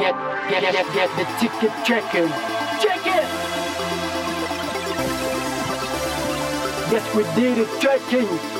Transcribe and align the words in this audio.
get, 0.00 0.14
get, 0.48 0.72
get, 0.72 0.94
get 0.94 1.10
the 1.16 1.24
ticket 1.38 1.72
checking. 1.84 2.28
Check 2.80 3.06
it! 3.06 3.28
Yes, 6.90 7.14
we 7.14 7.22
did 7.40 7.58
it 7.58 7.80
checking. 7.80 8.59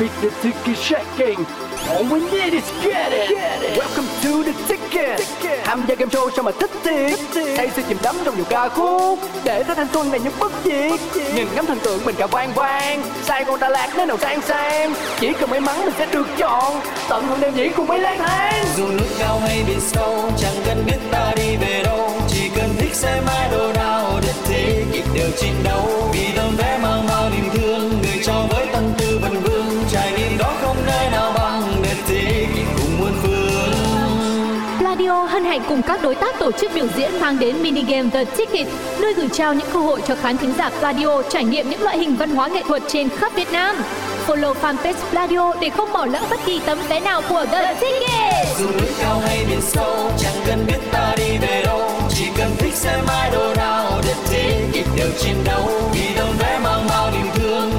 Beat 0.00 0.10
the 0.22 0.30
ticket 0.42 0.76
checking. 0.82 1.46
All 1.88 2.04
we 2.04 2.18
need 2.18 2.52
is 2.52 2.64
get 2.82 3.12
it. 3.12 3.28
Get 3.28 3.62
it. 3.62 3.78
Welcome 3.78 4.08
to 4.22 4.42
the 4.42 4.52
ticket. 4.68 5.18
ticket. 5.18 5.64
Tham 5.64 5.84
gia 5.88 5.94
game 5.94 6.10
show 6.10 6.30
sao 6.30 6.42
mà 6.42 6.52
thích 6.60 6.70
thiệt. 6.84 7.18
Đây 7.56 7.70
sẽ 7.76 7.82
chìm 7.88 7.98
đắm 8.02 8.16
trong 8.24 8.36
nhiều 8.36 8.44
ca 8.50 8.68
khúc 8.68 9.18
để 9.44 9.62
tới 9.62 9.76
thanh 9.76 9.86
xuân 9.92 10.10
này 10.10 10.20
những 10.20 10.32
bất 10.40 10.52
diệt. 10.64 11.00
Nhìn 11.34 11.46
ngắm 11.54 11.66
thần 11.66 11.78
tượng 11.78 12.04
mình 12.04 12.14
cả 12.18 12.26
vang 12.26 12.52
vang. 12.54 13.02
Sai 13.22 13.44
con 13.44 13.60
Đà 13.60 13.68
Lạt 13.68 13.88
nơi 13.96 14.06
nào 14.06 14.18
sang 14.18 14.42
sang. 14.42 14.94
Chỉ 15.20 15.32
cần 15.40 15.50
may 15.50 15.60
mắn 15.60 15.84
mình 15.84 15.94
sẽ 15.98 16.06
được 16.12 16.26
chọn. 16.38 16.80
Tận 17.08 17.26
hưởng 17.26 17.40
đêm 17.40 17.54
diễn 17.54 17.72
cùng 17.76 17.86
mấy 17.86 17.98
lang 17.98 18.18
thang. 18.18 18.64
dù 18.76 18.88
núi 18.88 19.08
cao 19.18 19.40
hay 19.46 19.64
biển 19.68 19.80
sâu 19.80 20.30
chẳng 20.38 20.54
cần 20.66 20.84
biết 20.86 20.98
ta 21.10 21.32
đi 21.36 21.56
về 21.56 21.82
đâu 21.84 22.10
chỉ 22.28 22.50
cần 22.56 22.74
thích 22.78 22.94
xem 22.94 23.24
idol 23.50 23.72
nào 23.74 24.20
đất 24.26 24.34
thế 24.44 24.84
kịp 24.92 25.04
đều 25.14 25.30
chiến 25.40 25.54
đấu 25.64 26.10
vì 26.12 26.28
tấm 26.36 26.56
vé 26.56 26.78
mang 26.82 27.06
bao 27.08 27.30
niềm 27.30 27.50
thương 27.52 27.90
người 27.90 28.22
cho 28.24 28.46
các 35.86 36.02
đối 36.02 36.14
tác 36.14 36.38
tổ 36.38 36.52
chức 36.52 36.70
biểu 36.74 36.86
diễn 36.96 37.20
mang 37.20 37.38
đến 37.38 37.62
mini 37.62 37.82
game 37.82 38.10
The 38.10 38.24
Ticket, 38.24 38.66
nơi 38.98 39.14
gửi 39.14 39.28
trao 39.32 39.54
những 39.54 39.68
cơ 39.72 39.80
hội 39.80 40.02
cho 40.06 40.14
khán 40.14 40.36
thính 40.36 40.52
giả 40.58 40.70
Pladio 40.80 41.22
trải 41.22 41.44
nghiệm 41.44 41.70
những 41.70 41.82
loại 41.82 41.98
hình 41.98 42.16
văn 42.16 42.30
hóa 42.30 42.48
nghệ 42.48 42.62
thuật 42.68 42.82
trên 42.88 43.08
khắp 43.08 43.32
Việt 43.36 43.52
Nam. 43.52 43.76
Follow 44.26 44.54
fanpage 44.54 44.94
Pladio 45.10 45.52
để 45.60 45.70
không 45.70 45.92
bỏ 45.92 46.06
lỡ 46.06 46.20
bất 46.30 46.40
kỳ 46.46 46.60
tấm 46.66 46.78
vé 46.88 47.00
nào 47.00 47.22
của 47.28 47.46
The 47.52 47.74
Ticket. 47.74 48.58
dù 48.58 48.66
núi 48.66 48.90
cao 49.00 49.20
hay 49.26 49.44
biển 49.48 49.60
sâu 49.62 50.10
chẳng 50.18 50.36
cần 50.46 50.64
biết 50.66 50.78
ta 50.92 51.14
đi 51.16 51.38
về 51.40 51.62
đâu 51.66 51.90
chỉ 52.10 52.24
cần 52.38 52.50
thích 52.58 52.74
xem 52.74 53.00
idol 53.26 53.56
nào 53.56 54.00
The 54.02 54.14
Ticket 54.30 54.86
đều 54.96 55.08
chiến 55.18 55.36
đấu 55.44 55.70
vì 55.94 56.14
tấm 56.16 56.28
vé 56.38 56.58
mang 56.64 56.86
bao 56.88 57.10
niềm 57.10 57.26
thương 57.34 57.72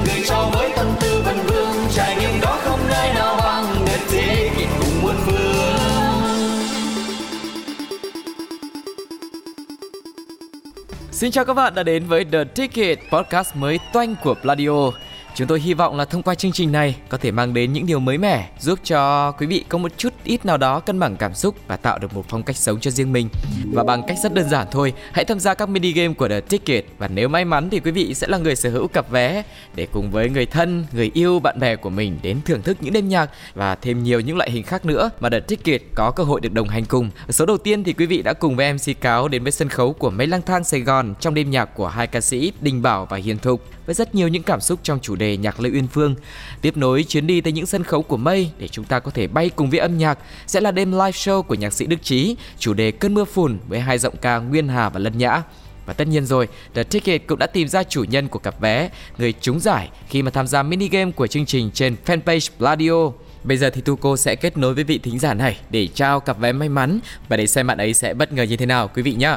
Xin 11.16 11.30
chào 11.30 11.44
các 11.44 11.54
bạn 11.54 11.74
đã 11.74 11.82
đến 11.82 12.06
với 12.06 12.24
The 12.24 12.44
Ticket, 12.44 12.98
podcast 13.10 13.56
mới 13.56 13.78
toanh 13.92 14.14
của 14.24 14.34
Pladio. 14.42 14.90
Chúng 15.36 15.48
tôi 15.48 15.60
hy 15.60 15.74
vọng 15.74 15.96
là 15.96 16.04
thông 16.04 16.22
qua 16.22 16.34
chương 16.34 16.52
trình 16.52 16.72
này 16.72 16.96
có 17.08 17.18
thể 17.18 17.30
mang 17.30 17.54
đến 17.54 17.72
những 17.72 17.86
điều 17.86 17.98
mới 17.98 18.18
mẻ, 18.18 18.48
giúp 18.60 18.78
cho 18.84 19.32
quý 19.32 19.46
vị 19.46 19.64
có 19.68 19.78
một 19.78 19.92
chút 19.96 20.12
ít 20.24 20.46
nào 20.46 20.56
đó 20.56 20.80
cân 20.80 20.98
bằng 20.98 21.16
cảm 21.16 21.34
xúc 21.34 21.54
và 21.66 21.76
tạo 21.76 21.98
được 21.98 22.14
một 22.14 22.24
phong 22.28 22.42
cách 22.42 22.56
sống 22.56 22.80
cho 22.80 22.90
riêng 22.90 23.12
mình. 23.12 23.28
Và 23.72 23.84
bằng 23.84 24.02
cách 24.06 24.18
rất 24.22 24.34
đơn 24.34 24.48
giản 24.48 24.66
thôi, 24.70 24.92
hãy 25.12 25.24
tham 25.24 25.40
gia 25.40 25.54
các 25.54 25.68
mini 25.68 25.92
game 25.92 26.14
của 26.14 26.28
The 26.28 26.40
Ticket 26.40 26.84
và 26.98 27.08
nếu 27.08 27.28
may 27.28 27.44
mắn 27.44 27.70
thì 27.70 27.80
quý 27.80 27.90
vị 27.90 28.14
sẽ 28.14 28.26
là 28.26 28.38
người 28.38 28.56
sở 28.56 28.70
hữu 28.70 28.88
cặp 28.88 29.10
vé 29.10 29.42
để 29.74 29.86
cùng 29.92 30.10
với 30.10 30.30
người 30.30 30.46
thân, 30.46 30.86
người 30.92 31.10
yêu, 31.14 31.40
bạn 31.40 31.60
bè 31.60 31.76
của 31.76 31.90
mình 31.90 32.18
đến 32.22 32.40
thưởng 32.44 32.62
thức 32.62 32.76
những 32.80 32.92
đêm 32.92 33.08
nhạc 33.08 33.30
và 33.54 33.74
thêm 33.74 34.02
nhiều 34.02 34.20
những 34.20 34.36
loại 34.36 34.50
hình 34.50 34.62
khác 34.62 34.84
nữa 34.86 35.10
mà 35.20 35.30
The 35.30 35.40
Ticket 35.40 35.82
có 35.94 36.10
cơ 36.10 36.24
hội 36.24 36.40
được 36.40 36.52
đồng 36.52 36.68
hành 36.68 36.84
cùng. 36.84 37.10
Ở 37.26 37.32
số 37.32 37.46
đầu 37.46 37.58
tiên 37.58 37.84
thì 37.84 37.92
quý 37.92 38.06
vị 38.06 38.22
đã 38.22 38.32
cùng 38.32 38.56
với 38.56 38.72
MC 38.72 39.00
Cáo 39.00 39.28
đến 39.28 39.42
với 39.42 39.52
sân 39.52 39.68
khấu 39.68 39.92
của 39.92 40.10
Mấy 40.10 40.26
lang 40.26 40.42
thang 40.42 40.64
Sài 40.64 40.80
Gòn 40.80 41.14
trong 41.20 41.34
đêm 41.34 41.50
nhạc 41.50 41.64
của 41.64 41.88
hai 41.88 42.06
ca 42.06 42.20
sĩ 42.20 42.52
Đình 42.60 42.82
Bảo 42.82 43.06
và 43.06 43.16
Hiền 43.16 43.38
Thục 43.38 43.62
với 43.86 43.94
rất 43.94 44.14
nhiều 44.14 44.28
những 44.28 44.42
cảm 44.42 44.60
xúc 44.60 44.80
trong 44.82 45.00
chủ 45.00 45.16
đề 45.16 45.36
nhạc 45.36 45.60
Lê 45.60 45.70
Uyên 45.70 45.86
Phương. 45.86 46.14
Tiếp 46.60 46.76
nối 46.76 47.04
chuyến 47.08 47.26
đi 47.26 47.40
tới 47.40 47.52
những 47.52 47.66
sân 47.66 47.82
khấu 47.82 48.02
của 48.02 48.16
Mây 48.16 48.50
để 48.58 48.68
chúng 48.68 48.84
ta 48.84 48.98
có 48.98 49.10
thể 49.10 49.26
bay 49.26 49.50
cùng 49.50 49.70
với 49.70 49.78
âm 49.78 49.98
nhạc 49.98 50.18
sẽ 50.46 50.60
là 50.60 50.70
đêm 50.70 50.92
live 50.92 51.10
show 51.10 51.42
của 51.42 51.54
nhạc 51.54 51.72
sĩ 51.72 51.86
Đức 51.86 52.02
Trí, 52.02 52.36
chủ 52.58 52.74
đề 52.74 52.90
cơn 52.90 53.14
mưa 53.14 53.24
phùn 53.24 53.58
với 53.68 53.80
hai 53.80 53.98
giọng 53.98 54.14
ca 54.16 54.38
Nguyên 54.38 54.68
Hà 54.68 54.88
và 54.88 55.00
Lân 55.00 55.18
Nhã. 55.18 55.42
Và 55.86 55.92
tất 55.92 56.08
nhiên 56.08 56.26
rồi, 56.26 56.48
The 56.74 56.82
Ticket 56.82 57.26
cũng 57.26 57.38
đã 57.38 57.46
tìm 57.46 57.68
ra 57.68 57.82
chủ 57.82 58.04
nhân 58.04 58.28
của 58.28 58.38
cặp 58.38 58.60
vé, 58.60 58.90
người 59.18 59.32
trúng 59.40 59.60
giải 59.60 59.88
khi 60.08 60.22
mà 60.22 60.30
tham 60.30 60.46
gia 60.46 60.62
mini 60.62 60.88
game 60.88 61.10
của 61.10 61.26
chương 61.26 61.46
trình 61.46 61.70
trên 61.74 61.96
fanpage 62.06 62.48
Pladio. 62.58 63.10
Bây 63.44 63.56
giờ 63.56 63.70
thì 63.70 63.80
Tuco 63.80 64.16
sẽ 64.16 64.36
kết 64.36 64.56
nối 64.56 64.74
với 64.74 64.84
vị 64.84 64.98
thính 64.98 65.18
giả 65.18 65.34
này 65.34 65.56
để 65.70 65.86
trao 65.86 66.20
cặp 66.20 66.38
vé 66.38 66.52
may 66.52 66.68
mắn 66.68 66.98
và 67.28 67.36
để 67.36 67.46
xem 67.46 67.66
bạn 67.66 67.78
ấy 67.78 67.94
sẽ 67.94 68.14
bất 68.14 68.32
ngờ 68.32 68.42
như 68.42 68.56
thế 68.56 68.66
nào 68.66 68.88
quý 68.94 69.02
vị 69.02 69.12
nhé. 69.12 69.36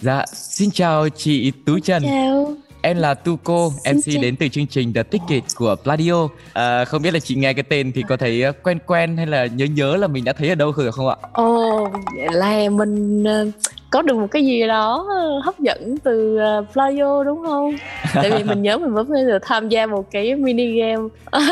Dạ, 0.00 0.24
xin 0.32 0.70
chào 0.70 1.08
chị 1.08 1.50
Tú 1.66 1.78
Trần. 1.78 2.02
Chào, 2.02 2.52
Em 2.82 2.96
là 2.96 3.14
Tuco, 3.14 3.70
Xin 3.84 3.96
MC 3.96 4.02
chào. 4.14 4.22
đến 4.22 4.36
từ 4.36 4.48
chương 4.48 4.66
trình 4.66 4.92
The 4.92 5.02
Ticket 5.02 5.42
của 5.56 5.76
Pladio. 5.82 6.28
À, 6.52 6.84
không 6.84 7.02
biết 7.02 7.14
là 7.14 7.20
chị 7.20 7.34
nghe 7.34 7.52
cái 7.52 7.62
tên 7.62 7.92
thì 7.92 8.02
có 8.08 8.16
thấy 8.16 8.42
ờ, 8.42 8.52
quen 8.52 8.78
quen 8.86 9.16
hay 9.16 9.26
là 9.26 9.46
nhớ 9.46 9.64
nhớ 9.64 9.96
là 9.96 10.06
mình 10.06 10.24
đã 10.24 10.32
thấy 10.32 10.48
ở 10.48 10.54
đâu 10.54 10.72
rồi 10.76 10.92
không 10.92 11.08
ạ? 11.08 11.16
ồ, 11.32 11.88
vậy 12.16 12.28
là 12.32 12.68
mình 12.70 13.24
ờ, 13.24 13.46
có 13.96 14.02
được 14.02 14.16
một 14.16 14.26
cái 14.30 14.46
gì 14.46 14.66
đó 14.66 15.06
ờ, 15.08 15.40
hấp 15.44 15.60
dẫn 15.60 15.96
từ 16.04 16.38
uh, 16.58 16.72
Playo 16.72 17.24
đúng 17.24 17.42
không? 17.46 17.76
Tại 18.14 18.30
vì 18.30 18.44
mình 18.44 18.62
nhớ 18.62 18.78
mình 18.78 18.94
mới 18.94 19.04
vừa 19.04 19.24
được 19.26 19.38
tham 19.42 19.68
gia 19.68 19.86
một 19.86 20.10
cái 20.10 20.34
mini 20.34 20.80
game. 20.80 21.02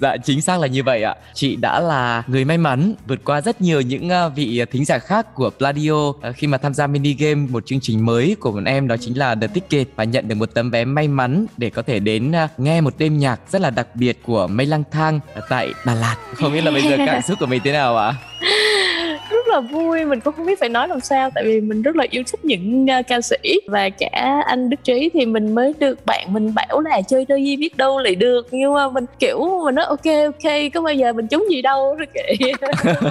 Dạ 0.00 0.16
chính 0.24 0.40
xác 0.42 0.60
là 0.60 0.66
như 0.66 0.82
vậy 0.82 1.02
ạ. 1.02 1.14
Chị 1.34 1.56
đã 1.56 1.80
là 1.80 2.22
người 2.26 2.44
may 2.44 2.58
mắn 2.58 2.94
vượt 3.06 3.24
qua 3.24 3.40
rất 3.40 3.60
nhiều 3.60 3.80
những 3.80 4.08
ờ, 4.08 4.28
vị 4.28 4.64
thính 4.70 4.84
giả 4.84 4.98
khác 4.98 5.34
của 5.34 5.50
Pladio 5.50 6.12
ờ, 6.22 6.32
khi 6.32 6.46
mà 6.46 6.58
tham 6.58 6.74
gia 6.74 6.86
mini 6.86 7.14
game 7.14 7.46
một 7.50 7.66
chương 7.66 7.80
trình 7.80 8.06
mới 8.06 8.36
của 8.40 8.52
bọn 8.52 8.64
em 8.64 8.88
đó 8.88 8.96
chính 9.00 9.18
là 9.18 9.34
The 9.34 9.46
Ticket 9.46 9.88
và 9.96 10.04
nhận 10.04 10.28
được 10.28 10.34
một 10.34 10.54
tấm 10.54 10.70
vé 10.70 10.84
may 10.84 11.08
mắn 11.08 11.46
để 11.56 11.70
có 11.70 11.82
thể 11.82 11.98
đến 11.98 12.32
ờ, 12.32 12.48
nghe 12.58 12.80
một 12.80 12.94
đêm 12.98 13.18
nhạc 13.18 13.40
rất 13.50 13.60
là 13.62 13.70
đặc 13.70 13.88
biệt 13.94 14.22
của 14.22 14.46
Mây 14.46 14.66
Lang 14.66 14.84
Thang 14.90 15.20
tại 15.48 15.72
Đà 15.86 15.94
Lạt. 15.94 16.16
Không 16.34 16.52
biết 16.52 16.64
là 16.64 16.70
bây 16.70 16.82
giờ 16.82 16.96
cảm 17.06 17.22
xúc 17.22 17.38
của 17.40 17.46
mình 17.46 17.60
thế 17.64 17.72
nào 17.72 17.96
ạ? 17.96 18.14
rất 18.40 18.48
là 19.48 19.60
vui, 19.60 20.04
mình 20.04 20.20
cũng 20.20 20.34
không 20.34 20.46
biết 20.46 20.60
phải 20.60 20.68
nói 20.68 20.88
làm 20.88 21.00
sao 21.00 21.30
tại 21.34 21.44
vì 21.44 21.60
mình 21.60 21.82
rất 21.82 21.96
là 21.96 22.06
yêu 22.10 22.22
thích 22.26 22.44
những 22.44 22.86
ờ, 22.86 23.02
ca 23.08 23.20
sĩ 23.20 23.60
và 23.66 23.88
cả 23.88 24.42
anh 24.46 24.70
Đức 24.70 24.76
Trí 24.84 25.10
thì 25.14 25.26
mình 25.26 25.54
mới 25.54 25.74
được 25.78 26.06
bạn 26.06 26.32
mình 26.32 26.54
bảo 26.54 26.80
là 26.80 27.00
chơi 27.02 27.24
đôi 27.28 27.44
gì 27.44 27.56
biết 27.56 27.76
đâu 27.76 27.98
lại 27.98 28.14
được 28.14 28.46
nhưng 28.50 28.74
mà 28.74 28.88
mình 28.88 29.04
kiểu 29.18 29.60
mình 29.64 29.74
nói 29.74 29.84
ok 29.84 30.04
ok 30.24 30.52
có 30.74 30.80
bao 30.80 30.94
giờ 30.94 31.12
mình 31.12 31.26
trúng 31.26 31.46
gì 31.50 31.62
đâu 31.62 31.94
rồi 31.94 32.06
kệ 32.14 32.36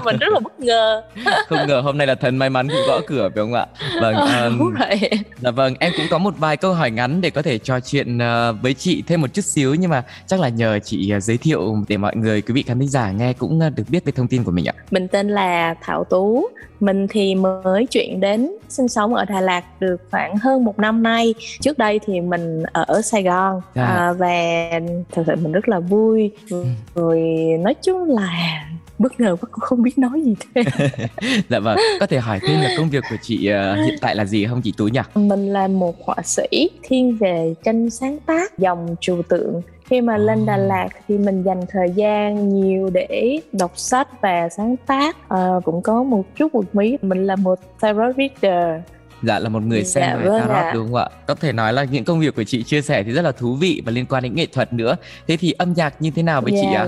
mình 0.06 0.18
rất 0.20 0.28
là 0.34 0.40
bất 0.40 0.60
ngờ 0.60 1.04
Không 1.48 1.68
ngờ 1.68 1.82
hôm 1.82 1.98
nay 1.98 2.08
là 2.08 2.16
thần 2.16 2.38
may 2.38 2.50
mắn 2.50 2.68
cũng 2.68 2.82
gõ 2.88 3.00
cửa 3.08 3.30
phải 3.36 3.44
không 3.44 3.54
ạ? 3.54 3.66
Vâng, 4.02 4.16
ờm, 4.16 4.60
đúng 4.60 4.74
rồi 4.74 5.00
Dạ 5.40 5.52
vâng, 5.52 5.74
em 5.80 5.92
cũng 5.98 6.06
có 6.10 6.18
một 6.18 6.34
vài 6.38 6.58
câu 6.58 6.74
hỏi 6.74 6.92
ngắn 6.92 7.22
để 7.22 7.30
có 7.30 7.42
thể 7.42 7.58
trò 7.58 7.80
chuyện 7.80 8.18
ờ, 8.18 8.54
với 8.62 8.74
chị 8.74 9.04
thêm 9.08 9.22
một 9.22 9.34
chút 9.34 9.46
xíu 9.46 9.76
nhưng 9.76 9.90
mà 9.90 10.04
chắc 10.28 10.40
là 10.40 10.50
nhờ 10.50 10.80
chị 10.84 11.10
ờ, 11.10 11.20
giới 11.20 11.38
thiệu 11.38 11.78
để 11.88 11.98
mọi 11.98 12.16
người 12.16 12.42
quý 12.42 12.54
vị 12.54 12.64
khán 12.64 12.80
thính 12.80 12.90
giả 12.90 13.12
nghe 13.12 13.34
cũng 13.34 13.60
ờ, 13.60 13.70
được 13.70 13.84
biết 13.90 14.06
về 14.06 14.12
thông 14.12 14.28
tin 14.28 14.44
của 14.44 14.52
mình 14.52 14.66
ạ. 14.66 14.74
Mình 14.92 15.08
tên 15.08 15.30
là 15.30 15.76
Thảo 15.82 16.04
Tú 16.04 16.27
Mình 16.80 17.08
thì 17.10 17.36
mới 17.36 17.86
chuyển 17.86 18.20
đến 18.20 18.52
sinh 18.70 18.88
sống 18.88 19.14
ở 19.16 19.26
Đà 19.26 19.42
Lạt 19.42 19.64
được 19.82 20.02
khoảng 20.12 20.38
hơn 20.38 20.64
một 20.66 20.80
năm 20.80 21.04
nay. 21.04 21.34
Trước 21.62 21.78
đây 21.78 22.00
thì 22.06 22.22
mình 22.22 22.64
ở 22.74 23.02
Sài 23.02 23.24
Gòn 23.24 23.62
Dạ. 23.76 23.84
à, 23.86 24.14
Và 24.14 24.70
thật 25.12 25.24
sự 25.28 25.36
mình 25.36 25.52
rất 25.52 25.70
là 25.70 25.80
vui. 25.80 26.32
Rồi 26.96 27.22
nói 27.60 27.74
chung 27.82 28.04
là 28.10 28.30
bất 29.00 29.20
ngờ 29.20 29.36
quá 29.42 29.50
cũng 29.52 29.62
không 29.62 29.84
biết 29.84 29.98
nói 29.98 30.22
gì 30.22 30.36
thêm. 30.56 30.66
Dạ 31.50 31.60
vâng, 31.60 31.78
có 32.00 32.06
thể 32.06 32.20
hỏi 32.20 32.40
thêm 32.48 32.62
là 32.62 32.70
công 32.78 32.90
việc 32.90 33.04
của 33.10 33.16
chị 33.22 33.48
ờ, 33.48 33.76
hiện 33.86 33.96
tại 34.02 34.16
là 34.16 34.26
gì 34.26 34.46
không 34.46 34.62
chị 34.62 34.74
Tú 34.78 34.88
nhỉ? 34.88 35.00
Mình 35.16 35.54
là 35.54 35.68
một 35.68 35.96
họa 36.06 36.16
sĩ 36.24 36.70
thiên 36.84 37.18
về 37.18 37.54
tranh 37.64 37.90
sáng 37.90 38.18
tác 38.26 38.58
dòng 38.60 38.96
trừu 39.02 39.22
tượng 39.30 39.62
khi 39.90 40.02
mà 40.02 40.18
lên 40.18 40.46
Đà 40.46 40.58
Lạt 40.58 40.88
thì 41.08 41.18
mình 41.18 41.44
dành 41.44 41.62
thời 41.70 41.90
gian 41.92 42.50
nhiều 42.50 42.90
để 42.94 43.40
đọc 43.52 43.72
sách 43.76 44.22
và 44.22 44.50
sáng 44.50 44.76
tác 44.86 45.16
Ờ, 45.28 45.62
cũng 45.64 45.82
có 45.82 46.04
một 46.04 46.24
chút 46.36 46.56
một 46.56 46.66
mí 46.76 46.98
mình 47.02 47.26
là 47.28 47.36
một 47.36 47.60
tarot 47.80 48.16
reader 48.18 48.82
Dạ 49.24 49.40
là 49.40 49.50
một 49.50 49.64
người 49.64 49.84
xem 49.84 50.04
Dạ, 50.04 50.16
về 50.18 50.40
tarot 50.40 50.50
ạ. 50.50 50.72
đúng 50.74 50.86
không 50.88 50.96
ạ? 50.96 51.10
Có 51.28 51.36
thể 51.36 51.52
nói 51.52 51.74
là 51.74 51.84
những 51.84 52.04
công 52.06 52.20
việc 52.20 52.36
của 52.36 52.44
chị 52.44 52.64
chia 52.64 52.82
sẻ 52.82 53.04
thì 53.04 53.12
rất 53.12 53.22
là 53.22 53.32
thú 53.32 53.54
vị 53.60 53.82
và 53.86 53.92
liên 53.92 54.06
quan 54.10 54.24
đến 54.24 54.36
nghệ 54.36 54.46
thuật 54.46 54.74
nữa. 54.74 54.96
Thế 55.28 55.38
thì 55.38 55.52
âm 55.52 55.74
nhạc 55.74 55.94
như 56.02 56.12
thế 56.16 56.24
nào 56.24 56.42
với 56.42 56.52
chị 56.52 56.68
Dạ, 56.74 56.80
ạ? 56.80 56.86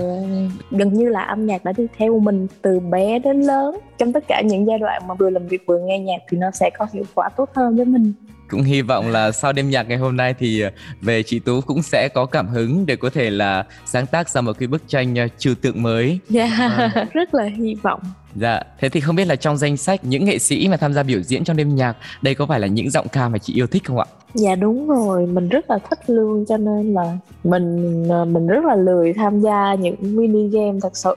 gần 0.70 0.92
như 0.92 1.08
là 1.08 1.20
âm 1.22 1.46
nhạc 1.46 1.64
đã 1.64 1.72
đi 1.76 1.86
theo 1.98 2.18
mình 2.18 2.46
từ 2.62 2.80
bé 2.80 3.18
đến 3.18 3.40
lớn 3.40 3.76
trong 3.98 4.12
tất 4.12 4.24
cả 4.28 4.40
những 4.44 4.66
giai 4.66 4.78
đoạn 4.78 5.02
mà 5.08 5.14
vừa 5.14 5.30
làm 5.30 5.46
việc 5.48 5.62
vừa 5.66 5.78
nghe 5.78 5.98
nhạc 5.98 6.18
thì 6.30 6.38
nó 6.38 6.50
sẽ 6.50 6.70
có 6.78 6.86
hiệu 6.92 7.04
quả 7.14 7.28
tốt 7.36 7.48
hơn 7.54 7.76
với 7.76 7.84
mình 7.84 8.12
Cũng 8.50 8.62
hy 8.62 8.82
vọng 8.82 9.08
là 9.10 9.32
sau 9.32 9.52
đêm 9.52 9.70
nhạc 9.70 9.88
ngày 9.88 9.98
hôm 9.98 10.16
nay 10.16 10.34
thì 10.38 10.60
ờ, 10.60 10.70
về 11.00 11.22
chị 11.22 11.38
Tú 11.38 11.60
cũng 11.60 11.82
sẽ 11.82 12.08
có 12.14 12.26
cảm 12.26 12.48
hứng 12.48 12.86
để 12.86 12.96
có 12.96 13.10
thể 13.10 13.30
là 13.30 13.64
sáng 13.86 14.06
tác 14.06 14.28
ra 14.28 14.40
một 14.40 14.52
cái 14.58 14.66
bức 14.68 14.82
tranh 14.88 15.14
ờ, 15.14 15.26
trừu 15.38 15.54
tượng 15.54 15.82
mới 15.82 16.18
dạ 16.28 16.70
Vâng. 16.94 17.06
rất 17.12 17.34
là 17.34 17.44
hy 17.44 17.74
vọng 17.82 18.00
Dạ, 18.34 18.62
thế 18.80 18.88
thì 18.88 19.00
không 19.00 19.16
biết 19.16 19.24
là 19.24 19.36
trong 19.36 19.56
danh 19.56 19.76
sách 19.76 20.04
những 20.04 20.24
nghệ 20.24 20.38
sĩ 20.38 20.68
mà 20.68 20.76
tham 20.76 20.92
gia 20.94 21.02
biểu 21.02 21.20
diễn 21.22 21.44
trong 21.44 21.56
đêm 21.56 21.74
nhạc, 21.76 21.96
đây 22.22 22.34
có 22.34 22.46
phải 22.46 22.60
là 22.60 22.66
những 22.66 22.90
giọng 22.90 23.06
ca 23.08 23.28
mà 23.28 23.38
chị 23.38 23.52
yêu 23.54 23.66
thích 23.66 23.82
không 23.86 23.98
ạ? 23.98 24.04
dạ 24.34 24.54
đúng 24.54 24.88
rồi 24.88 25.26
mình 25.26 25.48
rất 25.48 25.70
là 25.70 25.78
thích 25.90 25.98
luôn 26.06 26.44
cho 26.48 26.56
nên 26.56 26.94
là 26.94 27.16
mình 27.44 28.04
ờ, 28.10 28.24
mình 28.24 28.46
rất 28.46 28.64
là 28.64 28.74
lười 28.76 29.12
tham 29.12 29.40
gia 29.40 29.74
những 29.74 29.94
mini 30.00 30.48
game 30.48 30.78
thật 30.82 30.96
sự 30.96 31.14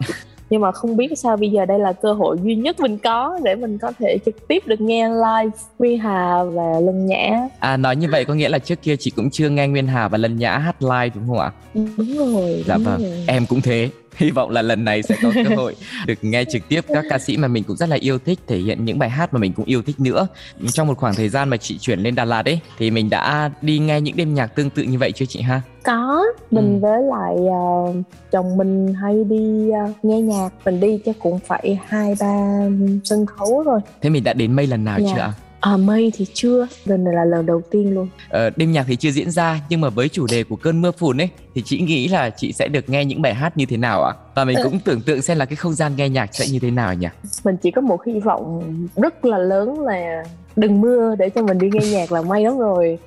nhưng 0.49 0.61
mà 0.61 0.71
không 0.71 0.97
biết 0.97 1.07
sao 1.19 1.37
bây 1.37 1.51
giờ 1.51 1.65
đây 1.65 1.79
là 1.79 1.93
cơ 1.93 2.13
hội 2.13 2.37
duy 2.43 2.55
nhất 2.55 2.79
mình 2.79 2.97
có 2.97 3.39
để 3.43 3.55
mình 3.55 3.77
có 3.77 3.91
thể 3.99 4.17
trực 4.25 4.47
tiếp 4.47 4.63
được 4.67 4.81
nghe 4.81 5.09
live 5.09 5.51
Nguyên 5.79 5.99
Hà 5.99 6.43
và 6.43 6.79
Lân 6.79 7.05
Nhã 7.05 7.47
À 7.59 7.77
nói 7.77 7.95
như 7.95 8.07
vậy 8.11 8.25
có 8.25 8.33
nghĩa 8.33 8.49
là 8.49 8.59
trước 8.59 8.81
kia 8.81 8.95
chị 8.95 9.11
cũng 9.15 9.29
chưa 9.29 9.49
nghe 9.49 9.67
Nguyên 9.67 9.87
Hà 9.87 10.07
và 10.07 10.17
Lân 10.17 10.37
Nhã 10.37 10.57
hát 10.57 10.83
live 10.83 11.09
đúng 11.15 11.27
không 11.27 11.39
ạ? 11.39 11.51
đúng 11.73 12.17
rồi 12.17 12.63
Dạ 12.67 12.75
đúng 12.75 12.83
vâng, 12.83 13.01
rồi. 13.01 13.23
em 13.27 13.45
cũng 13.45 13.61
thế. 13.61 13.89
Hy 14.17 14.31
vọng 14.31 14.49
là 14.49 14.61
lần 14.61 14.85
này 14.85 15.03
sẽ 15.03 15.15
có 15.23 15.31
cơ 15.35 15.55
hội 15.55 15.75
được 16.07 16.13
nghe 16.21 16.45
trực 16.45 16.61
tiếp 16.69 16.85
các 16.93 17.05
ca 17.09 17.19
sĩ 17.19 17.37
mà 17.37 17.47
mình 17.47 17.63
cũng 17.63 17.77
rất 17.77 17.89
là 17.89 17.95
yêu 17.99 18.19
thích 18.19 18.39
thể 18.47 18.57
hiện 18.57 18.85
những 18.85 18.99
bài 18.99 19.09
hát 19.09 19.33
mà 19.33 19.39
mình 19.39 19.53
cũng 19.53 19.65
yêu 19.65 19.81
thích 19.81 19.99
nữa. 19.99 20.27
Trong 20.73 20.87
một 20.87 20.97
khoảng 20.97 21.15
thời 21.15 21.29
gian 21.29 21.49
mà 21.49 21.57
chị 21.57 21.77
chuyển 21.77 21.99
lên 21.99 22.15
Đà 22.15 22.25
Lạt 22.25 22.45
ấy 22.45 22.59
thì 22.77 22.91
mình 22.91 23.09
đã 23.09 23.49
đi 23.61 23.79
nghe 23.79 24.01
những 24.01 24.15
đêm 24.17 24.33
nhạc 24.33 24.47
tương 24.55 24.69
tự 24.69 24.83
như 24.83 24.97
vậy 24.97 25.11
chưa 25.11 25.25
chị 25.25 25.41
ha? 25.41 25.61
có 25.83 26.23
mình 26.51 26.73
Ừ. 26.73 26.79
với 26.81 27.01
lại 27.01 27.35
ờ, 27.51 27.93
chồng 28.31 28.57
mình 28.57 28.93
hay 28.93 29.23
đi 29.29 29.69
ờ, 29.69 29.93
nghe 30.03 30.21
nhạc 30.21 30.49
mình 30.65 30.79
đi 30.79 30.99
chắc 31.05 31.15
cũng 31.19 31.39
phải 31.39 31.79
hai 31.87 32.15
ba 32.19 32.59
sân 33.03 33.25
khấu 33.25 33.63
rồi 33.63 33.79
Thế 34.01 34.09
mình 34.09 34.23
đã 34.23 34.33
đến 34.33 34.53
mây 34.53 34.67
lần 34.67 34.85
nào 34.85 34.99
Dạ. 34.99 35.11
chưa 35.15 35.21
ạ? 35.21 35.33
À 35.63 35.77
mây 35.77 36.11
thì 36.15 36.25
chưa 36.33 36.67
lần 36.85 37.03
này 37.03 37.13
là 37.13 37.25
lần 37.25 37.45
đầu 37.45 37.61
tiên 37.71 37.93
luôn 37.93 38.07
Ờ, 38.29 38.49
đêm 38.55 38.71
nhạc 38.71 38.83
thì 38.87 38.95
chưa 38.95 39.11
diễn 39.11 39.31
ra 39.31 39.59
nhưng 39.69 39.81
mà 39.81 39.89
với 39.89 40.09
chủ 40.09 40.27
đề 40.31 40.43
của 40.43 40.55
cơn 40.55 40.81
mưa 40.81 40.91
phùn 40.91 41.21
ấy 41.21 41.29
thì 41.55 41.61
chị 41.65 41.79
nghĩ 41.81 42.07
là 42.07 42.29
chị 42.29 42.53
sẽ 42.53 42.67
được 42.67 42.89
nghe 42.89 43.05
những 43.05 43.21
bài 43.21 43.33
hát 43.33 43.57
như 43.57 43.65
thế 43.65 43.77
nào 43.77 44.03
ạ? 44.03 44.13
Và 44.35 44.45
mình 44.45 44.57
cũng 44.63 44.79
tưởng 44.79 45.01
tượng 45.01 45.21
xem 45.21 45.37
là 45.37 45.45
cái 45.45 45.55
không 45.55 45.73
gian 45.73 45.95
nghe 45.95 46.09
nhạc 46.09 46.29
sẽ 46.35 46.45
như 46.51 46.59
thế 46.59 46.71
nào 46.71 46.93
nhỉ? 46.93 47.07
mình 47.45 47.57
chỉ 47.57 47.71
có 47.71 47.81
một 47.81 48.05
hy 48.05 48.19
vọng 48.19 48.63
rất 48.95 49.25
là 49.25 49.37
lớn 49.37 49.79
là 49.79 50.23
đừng 50.55 50.81
mưa 50.81 51.15
để 51.19 51.29
cho 51.29 51.41
mình 51.43 51.57
đi 51.57 51.69
nghe 51.73 51.87
nhạc 51.91 52.11
là 52.11 52.21
may 52.21 52.43
lắm 52.43 52.57
rồi. 52.57 52.97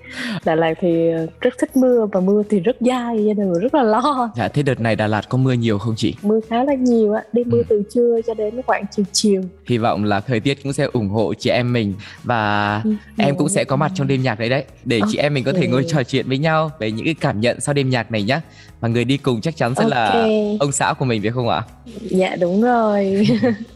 Đà 0.45 0.55
Lạt 0.55 0.75
thì 0.81 1.11
rất 1.41 1.55
thích 1.59 1.77
mưa 1.77 2.07
và 2.13 2.21
mưa 2.21 2.43
thì 2.51 2.61
rất 2.61 2.77
dai 2.81 3.17
cho 3.17 3.35
nên 3.37 3.53
mình 3.53 3.61
rất 3.63 3.75
là 3.75 3.83
lo. 3.83 4.31
Dạ, 4.37 4.49
thế 4.49 4.63
đợt 4.63 4.81
này 4.81 4.97
Đà 4.97 5.07
Lạt 5.07 5.29
có 5.29 5.39
mưa 5.39 5.53
nhiều 5.53 5.79
không 5.79 5.95
chị? 5.97 6.15
mưa 6.23 6.41
khá 6.49 6.65
là 6.65 6.75
nhiều 6.75 7.13
á 7.13 7.23
đi 7.33 7.45
mưa 7.45 7.57
Ừ. 7.59 7.63
từ 7.69 7.83
trưa 7.95 8.21
cho 8.27 8.35
đến 8.35 8.61
khoảng 8.67 8.85
chiều 8.91 9.05
chiều. 9.13 9.43
Hy 9.67 9.79
vọng 9.79 10.05
là 10.05 10.21
thời 10.21 10.41
tiết 10.41 10.63
cũng 10.63 10.73
sẽ 10.73 10.85
ủng 10.93 11.09
hộ 11.09 11.35
chị 11.35 11.51
em 11.51 11.73
mình 11.73 11.95
và 12.25 12.83
em 13.19 13.37
cũng 13.37 13.49
sẽ 13.49 13.65
có 13.65 13.77
mặt 13.77 13.93
trong 13.95 14.07
đêm 14.07 14.23
nhạc 14.23 14.39
đấy 14.39 14.49
đấy 14.49 14.65
để 14.85 15.01
chị 15.11 15.19
em 15.19 15.35
mình 15.35 15.45
có 15.45 15.53
thể 15.53 15.67
ngồi 15.69 15.85
trò 15.89 16.03
chuyện 16.03 16.29
với 16.29 16.39
nhau 16.39 16.71
về 16.79 16.91
những 16.91 17.05
cái 17.05 17.15
cảm 17.21 17.41
nhận 17.41 17.61
sau 17.61 17.73
đêm 17.75 17.91
nhạc 17.91 18.11
này 18.13 18.23
nhá. 18.23 18.41
Và 18.81 18.89
người 18.89 19.05
đi 19.05 19.17
cùng 19.17 19.41
chắc 19.41 19.57
chắn 19.57 19.75
sẽ 19.75 19.85
là 19.89 20.11
Ok. 20.11 20.31
ông 20.61 20.73
xã 20.73 20.95
của 20.99 21.05
mình 21.05 21.23
phải 21.23 21.31
không 21.31 21.49
ạ? 21.49 21.63
Dạ 22.01 22.37
đúng 22.41 22.63
rồi 22.63 23.27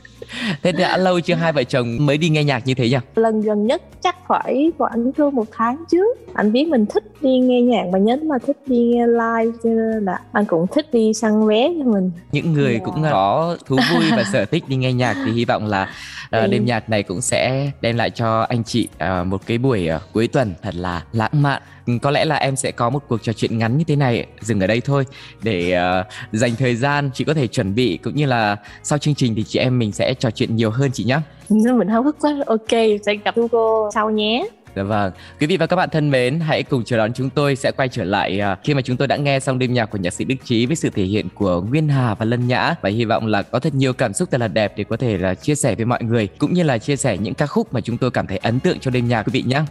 thế 0.62 0.73
đã 0.73 0.97
lâu 0.97 1.21
chưa 1.21 1.35
hai 1.35 1.53
vợ 1.53 1.65
chồng 1.65 1.97
mới 2.00 2.19
đi 2.19 2.29
nghe 2.29 2.44
nhạc 2.44 2.67
như 2.67 2.75
thế 2.75 2.88
nhỉ 2.88 2.97
lần 3.15 3.41
gần 3.41 3.67
nhất 3.67 3.82
chắc 4.03 4.17
phải 4.29 4.73
khoảng 4.79 5.11
hơn 5.19 5.35
một 5.35 5.47
tháng 5.53 5.77
trước 5.91 6.19
anh 6.35 6.53
biết 6.53 6.69
mình 6.69 6.87
thích 6.87 7.05
đi 7.21 7.38
nghe 7.38 7.61
nhạc 7.62 7.85
mà 7.93 7.99
nhất 7.99 8.23
mà 8.23 8.37
thích 8.47 8.56
đi 8.67 8.77
nghe 8.79 9.06
live 9.06 9.53
cho 9.65 9.71
nên 9.71 10.05
là 10.05 10.19
anh 10.32 10.44
cũng 10.47 10.67
thích 10.75 10.87
đi 10.93 11.15
săn 11.15 11.47
vé 11.47 11.69
cho 11.79 11.91
mình 11.91 12.11
những 12.32 12.53
người 12.53 12.73
Dạ. 12.75 12.81
cũng 12.85 13.03
có 13.03 13.56
thú 13.67 13.77
vui 13.94 14.05
và 14.17 14.25
sở 14.32 14.44
thích 14.44 14.65
đi 14.69 14.77
nghe 14.77 14.93
nhạc 14.93 15.17
thì 15.27 15.32
hy 15.32 15.44
vọng 15.44 15.67
là 15.67 15.88
ờ, 16.31 16.41
Ừ. 16.41 16.47
đêm 16.47 16.65
nhạc 16.65 16.91
này 16.91 17.03
cũng 17.03 17.21
sẽ 17.21 17.71
đem 17.81 17.97
lại 17.97 18.11
cho 18.11 18.41
anh 18.49 18.65
chị 18.65 18.88
ờ, 18.99 19.25
một 19.25 19.41
cái 19.47 19.59
buổi 19.59 19.87
ờ, 19.87 20.00
cuối 20.12 20.29
tuần 20.29 20.55
thật 20.62 20.75
là 20.75 21.03
lãng 21.12 21.43
mạn 21.43 21.62
Ừ, 21.87 21.93
có 22.03 22.11
lẽ 22.11 22.25
là 22.25 22.37
em 22.37 22.56
sẽ 22.56 22.71
có 22.73 22.91
một 22.91 23.03
cuộc 23.09 23.23
trò 23.23 23.32
chuyện 23.32 23.59
ngắn 23.59 23.79
như 23.79 23.85
thế 23.85 23.97
này 23.97 24.27
dừng 24.41 24.61
ở 24.61 24.67
đây 24.67 24.81
thôi 24.81 25.05
để 25.43 25.73
ờ, 25.73 26.05
dành 26.32 26.56
thời 26.59 26.77
gian 26.77 27.11
chị 27.15 27.25
có 27.25 27.35
thể 27.35 27.47
chuẩn 27.47 27.75
bị 27.75 27.97
cũng 28.05 28.15
như 28.17 28.27
là 28.27 28.56
sau 28.82 28.99
chương 28.99 29.15
trình 29.15 29.35
thì 29.35 29.43
chị 29.49 29.59
em 29.59 29.79
mình 29.79 29.93
sẽ 29.93 30.15
trò 30.20 30.31
chuyện 30.31 30.56
nhiều 30.56 30.70
hơn 30.70 30.90
chị 30.93 31.05
nhé 31.05 31.19
mình 31.49 31.88
háo 31.88 32.02
hức 32.02 32.17
quá. 32.20 32.37
Ok 32.46 32.70
sẽ 33.06 33.14
gặp 33.25 33.34
cô 33.52 33.90
sau 33.94 34.11
nhé. 34.11 34.49
Dạ 34.76 34.82
vâng, 34.82 35.12
quý 35.40 35.46
vị 35.46 35.56
và 35.56 35.67
các 35.67 35.76
bạn 35.76 35.88
thân 35.93 36.11
mến, 36.11 36.40
hãy 36.40 36.62
cùng 36.62 36.84
chờ 36.84 36.96
đón 36.96 37.12
chúng 37.12 37.31
tôi 37.31 37.56
sẽ 37.56 37.72
quay 37.76 37.88
trở 37.88 38.05
lại 38.05 38.40
à, 38.40 38.58
khi 38.64 38.75
mà 38.75 38.82
chúng 38.82 38.96
tôi 38.96 39.08
đã 39.08 39.17
nghe 39.17 39.40
xong 39.40 39.58
đêm 39.58 39.72
nhạc 39.72 39.87
của 39.87 39.99
nhạc 39.99 40.11
sĩ 40.11 40.25
Đức 40.25 40.34
Trí 40.44 40.67
với 40.67 40.76
sự 40.76 40.90
thể 40.90 41.05
hiện 41.05 41.28
của 41.34 41.61
Nguyên 41.61 41.88
Hà 41.88 42.14
và 42.14 42.25
Lân 42.25 42.49
Nhã. 42.49 42.75
Và 42.82 42.90
hy 42.90 43.05
vọng 43.05 43.26
là 43.26 43.43
có 43.43 43.58
thật 43.58 43.75
nhiều 43.75 43.93
cảm 43.93 44.12
xúc 44.12 44.28
thật 44.31 44.40
là 44.40 44.49
đẹp 44.49 44.72
để 44.76 44.84
có 44.84 44.96
thể 44.96 45.19
là 45.19 45.34
chia 45.34 45.55
sẻ 45.55 45.75
với 45.75 45.84
mọi 45.84 46.02
người 46.02 46.26
cũng 46.26 46.52
như 46.52 46.62
là 46.62 46.78
chia 46.78 46.96
sẻ 46.96 47.19
những 47.19 47.34
ca 47.34 47.46
khúc 47.46 47.75
mà 47.75 47.81
chúng 47.81 47.96
tôi 47.96 48.11
cảm 48.11 48.26
thấy 48.26 48.38
ấn 48.38 48.61
tượng 48.61 48.78
cho 48.81 48.90
đêm 48.90 49.08
nhạc 49.08 49.22
quý 49.22 49.31
vị 49.32 49.43
nhé. 49.46 49.62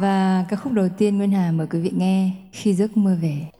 Và 0.00 0.44
ca 0.48 0.56
khúc 0.56 0.72
đầu 0.72 0.88
tiên 0.98 1.18
Nguyên 1.18 1.30
Hà 1.30 1.52
mời 1.52 1.66
quý 1.66 1.80
vị 1.80 1.90
nghe, 1.96 2.30
Khi 2.52 2.74
giấc 2.74 2.96
mơ 2.96 3.16
về. 3.22 3.57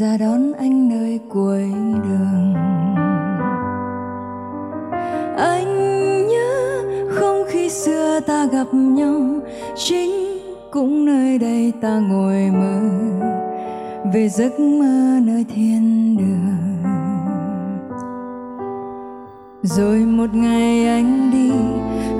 Ra 0.00 0.16
đón 0.16 0.52
anh 0.52 0.88
nơi 0.88 1.20
cuối 1.28 1.62
đường. 2.04 2.54
Anh 5.36 6.28
nhớ 6.28 6.82
không 7.14 7.44
khi 7.48 7.68
xưa 7.68 8.20
ta 8.20 8.46
gặp 8.52 8.66
nhau, 8.74 9.20
Chính 9.76 10.10
cũng 10.70 11.04
nơi 11.04 11.38
đây 11.38 11.72
ta 11.80 11.98
ngồi 11.98 12.50
mơ. 12.50 12.80
Về 14.14 14.28
giấc 14.28 14.60
mơ 14.60 15.20
nơi 15.22 15.44
thiên 15.54 16.16
đường. 16.16 16.82
Rồi 19.62 19.98
một 19.98 20.34
ngày 20.34 20.86
anh 20.86 21.30
đi, 21.32 21.50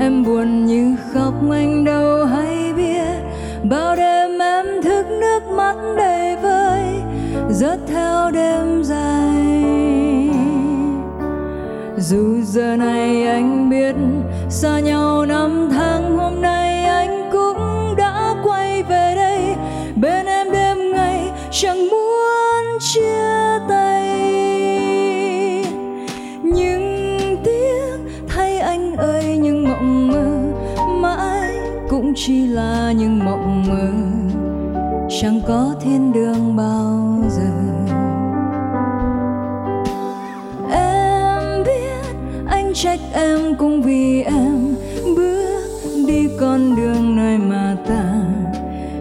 Em 0.00 0.25
buồn 0.25 0.66
như 0.66 0.96
khóc 1.12 1.34
anh 1.50 1.84
đâu 1.84 2.25
hay 2.25 2.72
biết. 2.76 3.22
Bao 3.70 3.96
đêm 3.96 4.38
em 4.38 4.66
thức 4.82 5.06
nước 5.20 5.40
mắt 5.56 5.76
đầy 5.96 6.27
Rớt 7.58 7.78
theo 7.87 8.31
đêm 8.31 8.84
dài. 8.84 9.60
Dù 11.96 12.40
giờ 12.43 12.76
này 12.76 13.26
anh 13.26 13.70
biết 13.70 13.94
Xa 14.49 14.81
nhau 14.81 15.26
năm 15.26 15.69
tháng, 15.72 16.16
hôm 16.19 16.40
nay 16.43 16.84
anh 16.84 17.31
cũng 17.32 17.94
đã 17.96 18.34
quay 18.44 18.83
về 18.83 19.14
đây. 19.16 19.54
Bên 19.97 20.26
em 20.26 20.52
đêm 20.52 20.92
ngày 20.92 21.30
chẳng 21.50 21.88
muốn 21.88 22.78
chia 22.80 23.59
tay. 23.68 24.09
Nhưng 26.42 27.37
tiếc 27.44 27.97
thay 28.28 28.59
anh 28.59 28.97
ơi, 28.97 29.37
những 29.37 29.64
mộng 29.68 30.09
mơ 30.09 30.38
mãi 31.00 31.50
cũng 31.88 32.12
chỉ 32.16 32.47
là 32.47 32.92
những 32.92 33.25
mộng 33.25 33.64
mơ. 33.68 33.88
Chẳng 35.21 35.40
có 35.49 35.75
thiên 35.80 36.12
đường 36.12 36.56
bao 36.56 37.17
em 43.12 43.55
cũng 43.59 43.83
vì 43.83 44.23
em 44.23 44.75
bước 45.17 45.61
đi 46.07 46.29
con 46.41 46.77
đường 46.77 47.17
nơi 47.17 47.38
mà 47.38 47.77
ta 47.88 48.25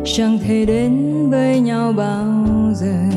chẳng 0.06 0.40
thể 0.48 0.66
đến 0.66 1.14
với 1.30 1.60
nhau 1.60 1.94
bao 1.98 2.26
giờ. 2.76 3.16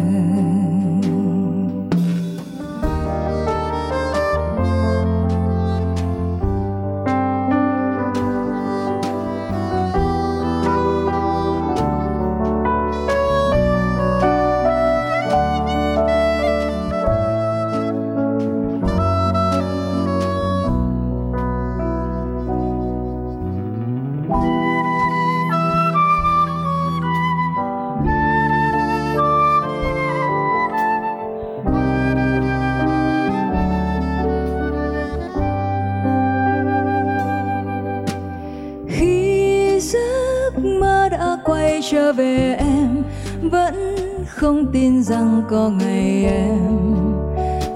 Trở 41.91 42.13
về 42.13 42.57
em, 42.59 43.03
vẫn 43.43 43.97
không 44.27 44.73
tin 44.73 45.03
rằng 45.03 45.43
có 45.51 45.71
ngày 45.71 46.25
em 46.25 46.59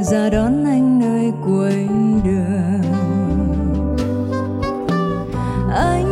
ra 0.01 0.29
đón 0.29 0.65
anh 0.65 1.01
nơi 1.01 1.33
cuối 1.47 1.89
đường. 2.25 2.83
Anh 5.75 6.07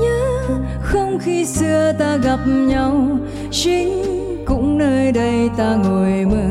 nhớ 0.00 0.42
không 0.82 1.18
khi 1.18 1.46
xưa 1.46 1.92
ta 1.98 2.16
gặp 2.16 2.38
nhau, 2.46 3.18
chính 3.50 4.02
cũng 4.46 4.78
nơi 4.78 5.12
đây 5.12 5.50
ta 5.56 5.74
ngồi 5.74 6.24
mơ, 6.24 6.48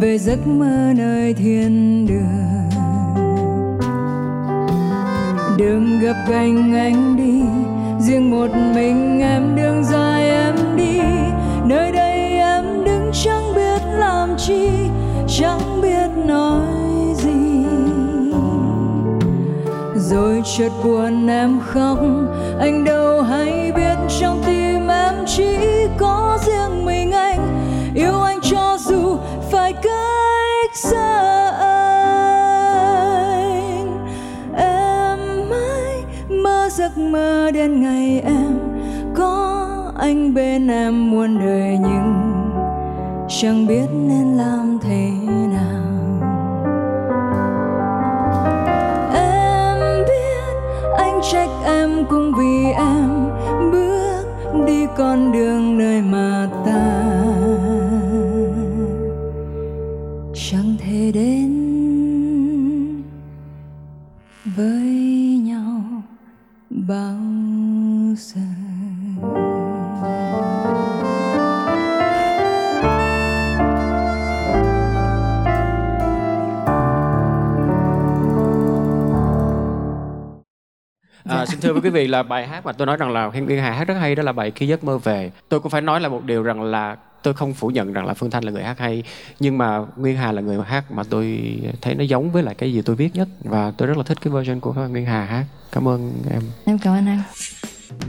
về 0.00 0.18
giấc 0.18 0.46
mơ 0.46 0.92
nơi 0.96 1.34
thiên 1.34 2.06
đường. 2.06 2.42
Đường 5.58 6.00
gặp 6.00 6.16
gành 6.28 6.74
anh 6.74 7.11
riêng 8.06 8.30
một 8.30 8.50
mình 8.74 9.20
em 9.20 9.56
đường 9.56 9.84
dài 9.84 10.30
em 10.30 10.54
đi. 10.76 11.00
Nơi 11.64 11.92
đây 11.92 12.38
em 12.38 12.84
đứng 12.84 13.10
chẳng 13.12 13.54
biết 13.54 13.82
làm 13.98 14.36
chi, 14.38 14.68
chẳng 15.28 15.80
biết 15.82 16.08
nói 16.26 16.66
gì. 17.14 17.64
Rồi 19.94 20.42
chợt 20.58 20.70
buồn 20.84 21.26
em 21.28 21.60
khóc, 21.60 21.98
anh 22.60 22.84
đâu 22.84 23.22
hay 23.22 23.72
biết. 23.76 23.91
Đến 37.50 37.82
ngày 37.82 38.20
em, 38.20 38.58
có 39.14 39.92
anh 39.98 40.34
bên 40.34 40.68
em 40.68 41.10
muôn 41.10 41.38
đời 41.38 41.78
nhưng 41.80 42.32
chẳng 43.28 43.66
biết 43.66 43.86
nên 43.92 44.36
làm 44.36 44.78
thế 44.82 45.10
nào. 45.28 45.82
Em 49.14 50.04
biết 50.08 50.54
anh 50.98 51.20
trách 51.32 51.50
em 51.64 52.04
cũng 52.10 52.32
vì 52.38 52.72
em 52.72 53.30
bước 53.72 54.24
đi 54.66 54.86
con 54.96 55.32
đường 55.32 55.78
nơi 55.78 56.02
mà 56.02 56.48
ta 56.66 57.02
chẳng 60.34 60.76
thể 60.78 61.10
đến 61.14 61.52
với 64.56 64.82
nhau 65.44 65.82
bao 66.70 67.21
thưa 81.62 81.72
với 81.72 81.82
quý 81.82 81.90
vị 81.90 82.06
là 82.06 82.22
bài 82.22 82.46
hát 82.46 82.66
mà 82.66 82.72
tôi 82.72 82.86
nói 82.86 82.96
rằng 82.96 83.10
là 83.10 83.30
Hiên 83.34 83.44
Nguyên 83.44 83.58
Hà 83.58 83.70
hát 83.70 83.88
rất 83.88 83.94
hay 83.94 84.14
đó 84.14 84.22
là 84.22 84.32
bài 84.32 84.50
Khi 84.50 84.66
giấc 84.66 84.84
mơ 84.84 84.98
về. 84.98 85.30
Tôi 85.48 85.60
cũng 85.60 85.70
phải 85.70 85.80
nói 85.80 86.00
là 86.00 86.08
một 86.08 86.24
điều 86.24 86.42
rằng 86.42 86.62
là 86.62 86.96
tôi 87.22 87.34
không 87.34 87.54
phủ 87.54 87.68
nhận 87.68 87.92
rằng 87.92 88.06
là 88.06 88.14
Phương 88.14 88.30
Thanh 88.30 88.44
là 88.44 88.52
người 88.52 88.62
hát 88.62 88.78
hay, 88.78 89.02
nhưng 89.40 89.58
mà 89.58 89.78
Nguyên 89.96 90.16
Hà 90.16 90.32
là 90.32 90.42
người 90.42 90.58
hát 90.66 90.92
mà 90.92 91.02
tôi 91.10 91.54
thấy 91.80 91.94
nó 91.94 92.04
giống 92.04 92.32
với 92.32 92.42
lại 92.42 92.54
cái 92.54 92.72
gì 92.72 92.82
tôi 92.82 92.96
viết 92.96 93.16
nhất 93.16 93.28
và 93.44 93.72
tôi 93.76 93.88
rất 93.88 93.96
là 93.96 94.02
thích 94.02 94.18
cái 94.20 94.32
version 94.32 94.60
của 94.60 94.72
Nguyên 94.72 95.06
Hà 95.06 95.24
hát. 95.24 95.44
Cảm 95.72 95.88
ơn 95.88 96.12
em. 96.30 96.42
em 96.64 96.78
cảm 96.78 96.94
ơn 96.94 97.06
anh 97.06 97.22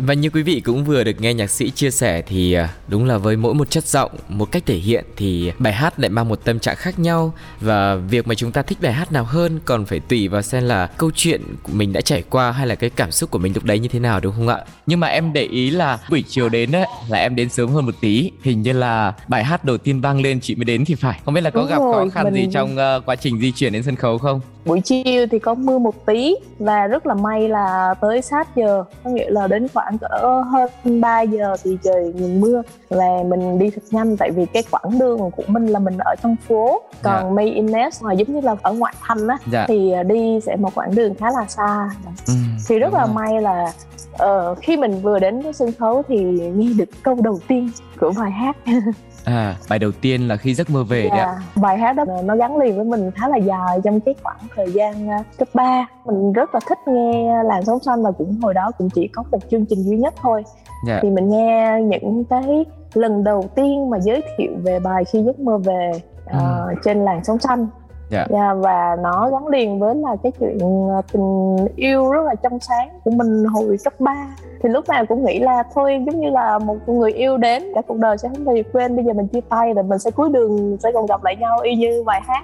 và 0.06 0.14
như 0.14 0.30
quý 0.30 0.44
vị 0.44 0.60
cũng 0.66 0.86
vừa 0.86 1.04
được 1.04 1.22
nghe 1.22 1.34
nhạc 1.34 1.50
sĩ 1.50 1.70
chia 1.70 1.92
sẻ 1.92 2.22
thì 2.28 2.54
à, 2.54 2.70
đúng 2.88 3.06
là 3.06 3.18
với 3.18 3.36
mỗi 3.38 3.54
một 3.54 3.70
chất 3.70 3.86
giọng, 3.88 4.12
một 4.30 4.52
cách 4.52 4.64
thể 4.66 4.76
hiện 4.76 5.06
thì 5.18 5.52
bài 5.60 5.74
hát 5.74 6.00
lại 6.00 6.10
mang 6.10 6.30
một 6.30 6.40
tâm 6.46 6.60
trạng 6.60 6.76
khác 6.76 7.00
nhau 7.00 7.34
và 7.62 7.96
việc 7.96 8.28
mà 8.28 8.36
chúng 8.36 8.52
ta 8.52 8.62
thích 8.62 8.78
bài 8.82 8.94
hát 8.94 9.12
nào 9.12 9.24
hơn 9.24 9.60
còn 9.66 9.86
phải 9.86 10.00
tùy 10.00 10.28
vào 10.28 10.42
xem 10.42 10.64
là 10.64 10.88
câu 10.88 11.12
chuyện 11.16 11.42
của 11.64 11.72
mình 11.74 11.94
đã 11.94 12.02
trải 12.02 12.24
qua 12.30 12.52
hay 12.52 12.68
là 12.68 12.76
cái 12.76 12.90
cảm 12.90 13.12
xúc 13.12 13.32
của 13.32 13.40
mình 13.40 13.54
lúc 13.56 13.64
đấy 13.64 13.80
như 13.80 13.88
thế 13.88 14.00
nào 14.00 14.20
đúng 14.20 14.34
không 14.36 14.48
ạ? 14.48 14.58
Nhưng 14.86 15.00
mà 15.00 15.08
em 15.08 15.34
để 15.34 15.44
ý 15.44 15.70
là 15.70 16.00
buổi 16.10 16.24
chiều 16.28 16.50
đến 16.50 16.72
ấy 16.76 16.86
là 17.10 17.18
em 17.18 17.36
đến 17.36 17.50
sớm 17.50 17.70
hơn 17.70 17.86
một 17.86 17.96
tí, 18.02 18.32
hình 18.44 18.62
như 18.62 18.74
là 18.74 19.14
bài 19.28 19.44
hát 19.44 19.66
đầu 19.66 19.78
tiên 19.78 20.02
vang 20.02 20.22
lên 20.22 20.40
chị 20.42 20.56
mới 20.56 20.66
đến 20.66 20.86
thì 20.86 20.96
phải. 20.96 21.20
Không 21.26 21.34
biết 21.34 21.42
là 21.42 21.50
có 21.50 21.60
Đúng 21.60 21.70
gặp 21.70 21.78
khó 21.78 21.92
rồi, 21.94 22.10
khăn 22.10 22.26
gì 22.34 22.42
mình- 22.42 22.52
trong 22.52 22.78
ờ, 22.78 23.02
quá 23.06 23.16
trình 23.16 23.40
di 23.40 23.52
chuyển 23.52 23.74
đến 23.74 23.84
sân 23.84 23.96
khấu 23.96 24.18
không? 24.18 24.42
Buổi 24.66 24.82
chiều 24.82 25.28
thì 25.32 25.40
có 25.40 25.54
mưa 25.54 25.78
một 25.80 26.06
tí 26.06 26.36
và 26.60 26.88
rất 26.88 27.06
là 27.08 27.14
may 27.14 27.48
là 27.50 27.94
tới 28.02 28.22
sát 28.22 28.56
giờ 28.56 28.84
có 29.04 29.10
nghĩa 29.10 29.30
là 29.30 29.48
đến 29.48 29.68
khoảng 29.74 29.98
cỡ 29.98 30.42
hơn 30.52 31.02
3 31.02 31.22
giờ 31.22 31.56
thì 31.64 31.78
trời 31.84 32.14
ngừng 32.16 32.42
mưa 32.42 32.62
và 32.90 33.06
mình 33.28 33.60
đi 33.60 33.70
thật 33.70 33.82
nhanh 33.92 34.18
tại 34.18 34.32
vì 34.32 34.46
cái 34.46 34.64
quãng 34.72 35.00
đường 35.00 35.32
của 35.32 35.44
mình 35.48 35.68
là 35.68 35.80
mình 35.80 35.98
ở 35.98 36.16
trong 36.24 36.36
phố 36.48 36.82
còn 37.04 37.24
Dạ. 37.24 37.30
May 37.30 37.46
Ines 37.50 38.04
là 38.04 38.14
giống 38.14 38.34
như 38.34 38.42
là 38.42 38.56
ở 38.62 38.74
ngoại 38.74 38.94
thành 39.02 39.28
á 39.28 39.38
Dạ. 39.52 39.66
thì 39.68 39.94
đi 40.08 40.40
sẽ 40.46 40.56
một 40.56 40.76
quãng 40.76 40.96
đường 40.96 41.16
khá 41.16 41.32
là 41.32 41.46
xa 41.48 41.90
Ừ, 42.28 42.34
thì 42.68 42.80
rất 42.80 42.94
là 42.94 43.06
rồi. 43.06 43.16
may 43.16 43.42
là 43.42 43.72
ờ, 44.18 44.56
khi 44.56 44.78
mình 44.78 45.02
vừa 45.02 45.20
đến 45.20 45.42
cái 45.44 45.54
sân 45.54 45.72
khấu 45.80 46.04
thì 46.08 46.24
nghe 46.56 46.70
được 46.78 46.90
câu 47.04 47.16
đầu 47.24 47.40
tiên 47.48 47.70
của 48.00 48.14
bài 48.20 48.32
hát 48.32 48.56
À, 49.26 49.56
bài 49.70 49.80
đầu 49.80 49.92
tiên 50.02 50.28
là 50.28 50.38
khi 50.38 50.54
giấc 50.54 50.70
mơ 50.70 50.84
về 50.84 51.02
đấy 51.10 51.20
ạ. 51.20 51.36
Dạ, 51.38 51.62
bài 51.62 51.78
hát 51.78 51.94
đó 51.94 52.06
nó 52.24 52.36
gắn 52.36 52.58
liền 52.58 52.76
với 52.76 52.86
mình 52.86 53.12
khá 53.12 53.28
là 53.28 53.38
dài 53.38 53.80
trong 53.84 54.00
cái 54.00 54.16
khoảng 54.24 54.38
thời 54.56 54.72
gian 54.72 55.08
uh, 55.08 55.26
cấp 55.38 55.48
3 55.54 55.88
mình 56.06 56.34
rất 56.34 56.54
là 56.54 56.60
thích 56.70 56.80
nghe 56.88 57.44
làn 57.44 57.66
sóng 57.66 57.80
xanh 57.80 58.04
và 58.04 58.12
cũng 58.12 58.40
hồi 58.42 58.54
đó 58.54 58.72
cũng 58.78 58.90
chỉ 58.90 59.08
có 59.08 59.24
một 59.32 59.40
chương 59.52 59.66
trình 59.66 59.84
duy 59.84 59.98
nhất 59.98 60.14
thôi 60.22 60.44
Dạ. 60.88 61.00
thì 61.02 61.10
mình 61.10 61.30
nghe 61.30 61.82
những 61.82 62.24
cái 62.26 62.66
lần 62.94 63.24
đầu 63.24 63.46
tiên 63.56 63.90
mà 63.90 63.98
giới 64.00 64.22
thiệu 64.38 64.52
về 64.64 64.80
bài 64.80 65.04
khi 65.06 65.24
giấc 65.24 65.40
mơ 65.40 65.58
về 65.58 65.92
uh, 66.26 66.78
trên 66.84 67.06
làn 67.06 67.24
sóng 67.24 67.40
xanh 67.40 67.68
Dạ. 68.10 68.28
Dạ, 68.30 68.54
và 68.54 68.96
nó 69.04 69.30
gắn 69.30 69.48
liền 69.48 69.80
với 69.80 69.96
là 69.96 70.16
cái 70.24 70.32
chuyện 70.40 70.58
uh, 70.58 71.06
tình 71.12 71.58
yêu 71.76 72.12
rất 72.12 72.22
là 72.26 72.36
trong 72.36 72.60
sáng 72.60 72.90
của 73.04 73.12
mình 73.12 73.46
hồi 73.46 73.78
cấp 73.84 73.94
3 74.00 74.28
thì 74.64 74.70
lúc 74.70 74.90
nào 74.90 75.06
cũng 75.06 75.26
nghĩ 75.26 75.40
là 75.40 75.64
thôi 75.76 76.00
giống 76.06 76.20
như 76.20 76.30
là 76.30 76.60
một 76.60 76.78
người 76.88 77.12
yêu 77.12 77.38
đến 77.38 77.64
cả 77.76 77.82
cuộc 77.88 77.98
đời 77.98 78.18
sẽ 78.18 78.30
không 78.30 78.46
bao 78.46 78.56
giờ 78.56 78.64
quên 78.74 78.96
bây 78.96 79.06
giờ 79.06 79.14
mình 79.14 79.28
chia 79.28 79.42
tay 79.50 79.74
rồi 79.74 79.84
mình 79.84 80.00
sẽ 80.00 80.12
cuối 80.12 80.30
đường 80.34 80.78
sẽ 80.84 80.90
còn 80.94 81.06
gặp 81.06 81.24
lại 81.24 81.36
nhau 81.36 81.60
y 81.60 81.76
như 81.76 82.04
bài 82.06 82.22
hát 82.28 82.44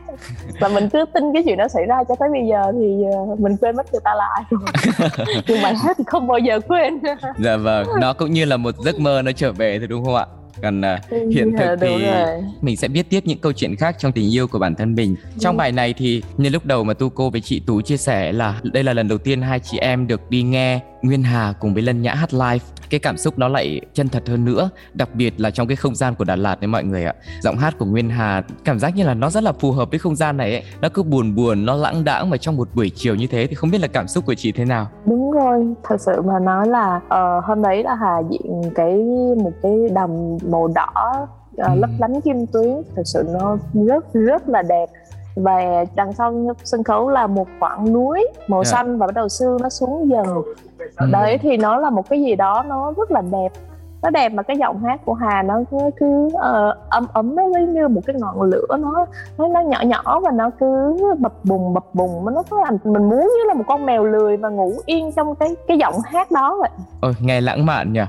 và 0.59 0.67
mình 0.67 0.89
cứ 0.89 1.05
tin 1.13 1.23
cái 1.33 1.43
chuyện 1.45 1.57
đó 1.57 1.67
xảy 1.67 1.85
ra 1.85 2.03
cho 2.09 2.15
tới 2.15 2.29
bây 2.31 2.47
giờ 2.49 2.71
thì 2.71 2.95
uh, 3.31 3.39
mình 3.39 3.57
quên 3.61 3.75
mất 3.75 3.93
người 3.93 4.01
ta 4.03 4.15
là 4.15 4.25
ai 4.35 4.43
rồi 4.49 4.61
nhưng 5.47 5.61
bài 5.63 5.73
hát 5.75 5.97
thì 5.97 6.03
không 6.07 6.27
bao 6.27 6.39
giờ 6.39 6.59
quên 6.67 6.99
Dạ 7.39 7.57
vâng, 7.57 7.87
nó 8.01 8.13
cũng 8.13 8.31
như 8.31 8.45
là 8.45 8.57
một 8.57 8.75
giấc 8.77 8.99
mơ 8.99 9.21
nó 9.21 9.31
trở 9.31 9.51
về 9.51 9.79
thôi 9.79 9.87
đúng 9.87 10.05
không 10.05 10.15
ạ? 10.15 10.25
Còn 10.61 10.81
à, 10.81 10.99
hiện 11.11 11.51
thực 11.57 11.65
Dạ, 11.65 11.75
thì 11.81 12.05
rồi. 12.05 12.43
mình 12.61 12.77
sẽ 12.77 12.87
biết 12.87 13.09
tiếp 13.09 13.19
những 13.25 13.37
câu 13.37 13.51
chuyện 13.53 13.75
khác 13.75 13.95
trong 13.99 14.11
tình 14.11 14.33
yêu 14.33 14.47
của 14.47 14.59
bản 14.59 14.75
thân 14.75 14.95
mình. 14.95 15.15
Trong 15.39 15.57
bài 15.57 15.71
này 15.71 15.93
thì 15.97 16.23
như 16.37 16.49
lúc 16.49 16.65
đầu 16.65 16.83
mà 16.83 16.93
Tu 16.93 17.09
cô 17.09 17.29
với 17.29 17.41
chị 17.41 17.61
Tú 17.67 17.81
chia 17.81 17.97
sẻ 17.97 18.31
là 18.31 18.59
đây 18.73 18.83
là 18.83 18.93
lần 18.93 19.07
đầu 19.07 19.17
tiên 19.17 19.41
hai 19.41 19.59
chị 19.59 19.77
em 19.77 20.07
được 20.07 20.29
đi 20.29 20.43
nghe 20.43 20.79
Nguyên 21.01 21.23
Hà 21.23 21.53
cùng 21.59 21.73
với 21.73 21.83
Lân 21.83 22.01
Nhã 22.01 22.13
hát 22.13 22.33
live. 22.33 22.59
Cái 22.89 22.99
cảm 22.99 23.17
xúc 23.17 23.33
nó 23.37 23.47
lại 23.47 23.81
chân 23.93 24.09
thật 24.09 24.23
hơn 24.27 24.45
nữa, 24.45 24.69
đặc 24.93 25.09
biệt 25.13 25.33
là 25.39 25.51
trong 25.51 25.67
cái 25.67 25.75
không 25.75 25.95
gian 25.95 26.15
của 26.15 26.23
Đà 26.23 26.35
Lạt 26.35 26.61
đấy 26.61 26.67
mọi 26.67 26.83
người 26.83 27.03
ạ. 27.05 27.13
Giọng 27.41 27.57
hát 27.57 27.75
của 27.79 27.85
Nguyên 27.85 28.09
Hà 28.09 28.43
cảm 28.65 28.79
giác 28.79 28.95
như 28.95 29.03
là 29.03 29.13
nó 29.13 29.29
rất 29.29 29.43
là 29.43 29.51
phù 29.51 29.71
hợp 29.71 29.89
với 29.89 29.99
không 29.99 30.15
gian 30.15 30.37
này 30.37 30.51
ấy. 30.51 30.63
Nó 30.81 30.89
cứ 30.93 31.03
buồn 31.03 31.35
buồn, 31.35 31.65
nó 31.65 31.75
lãng 31.75 32.03
đãng 32.03 32.29
mà 32.29 32.37
trong 32.37 32.55
một 32.57 32.67
buổi 32.75 32.91
chiều 32.95 33.15
như 33.15 33.27
thế 33.27 33.47
thì 33.47 33.55
không 33.55 33.71
biết 33.71 33.81
là 33.81 33.87
cảm 33.87 34.07
xúc 34.07 34.25
của 34.25 34.33
chị 34.33 34.51
thế 34.51 34.65
nào. 34.65 34.87
đúng 35.05 35.31
rồi 35.31 35.65
thật 35.83 36.01
sự 36.01 36.21
mà 36.21 36.39
nói 36.39 36.67
là 36.67 36.99
ờ, 37.09 37.39
hôm 37.39 37.61
đấy 37.61 37.83
là 37.83 37.95
hà 37.95 38.19
diện 38.29 38.61
cái 38.75 38.97
một 39.43 39.51
cái 39.63 39.73
đầm 39.95 40.09
màu 40.51 40.67
đỏ 40.67 41.27
Ừ. 41.57 41.63
lấp 41.75 41.89
lánh 41.99 42.21
kim 42.21 42.45
tuyến 42.53 42.81
thật 42.95 43.01
sự 43.05 43.23
nó 43.33 43.57
rất 43.73 44.13
rất 44.13 44.49
là 44.49 44.61
đẹp 44.61 44.85
và 45.35 45.85
đằng 45.95 46.13
sau 46.13 46.55
sân 46.63 46.83
khấu 46.83 47.09
là 47.09 47.27
một 47.27 47.47
khoảng 47.59 47.93
núi 47.93 48.27
màu 48.47 48.63
Dạ. 48.63 48.71
xanh 48.71 48.97
và 48.97 49.07
bắt 49.07 49.15
đầu 49.15 49.29
sương 49.29 49.57
nó 49.61 49.69
xuống 49.69 50.09
dần 50.09 50.25
Ừ. 50.97 51.05
đấy 51.11 51.37
thì 51.41 51.57
nó 51.57 51.77
là 51.77 51.89
một 51.89 52.09
cái 52.09 52.21
gì 52.21 52.35
đó 52.35 52.63
nó 52.67 52.93
rất 52.97 53.11
là 53.11 53.21
đẹp 53.21 53.51
nó 54.01 54.09
đẹp 54.09 54.33
mà 54.33 54.43
cái 54.43 54.57
giọng 54.57 54.83
hát 54.83 54.99
của 55.05 55.13
Hà 55.13 55.43
nó 55.43 55.59
cứ, 55.71 55.77
cứ 55.99 56.29
ờ, 56.33 56.77
ấm 56.89 57.07
ấm 57.13 57.35
nó 57.35 57.43
giống 57.53 57.73
như 57.73 57.87
một 57.87 58.01
cái 58.05 58.15
ngọn 58.19 58.41
lửa 58.41 58.65
nó 58.69 59.05
nó 59.37 59.47
nó 59.47 59.61
nhỏ 59.61 59.81
nhỏ 59.81 60.19
và 60.19 60.31
nó 60.31 60.49
cứ 60.59 60.97
bập 61.19 61.45
bùng 61.45 61.73
bập 61.73 61.95
bùng 61.95 62.25
nó 62.25 62.43
có 62.49 62.61
làm 62.63 62.77
mình 62.83 63.09
muốn 63.09 63.19
như 63.19 63.43
là 63.47 63.53
một 63.53 63.63
con 63.67 63.85
mèo 63.85 64.03
lười 64.05 64.37
và 64.37 64.49
ngủ 64.49 64.73
yên 64.85 65.11
trong 65.15 65.35
cái 65.35 65.55
cái 65.67 65.77
giọng 65.77 65.93
hát 66.05 66.31
đó 66.31 66.57
vậy 66.59 66.69
Ôi, 67.01 67.13
nghe 67.19 67.41
lãng 67.41 67.65
mạn 67.65 67.93
nhỉ. 67.93 68.01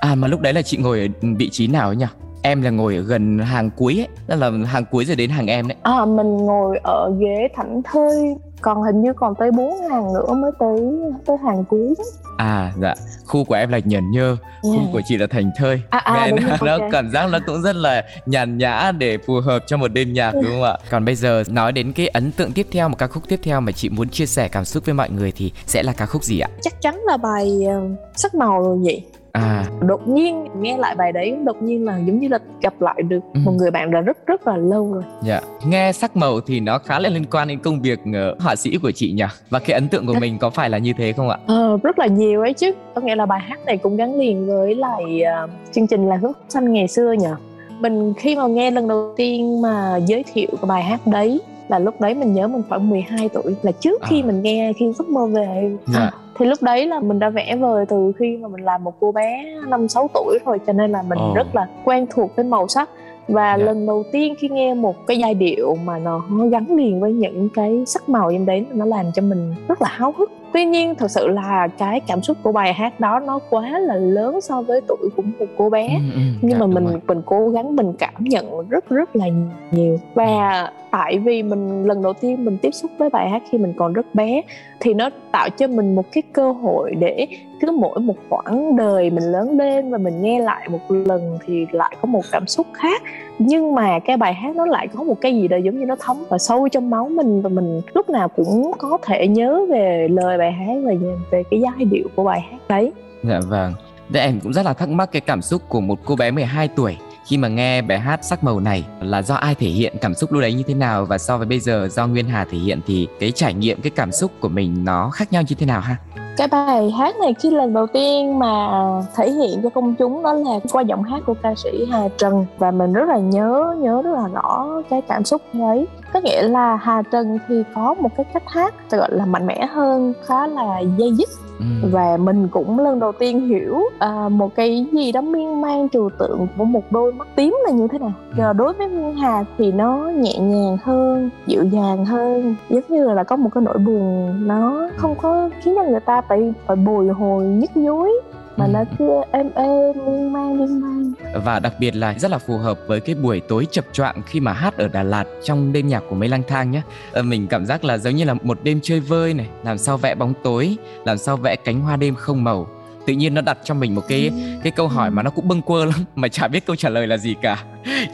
À 0.00 0.14
mà 0.14 0.28
lúc 0.28 0.40
đấy 0.40 0.52
là 0.52 0.62
chị 0.62 0.76
ngồi 0.76 1.00
ở 1.00 1.06
vị 1.38 1.48
trí 1.52 1.66
nào 1.68 1.86
ấy 1.88 1.96
nhỉ? 1.96 2.06
Em 2.42 2.62
là 2.62 2.70
ngồi 2.70 2.96
ở 2.96 3.02
gần 3.02 3.38
hàng 3.38 3.70
cuối 3.76 4.00
ấy, 4.00 4.08
tức 4.26 4.36
là 4.36 4.50
hàng 4.66 4.84
cuối 4.90 5.04
rồi 5.04 5.16
đến 5.16 5.30
hàng 5.30 5.46
em 5.46 5.68
đấy. 5.68 5.76
à, 5.82 6.04
mình 6.04 6.36
ngồi 6.36 6.78
ở 6.82 7.12
ghế 7.18 7.48
thảnh 7.56 7.82
thơi 7.82 8.36
còn 8.62 8.82
hình 8.82 9.02
như 9.02 9.12
còn 9.16 9.34
tới 9.38 9.50
4 9.50 9.88
hàng 9.90 10.12
nữa 10.14 10.34
mới 10.34 10.50
tới 10.58 10.80
tới 11.26 11.36
hàng 11.44 11.64
cuối 11.64 11.94
À 12.36 12.72
dạ, 12.82 12.94
khu 13.26 13.44
của 13.44 13.54
em 13.54 13.70
là 13.72 13.78
Nhẫn 13.84 14.10
Nhơ, 14.10 14.36
khu 14.62 14.72
Yeah. 14.74 14.86
của 14.92 15.00
chị 15.04 15.16
là 15.16 15.26
Thành 15.30 15.50
Thơi. 15.58 15.82
À, 15.90 15.98
à, 15.98 16.14
Nghe 16.14 16.30
đúng 16.30 16.40
nó, 16.40 16.48
rồi, 16.48 16.58
nó 16.78 16.84
ok. 16.84 16.92
cảm 16.92 17.10
giác 17.10 17.28
nó 17.30 17.38
cũng 17.46 17.62
rất 17.62 17.76
là 17.76 18.04
nhàn 18.26 18.58
nhã 18.58 18.92
để 18.98 19.18
phù 19.26 19.40
hợp 19.44 19.58
cho 19.66 19.76
một 19.76 19.88
đêm 19.88 20.12
nhạc 20.12 20.32
đúng 20.34 20.44
không 20.44 20.62
ạ? 20.62 20.76
Còn 20.90 21.04
bây 21.04 21.14
giờ 21.14 21.42
nói 21.48 21.72
đến 21.72 21.92
cái 21.92 22.08
ấn 22.08 22.32
tượng 22.32 22.52
tiếp 22.52 22.66
theo, 22.72 22.88
một 22.88 22.96
ca 22.98 23.06
khúc 23.06 23.22
tiếp 23.28 23.40
theo 23.42 23.60
mà 23.60 23.72
chị 23.72 23.88
muốn 23.88 24.08
chia 24.08 24.26
sẻ 24.26 24.48
cảm 24.48 24.64
xúc 24.64 24.84
với 24.86 24.94
mọi 24.94 25.10
người 25.10 25.32
thì 25.36 25.52
sẽ 25.66 25.82
là 25.82 25.92
ca 25.92 26.06
khúc 26.06 26.22
gì 26.24 26.38
ạ? 26.40 26.48
chắc 26.62 26.80
chắn 26.82 27.00
là 27.06 27.16
bài 27.16 27.64
ờ, 27.68 27.80
sắc 28.16 28.34
màu 28.34 28.62
rồi 28.62 28.76
nhỉ 28.76 29.02
À, 29.32 29.64
đột 29.80 30.08
nhiên 30.08 30.46
nghe 30.60 30.76
lại 30.78 30.94
bài 30.94 31.12
đấy 31.12 31.36
đột 31.44 31.62
nhiên 31.62 31.84
là 31.84 31.98
giống 31.98 32.18
như 32.20 32.28
là 32.28 32.38
gặp 32.62 32.74
lại 32.80 33.02
được 33.02 33.18
Ừ. 33.34 33.40
một 33.44 33.52
người 33.52 33.70
bạn 33.70 33.90
đã 33.90 34.00
rất 34.00 34.26
rất 34.26 34.46
là 34.46 34.56
lâu 34.56 34.92
rồi 34.92 35.02
dạ. 35.22 35.40
Nghe 35.66 35.92
sắc 35.92 36.16
màu 36.16 36.40
thì 36.40 36.60
nó 36.60 36.78
khá 36.78 36.98
là 36.98 37.08
liên 37.08 37.24
quan 37.30 37.48
đến 37.48 37.58
công 37.58 37.80
việc 37.82 37.98
ờ, 38.14 38.36
họa 38.40 38.56
sĩ 38.56 38.78
của 38.82 38.90
chị 38.90 39.12
nhỉ? 39.12 39.24
Và 39.50 39.58
cái 39.58 39.74
ấn 39.74 39.88
tượng 39.88 40.06
của 40.06 40.14
mình 40.20 40.38
có 40.38 40.50
phải 40.50 40.70
là 40.70 40.78
như 40.78 40.92
thế 40.98 41.12
không 41.12 41.28
ạ? 41.28 41.38
Ờ, 41.46 41.78
rất 41.82 41.98
là 41.98 42.06
nhiều 42.06 42.40
ấy 42.40 42.52
chứ 42.52 42.72
có 42.94 43.00
nghĩa 43.00 43.14
là 43.16 43.26
bài 43.26 43.40
hát 43.40 43.58
này 43.66 43.76
cũng 43.76 43.96
gắn 43.96 44.14
liền 44.18 44.46
với 44.46 44.74
lại 44.74 45.22
ờ, 45.22 45.48
chương 45.72 45.86
trình 45.86 46.08
là 46.08 46.16
hướng 46.16 46.32
xanh 46.48 46.72
ngày 46.72 46.88
xưa 46.88 47.12
nhờ 47.12 47.36
mình 47.80 48.12
khi 48.16 48.36
mà 48.36 48.46
nghe 48.46 48.70
lần 48.70 48.88
đầu 48.88 49.14
tiên 49.16 49.62
mà 49.62 49.96
giới 50.06 50.24
thiệu 50.32 50.48
cái 50.52 50.66
bài 50.68 50.82
hát 50.82 51.06
đấy 51.06 51.40
là 51.68 51.78
lúc 51.78 52.00
đấy 52.00 52.14
mình 52.14 52.32
nhớ 52.34 52.48
mình 52.48 52.62
khoảng 52.68 52.90
12 52.90 53.28
tuổi 53.28 53.54
là 53.62 53.72
trước 53.72 54.02
khi 54.02 54.22
À. 54.22 54.26
mình 54.26 54.42
nghe 54.42 54.72
khi 54.76 54.92
giấc 54.98 55.08
mơ 55.08 55.26
về 55.26 55.70
Dạ. 55.86 56.10
Thì 56.38 56.46
lúc 56.46 56.62
đấy 56.62 56.86
là 56.86 57.00
mình 57.00 57.18
đã 57.18 57.30
vẽ 57.30 57.56
vời 57.56 57.84
từ 57.88 58.12
khi 58.18 58.36
mà 58.36 58.48
mình 58.48 58.64
là 58.64 58.78
một 58.78 58.94
cô 59.00 59.12
bé 59.12 59.44
năm 59.68 59.88
sáu 59.88 60.08
tuổi 60.14 60.38
rồi 60.46 60.58
cho 60.66 60.72
nên 60.72 60.92
là 60.92 61.02
mình 61.02 61.18
Ồ. 61.18 61.32
rất 61.34 61.54
là 61.54 61.66
quen 61.84 62.06
thuộc 62.10 62.36
với 62.36 62.44
màu 62.44 62.68
sắc 62.68 62.88
và 63.28 63.56
Dạ. 63.58 63.64
lần 63.64 63.86
đầu 63.86 64.02
tiên 64.12 64.34
khi 64.38 64.48
nghe 64.48 64.74
một 64.74 65.06
cái 65.06 65.18
giai 65.18 65.34
điệu 65.34 65.76
mà 65.84 65.98
nó 65.98 66.22
gắn 66.50 66.64
liền 66.76 67.00
với 67.00 67.12
những 67.12 67.48
cái 67.54 67.82
sắc 67.86 68.08
màu 68.08 68.32
trong 68.32 68.46
đấy 68.46 68.66
nó 68.72 68.84
làm 68.84 69.06
cho 69.14 69.22
mình 69.22 69.54
rất 69.68 69.82
là 69.82 69.88
háo 69.90 70.14
hức 70.18 70.30
tuy 70.52 70.64
nhiên 70.64 70.94
thật 70.94 71.10
sự 71.10 71.28
là 71.28 71.68
cái 71.78 72.00
cảm 72.00 72.22
xúc 72.22 72.36
của 72.42 72.52
bài 72.52 72.72
hát 72.72 73.00
đó 73.00 73.20
nó 73.20 73.38
quá 73.50 73.78
là 73.78 73.94
lớn 73.94 74.40
so 74.40 74.62
với 74.62 74.80
tuổi 74.88 75.08
của 75.16 75.22
một 75.22 75.46
cô 75.56 75.70
bé. 75.70 75.88
Ừ, 75.88 76.14
ừ, 76.14 76.20
nhưng 76.42 76.50
dạ, 76.50 76.58
mà 76.58 76.66
mình 76.66 76.84
rồi. 76.84 77.00
mình 77.08 77.22
cố 77.26 77.48
gắng 77.48 77.76
mình 77.76 77.92
cảm 77.98 78.14
nhận 78.18 78.68
rất 78.68 78.88
rất 78.88 79.16
là 79.16 79.26
nhiều. 79.70 79.98
Và 80.14 80.70
tại 80.90 81.18
vì 81.18 81.42
mình 81.42 81.84
lần 81.84 82.02
đầu 82.02 82.12
tiên 82.12 82.44
mình 82.44 82.58
tiếp 82.62 82.70
xúc 82.70 82.90
với 82.98 83.10
bài 83.10 83.30
hát 83.30 83.42
khi 83.50 83.58
mình 83.58 83.74
còn 83.76 83.92
rất 83.92 84.14
bé 84.14 84.42
thì 84.80 84.94
nó 84.94 85.10
tạo 85.32 85.48
cho 85.50 85.66
mình 85.66 85.94
một 85.94 86.12
cái 86.12 86.22
cơ 86.32 86.52
hội 86.52 86.94
để 86.94 87.26
cứ 87.60 87.70
mỗi 87.70 88.00
một 88.00 88.14
khoảng 88.28 88.76
đời 88.76 89.10
mình 89.10 89.24
lớn 89.24 89.58
lên 89.58 89.90
và 89.90 89.98
mình 89.98 90.22
nghe 90.22 90.40
lại 90.40 90.68
một 90.68 90.78
lần 90.88 91.38
thì 91.46 91.66
lại 91.72 91.96
có 92.00 92.06
một 92.06 92.22
cảm 92.32 92.46
xúc 92.46 92.66
khác. 92.72 93.02
Nhưng 93.38 93.74
mà 93.74 93.98
cái 93.98 94.16
bài 94.16 94.34
hát 94.34 94.56
nó 94.56 94.66
lại 94.66 94.88
có 94.88 95.02
một 95.02 95.20
cái 95.20 95.34
gì 95.34 95.48
đó 95.48 95.56
giống 95.56 95.78
như 95.78 95.86
nó 95.86 95.96
thấm 96.00 96.16
vào 96.28 96.38
sâu 96.38 96.68
trong 96.68 96.90
máu 96.90 97.08
mình 97.08 97.42
và 97.42 97.48
mình 97.48 97.80
lúc 97.94 98.10
nào 98.10 98.28
cũng 98.28 98.72
có 98.78 98.98
thể 99.02 99.28
nhớ 99.28 99.66
về 99.68 100.08
lời 100.10 100.38
bài 100.42 100.52
hát 100.52 100.74
và 100.84 100.92
về 101.30 101.42
cái 101.50 101.60
giai 101.60 101.84
điệu 101.84 102.08
của 102.16 102.24
bài 102.24 102.40
hát 102.40 102.58
đấy 102.68 102.92
Dạ 103.22 103.40
vâng. 103.48 103.72
Thế 104.14 104.20
em 104.20 104.40
cũng 104.40 104.52
rất 104.52 104.66
là 104.66 104.72
thắc 104.72 104.88
mắc 104.88 105.12
cái 105.12 105.20
cảm 105.20 105.42
xúc 105.42 105.62
của 105.68 105.80
một 105.80 105.98
cô 106.04 106.16
bé 106.16 106.30
12 106.30 106.68
tuổi 106.68 106.96
khi 107.26 107.36
mà 107.36 107.48
nghe 107.48 107.82
bài 107.82 107.98
hát 107.98 108.24
sắc 108.24 108.44
màu 108.44 108.60
này 108.60 108.84
là 109.00 109.22
do 109.22 109.34
ai 109.34 109.54
thể 109.54 109.68
hiện 109.68 109.94
cảm 110.00 110.14
xúc 110.14 110.32
lúc 110.32 110.40
đấy 110.42 110.54
như 110.54 110.62
thế 110.62 110.74
nào 110.74 111.04
và 111.04 111.18
so 111.18 111.38
với 111.38 111.46
bây 111.46 111.60
giờ 111.60 111.88
do 111.90 112.06
Nguyên 112.06 112.26
Hà 112.26 112.44
thể 112.44 112.58
hiện 112.58 112.80
thì 112.86 113.08
cái 113.20 113.30
trải 113.30 113.54
nghiệm 113.54 113.80
cái 113.82 113.90
cảm 113.90 114.12
xúc 114.12 114.30
của 114.40 114.48
mình 114.48 114.84
nó 114.84 115.10
khác 115.10 115.32
nhau 115.32 115.42
như 115.48 115.54
thế 115.58 115.66
nào 115.66 115.80
ha? 115.80 115.96
cái 116.36 116.48
bài 116.48 116.90
hát 116.90 117.14
này 117.20 117.34
khi 117.34 117.50
lần 117.50 117.72
đầu 117.72 117.86
tiên 117.86 118.38
mà 118.38 118.70
thể 119.16 119.30
hiện 119.30 119.60
cho 119.62 119.68
công 119.70 119.94
chúng 119.94 120.22
đó 120.22 120.32
là 120.32 120.58
qua 120.72 120.82
giọng 120.82 121.02
hát 121.02 121.22
của 121.26 121.34
ca 121.42 121.54
sĩ 121.56 121.86
Hà 121.90 122.08
Trần 122.18 122.46
và 122.58 122.70
mình 122.70 122.92
rất 122.92 123.08
là 123.08 123.18
nhớ 123.18 123.76
nhớ 123.78 124.02
rất 124.02 124.12
là 124.12 124.28
rõ 124.28 124.68
cái 124.90 125.02
cảm 125.08 125.24
xúc 125.24 125.42
ấy 125.60 125.86
có 126.12 126.20
nghĩa 126.20 126.42
là 126.42 126.76
Hà 126.76 127.02
Trần 127.02 127.38
thì 127.48 127.62
có 127.74 127.94
một 127.94 128.08
cái 128.16 128.26
cách 128.34 128.42
hát 128.46 128.74
gọi 128.90 129.08
là 129.12 129.26
mạnh 129.26 129.46
mẽ 129.46 129.66
hơn 129.66 130.12
khá 130.26 130.46
là 130.46 130.78
dây 130.98 131.12
dứt. 131.12 131.28
Ừ. 131.62 131.88
và 131.90 132.16
mình 132.16 132.48
cũng 132.48 132.78
lần 132.78 133.00
đầu 133.00 133.12
tiên 133.12 133.48
hiểu 133.48 133.80
à, 133.98 134.28
một 134.28 134.54
cái 134.54 134.86
gì 134.92 135.12
đó 135.12 135.20
miên 135.20 135.60
man 135.60 135.88
trừu 135.88 136.10
tượng 136.18 136.46
của 136.56 136.64
một 136.64 136.82
đôi 136.90 137.12
mắt 137.12 137.28
tím 137.34 137.56
là 137.64 137.70
như 137.70 137.88
thế 137.92 137.98
nào. 137.98 138.12
Giờ 138.38 138.52
đối 138.52 138.72
với 138.72 138.88
Nguyên 138.88 139.14
Hà 139.14 139.44
thì 139.58 139.72
nó 139.72 140.10
nhẹ 140.16 140.38
nhàng 140.38 140.76
hơn 140.82 141.30
dịu 141.46 141.64
dàng 141.64 142.04
hơn. 142.04 142.54
Giống 142.68 142.82
như 142.88 143.12
là 143.12 143.24
có 143.24 143.36
một 143.36 143.50
cái 143.54 143.62
nỗi 143.64 143.78
buồn 143.78 144.34
nó 144.46 144.88
không 144.96 145.14
có 145.22 145.50
khiến 145.62 145.74
cho 145.76 145.84
người 145.84 146.00
ta 146.00 146.20
phải 146.20 146.52
phải 146.66 146.76
bồi 146.76 147.08
hồi 147.08 147.44
nhức 147.44 147.76
nhối 147.76 148.12
mà 148.56 148.66
nó 148.66 148.84
cứ 148.98 149.20
êm 149.32 149.50
êm 149.54 149.92
miên 150.06 150.32
man 150.32 150.58
miên 150.58 150.80
man 150.80 151.12
Và 151.44 151.58
đặc 151.58 151.72
biệt 151.78 151.96
là 151.96 152.14
rất 152.18 152.30
là 152.30 152.38
phù 152.38 152.58
hợp 152.58 152.78
với 152.86 153.00
cái 153.00 153.14
buổi 153.14 153.40
tối 153.40 153.66
chập 153.70 153.84
choạng 153.92 154.22
khi 154.26 154.40
mà 154.40 154.52
hát 154.52 154.76
ở 154.76 154.88
Đà 154.88 155.02
Lạt 155.02 155.24
trong 155.42 155.72
đêm 155.72 155.88
nhạc 155.88 156.02
của 156.08 156.14
Mây 156.14 156.28
Lang 156.28 156.42
Thang 156.48 156.70
nhé. 156.70 156.82
Ờ, 157.12 157.22
Mình 157.22 157.46
cảm 157.46 157.66
giác 157.66 157.84
là 157.84 157.98
giống 157.98 158.16
như 158.16 158.24
là 158.24 158.34
một 158.42 158.58
đêm 158.62 158.80
chơi 158.82 159.00
vơi 159.00 159.34
này, 159.34 159.48
làm 159.64 159.78
sao 159.78 159.96
vẽ 159.96 160.14
bóng 160.14 160.34
tối, 160.42 160.76
làm 161.04 161.18
sao 161.18 161.36
vẽ 161.36 161.56
cánh 161.56 161.80
hoa 161.80 161.96
đêm 161.96 162.14
không 162.14 162.44
màu. 162.44 162.66
Tự 163.06 163.12
nhiên 163.12 163.34
nó 163.34 163.40
đặt 163.40 163.58
cho 163.64 163.74
mình 163.74 163.94
một 163.94 164.02
cái 164.08 164.30
cái 164.62 164.70
câu 164.72 164.88
hỏi 164.88 165.10
mà 165.10 165.22
nó 165.22 165.30
cũng 165.30 165.48
bâng 165.48 165.62
quơ 165.62 165.84
lắm 165.84 166.04
mà 166.14 166.28
chả 166.28 166.48
biết 166.48 166.66
câu 166.66 166.76
trả 166.76 166.88
lời 166.88 167.06
là 167.06 167.16
gì 167.16 167.34
cả. 167.42 167.64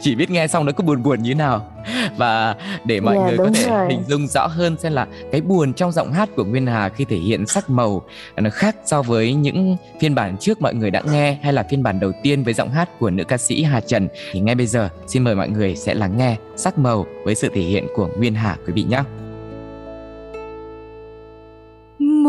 Chỉ 0.01 0.15
biết 0.15 0.29
nghe 0.31 0.47
xong 0.47 0.65
nó 0.65 0.71
cứ 0.71 0.83
buồn 0.83 1.03
buồn 1.03 1.21
như 1.23 1.35
nào. 1.35 1.71
Và 2.17 2.55
để 2.85 2.99
mọi 2.99 3.15
Dạ, 3.15 3.27
người 3.27 3.37
có 3.37 3.49
thể 3.55 3.69
rồi. 3.69 3.87
hình 3.89 4.03
dung 4.07 4.27
rõ 4.27 4.47
hơn 4.47 4.75
xem 4.79 4.93
là 4.93 5.07
cái 5.31 5.41
buồn 5.41 5.73
trong 5.73 5.91
giọng 5.91 6.13
hát 6.13 6.29
của 6.35 6.43
Nguyên 6.43 6.67
Hà 6.67 6.89
khi 6.89 7.05
thể 7.05 7.17
hiện 7.17 7.47
sắc 7.47 7.69
màu 7.69 8.01
nó 8.35 8.49
khác 8.49 8.75
so 8.85 9.01
với 9.01 9.33
những 9.33 9.77
phiên 10.01 10.15
bản 10.15 10.37
trước 10.39 10.61
mọi 10.61 10.73
người 10.73 10.91
đã 10.91 11.01
nghe 11.11 11.37
hay 11.43 11.53
là 11.53 11.63
phiên 11.69 11.83
bản 11.83 11.99
đầu 11.99 12.11
tiên 12.23 12.43
với 12.43 12.53
giọng 12.53 12.69
hát 12.71 12.89
của 12.99 13.09
nữ 13.09 13.23
ca 13.23 13.37
sĩ 13.37 13.63
Hà 13.63 13.81
Trần 13.81 14.07
thì 14.31 14.39
ngay 14.39 14.55
bây 14.55 14.65
giờ 14.67 14.89
xin 15.07 15.23
mời 15.23 15.35
mọi 15.35 15.49
người 15.49 15.75
sẽ 15.75 15.93
lắng 15.93 16.17
nghe 16.17 16.37
sắc 16.55 16.77
màu 16.77 17.05
với 17.25 17.35
sự 17.35 17.49
thể 17.53 17.61
hiện 17.61 17.87
của 17.95 18.09
Nguyên 18.17 18.35
Hà 18.35 18.57
quý 18.67 18.73
vị 18.73 18.83
nhé 18.83 19.03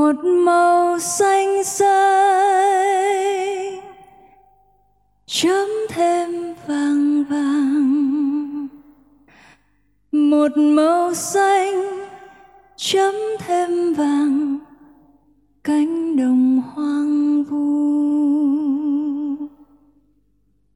một 0.01 0.25
màu 0.25 0.99
xanh 0.99 1.65
xanh, 1.65 3.01
chấm 5.27 5.69
thêm 5.89 6.55
vàng 6.67 7.25
vàng. 7.25 8.69
Một 10.13 10.49
màu 10.57 11.15
xanh, 11.15 11.75
chấm 12.77 13.15
thêm 13.39 13.95
vàng, 13.95 14.59
cánh 15.65 16.17
đồng 16.17 16.63
hoang 16.75 17.45
vu. 17.45 17.67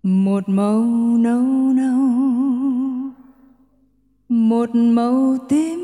Một 0.02 0.48
màu 0.48 0.82
nâu 1.18 1.42
nâu, 1.74 2.08
một 4.28 4.70
màu 4.74 5.38
tím 5.48 5.83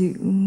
đẹp 0.00 0.37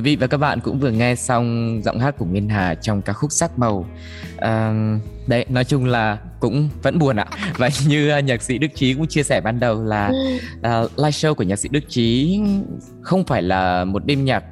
Quý 0.00 0.04
vị 0.04 0.16
và 0.16 0.26
các 0.26 0.36
bạn 0.36 0.60
cũng 0.60 0.78
vừa 0.78 0.90
nghe 0.90 1.14
xong 1.14 1.80
giọng 1.84 1.98
hát 1.98 2.18
của 2.18 2.24
Nguyên 2.24 2.48
Hà 2.48 2.74
trong 2.74 3.02
ca 3.02 3.12
khúc 3.12 3.32
Sắc 3.32 3.58
Màu. 3.58 3.86
À, 4.36 4.72
đấy, 5.26 5.46
nói 5.48 5.64
chung 5.64 5.84
là 5.84 6.18
cũng 6.40 6.68
vẫn 6.82 6.98
buồn 6.98 7.16
ạ. 7.16 7.26
Và 7.56 7.68
như 7.86 8.18
uh, 8.18 8.24
nhạc 8.24 8.42
sĩ 8.42 8.58
Đức 8.58 8.68
Trí 8.74 8.94
cũng 8.94 9.06
chia 9.06 9.22
sẻ 9.22 9.40
ban 9.40 9.60
đầu 9.60 9.84
là 9.84 10.12
uh, 10.58 10.98
live 10.98 11.10
show 11.10 11.34
của 11.34 11.42
nhạc 11.42 11.56
sĩ 11.56 11.68
Đức 11.72 11.84
Trí 11.88 12.40
không 13.02 13.24
phải 13.24 13.42
là 13.42 13.84
một 13.84 14.06
đêm 14.06 14.24
nhạc 14.24 14.44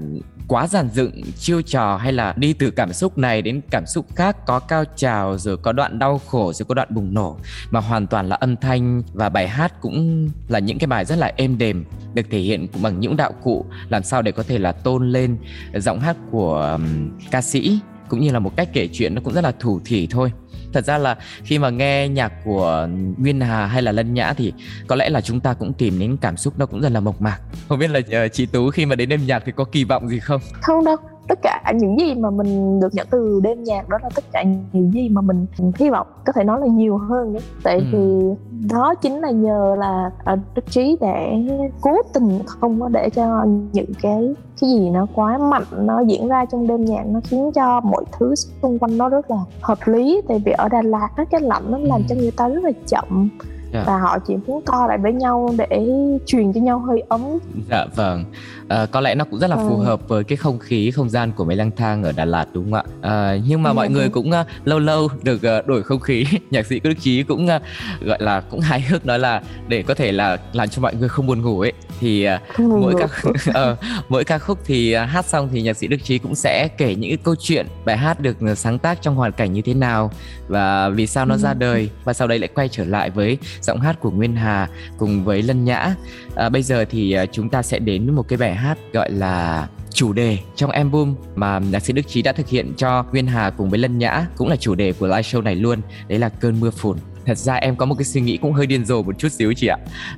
quá 0.49 0.67
giản 0.67 0.89
dựng 0.89 1.23
chiêu 1.39 1.63
trò 1.63 1.97
hay 1.97 2.13
là 2.13 2.35
đi 2.37 2.53
từ 2.53 2.71
cảm 2.71 2.93
xúc 2.93 3.19
này 3.19 3.43
đến 3.43 3.61
cảm 3.71 3.87
xúc 3.87 4.07
khác 4.17 4.47
có 4.47 4.59
cao 4.59 4.85
trào 4.97 5.39
rồi 5.39 5.57
có 5.57 5.73
đoạn 5.73 5.99
đau 5.99 6.21
khổ 6.27 6.53
rồi 6.53 6.67
có 6.69 6.75
đoạn 6.75 6.89
bùng 6.91 7.15
nổ. 7.15 7.37
Mà 7.71 7.81
hoàn 7.81 8.07
toàn 8.07 8.29
là 8.29 8.37
âm 8.37 8.57
thanh 8.57 9.03
và 9.13 9.29
bài 9.29 9.49
hát 9.49 9.81
cũng 9.81 10.29
là 10.49 10.59
những 10.59 10.79
cái 10.79 10.87
bài 10.87 11.05
rất 11.05 11.19
là 11.19 11.33
êm 11.37 11.59
đềm 11.59 11.85
được 12.15 12.27
thể 12.31 12.39
hiện 12.39 12.67
bằng 12.83 13.01
những 13.01 13.17
đạo 13.17 13.33
cụ 13.43 13.65
làm 13.89 14.03
sao 14.03 14.23
để 14.23 14.33
có 14.33 14.43
thể 14.43 14.59
là 14.59 14.73
tôn 14.73 15.13
lên 15.13 15.37
giọng 15.75 16.01
hát 16.01 16.17
của 16.31 16.71
um, 16.73 17.11
ca 17.31 17.43
sĩ 17.43 17.81
cũng 18.09 18.21
như 18.21 18.31
là 18.31 18.39
một 18.39 18.57
cách 18.57 18.69
kể 18.73 18.89
chuyện 18.93 19.15
nó 19.15 19.21
cũng 19.25 19.35
rất 19.35 19.45
là 19.45 19.53
thủ 19.59 19.81
thỉ 19.85 20.07
thôi 20.11 20.33
thật 20.73 20.85
ra 20.85 20.99
là 20.99 21.17
khi 21.43 21.59
mà 21.59 21.71
nghe 21.71 22.09
nhạc 22.09 22.33
của 22.45 22.89
Nguyên 23.17 23.41
Hà 23.41 23.67
hay 23.67 23.83
là 23.83 23.93
Lân 23.93 24.15
Nhã 24.15 24.33
thì 24.33 24.53
có 24.87 24.97
lẽ 24.97 25.09
là 25.09 25.21
chúng 25.21 25.41
ta 25.41 25.55
cũng 25.55 25.73
tìm 25.73 25.99
đến 25.99 26.17
cảm 26.21 26.37
xúc 26.37 26.55
nó 26.59 26.67
cũng 26.67 26.81
rất 26.81 26.93
là 26.93 27.01
mộc 27.01 27.21
mạc. 27.21 27.39
Không 27.69 27.79
biết 27.79 27.91
là 27.91 28.01
ờ, 28.11 28.25
uh, 28.25 28.33
chị 28.33 28.47
Tú 28.47 28.71
khi 28.71 28.87
mà 28.87 28.95
đến 28.95 29.09
đêm 29.09 29.27
nhạc 29.27 29.43
thì 29.47 29.53
có 29.57 29.65
kỳ 29.65 29.85
vọng 29.85 30.09
gì 30.09 30.19
không? 30.19 30.41
Không 30.63 30.85
đâu 30.85 30.97
tất 31.29 31.39
cả 31.43 31.73
những 31.75 32.01
gì 32.01 32.15
mà 32.15 32.31
mình 32.31 32.81
được 32.81 32.95
nhận 32.95 33.07
từ 33.11 33.41
đêm 33.43 33.65
nhạc 33.65 33.89
đó 33.89 33.99
là 34.03 34.09
tất 34.15 34.25
cả 34.33 34.45
những 34.73 34.93
gì 34.93 35.09
mà 35.09 35.21
mình 35.21 35.47
hy 35.79 35.91
vọng 35.91 36.07
có 36.27 36.33
thể 36.33 36.45
nói 36.45 36.61
là 36.61 36.67
nhiều 36.67 36.99
hơn 36.99 37.33
đấy 37.33 37.43
tại 37.63 37.79
ừ. 37.79 37.85
vì 37.93 38.35
đó 38.71 38.95
chính 38.95 39.21
là 39.21 39.31
nhờ 39.31 39.77
là 39.79 40.11
à, 40.25 40.37
đức 40.55 40.71
trí 40.71 40.97
để 41.01 41.33
cố 41.81 41.91
tình 42.15 42.41
không 42.47 42.81
có 42.81 42.89
để 42.89 43.11
cho 43.11 43.45
những 43.73 43.93
cái 44.03 44.35
cái 44.61 44.71
gì 44.71 44.91
nó 44.91 45.07
quá 45.15 45.39
mạnh 45.39 45.65
nó 45.77 46.01
diễn 46.01 46.29
ra 46.29 46.45
trong 46.45 46.67
đêm 46.67 46.85
nhạc 46.85 47.07
nó 47.07 47.21
khiến 47.25 47.51
cho 47.55 47.81
mọi 47.81 48.05
thứ 48.19 48.35
xung 48.35 48.79
quanh 48.79 48.99
nó 48.99 49.09
rất 49.09 49.31
là 49.31 49.37
hợp 49.61 49.79
lý 49.87 50.23
tại 50.29 50.43
vì 50.45 50.53
ở 50.53 50.69
Đà 50.69 50.83
Lạt 50.83 51.09
nó 51.17 51.25
cái 51.31 51.41
lạnh 51.41 51.63
nó 51.69 51.79
làm 51.79 52.03
cho 52.09 52.15
người 52.15 52.31
ta 52.31 52.49
rất 52.49 52.65
là 52.65 52.71
chậm. 52.87 53.29
Dạ. 53.73 53.85
và 53.87 53.99
họ 53.99 54.19
chỉ 54.27 54.35
muốn 54.47 54.63
co 54.67 54.87
lại 54.87 54.99
với 54.99 55.13
nhau 55.13 55.55
để 55.59 55.89
truyền 56.27 56.53
cho 56.53 56.61
nhau 56.61 56.79
hơi 56.79 57.03
ấm 57.09 57.23
dạ 57.71 57.87
vâng 57.97 58.25
à, 58.69 58.87
có 58.91 59.01
lẽ 59.01 59.15
nó 59.15 59.25
cũng 59.25 59.39
rất 59.41 59.51
là 59.51 59.57
phù 59.57 59.79
ừ. 59.79 59.85
hợp 59.85 60.09
với 60.09 60.25
cái 60.25 60.37
không 60.37 60.59
khí 60.59 60.91
không 60.91 61.11
gian 61.11 61.33
của 61.33 61.45
mấy 61.45 61.57
lang 61.57 61.71
thang 61.77 62.03
ở 62.03 62.13
Đà 62.13 62.25
Lạt 62.25 62.47
đúng 62.53 62.73
không 62.73 62.75
ạ 62.75 62.83
à, 63.03 63.37
nhưng 63.49 63.63
mà 63.63 63.71
ừ. 63.71 63.75
mọi 63.75 63.89
người 63.89 64.09
cũng 64.09 64.31
uh, 64.31 64.47
lâu 64.65 64.79
lâu 64.79 65.09
được 65.23 65.41
uh, 65.59 65.67
đổi 65.67 65.83
không 65.83 66.01
khí 66.01 66.25
nhạc 66.51 66.67
sĩ 66.67 66.81
Đức 66.81 66.95
Trí 67.01 67.23
cũng 67.23 67.47
uh, 67.47 67.63
gọi 68.07 68.19
là 68.21 68.41
cũng 68.41 68.61
hài 68.61 68.81
hước 68.81 69.07
nói 69.07 69.19
là 69.19 69.43
để 69.69 69.83
có 69.83 69.95
thể 69.95 70.13
là 70.13 70.37
làm 70.53 70.69
cho 70.69 70.83
mọi 70.83 70.95
người 70.95 71.09
không 71.09 71.27
buồn 71.27 71.43
ngủ 71.43 71.61
ấy 71.61 71.73
thì 72.01 72.29
uh, 72.29 72.61
mỗi 72.61 72.95
ca 72.99 73.31
uh, 73.51 73.79
mỗi 74.09 74.25
ca 74.25 74.39
khúc 74.39 74.59
thì 74.65 74.97
uh, 74.97 75.09
hát 75.09 75.25
xong 75.27 75.49
thì 75.53 75.63
nhạc 75.63 75.77
sĩ 75.77 75.87
Đức 75.87 76.05
Trí 76.05 76.19
cũng 76.19 76.35
sẽ 76.35 76.69
kể 76.79 76.95
những 76.95 77.11
cái 77.11 77.19
câu 77.25 77.35
chuyện 77.41 77.67
bài 77.85 77.97
hát 77.97 78.21
được 78.21 78.37
sáng 78.57 78.79
tác 78.79 79.03
trong 79.03 79.15
hoàn 79.15 79.33
cảnh 79.33 79.53
như 79.53 79.63
thế 79.63 79.75
nào 79.75 80.11
và 80.49 80.89
vì 80.89 81.07
sao 81.07 81.27
nó 81.27 81.35
ừ. 81.35 81.39
ra 81.39 81.55
đời 81.55 81.91
và 82.05 82.13
sau 82.13 82.29
đấy 82.29 82.39
lại 82.39 82.49
quay 82.55 82.69
trở 82.69 82.85
lại 82.85 83.11
với 83.11 83.39
giọng 83.61 83.81
hát 83.81 84.01
của 84.01 84.11
Nguyên 84.11 84.37
Hà 84.37 84.69
cùng 84.99 85.25
với 85.25 85.43
Lân 85.43 85.65
Nhã. 85.65 85.95
À, 86.37 86.49
bây 86.49 86.63
giờ 86.63 86.85
thì 86.91 87.13
à, 87.13 87.27
chúng 87.27 87.49
ta 87.49 87.63
sẽ 87.63 87.79
đến 87.79 88.15
một 88.15 88.29
cái 88.29 88.37
bài 88.37 88.55
hát 88.55 88.79
gọi 88.93 89.11
là 89.11 89.69
chủ 89.91 90.13
đề 90.13 90.39
trong 90.57 90.71
album 90.71 91.15
mà 91.35 91.59
nhạc 91.59 91.81
sĩ 91.81 91.93
Đức 91.93 92.09
Trí 92.09 92.23
đã 92.23 92.33
thực 92.33 92.49
hiện 92.49 92.73
cho 92.77 93.05
Nguyên 93.13 93.27
Hà 93.27 93.51
cùng 93.51 93.71
với 93.71 93.79
Lân 93.79 93.99
Nhã 93.99 94.27
cũng 94.37 94.49
là 94.49 94.57
chủ 94.57 94.75
đề 94.75 94.93
của 94.93 95.07
live 95.07 95.23
show 95.23 95.43
này 95.43 95.55
luôn 95.55 95.81
đấy 96.09 96.19
là 96.19 96.29
cơn 96.29 96.61
mưa 96.61 96.71
phùn 96.71 96.97
thật 97.29 97.39
ra 97.39 97.55
em 97.55 97.77
có 97.77 97.87
một 97.87 97.95
cái 97.99 98.05
suy 98.05 98.21
nghĩ 98.21 98.37
cũng 98.37 98.53
hơi 98.53 98.67
điên 98.67 98.85
rồ 98.85 99.03
một 99.03 99.19
chút 99.19 99.29
xíu 99.29 99.53
chị 99.53 99.67
ạ 99.67 99.77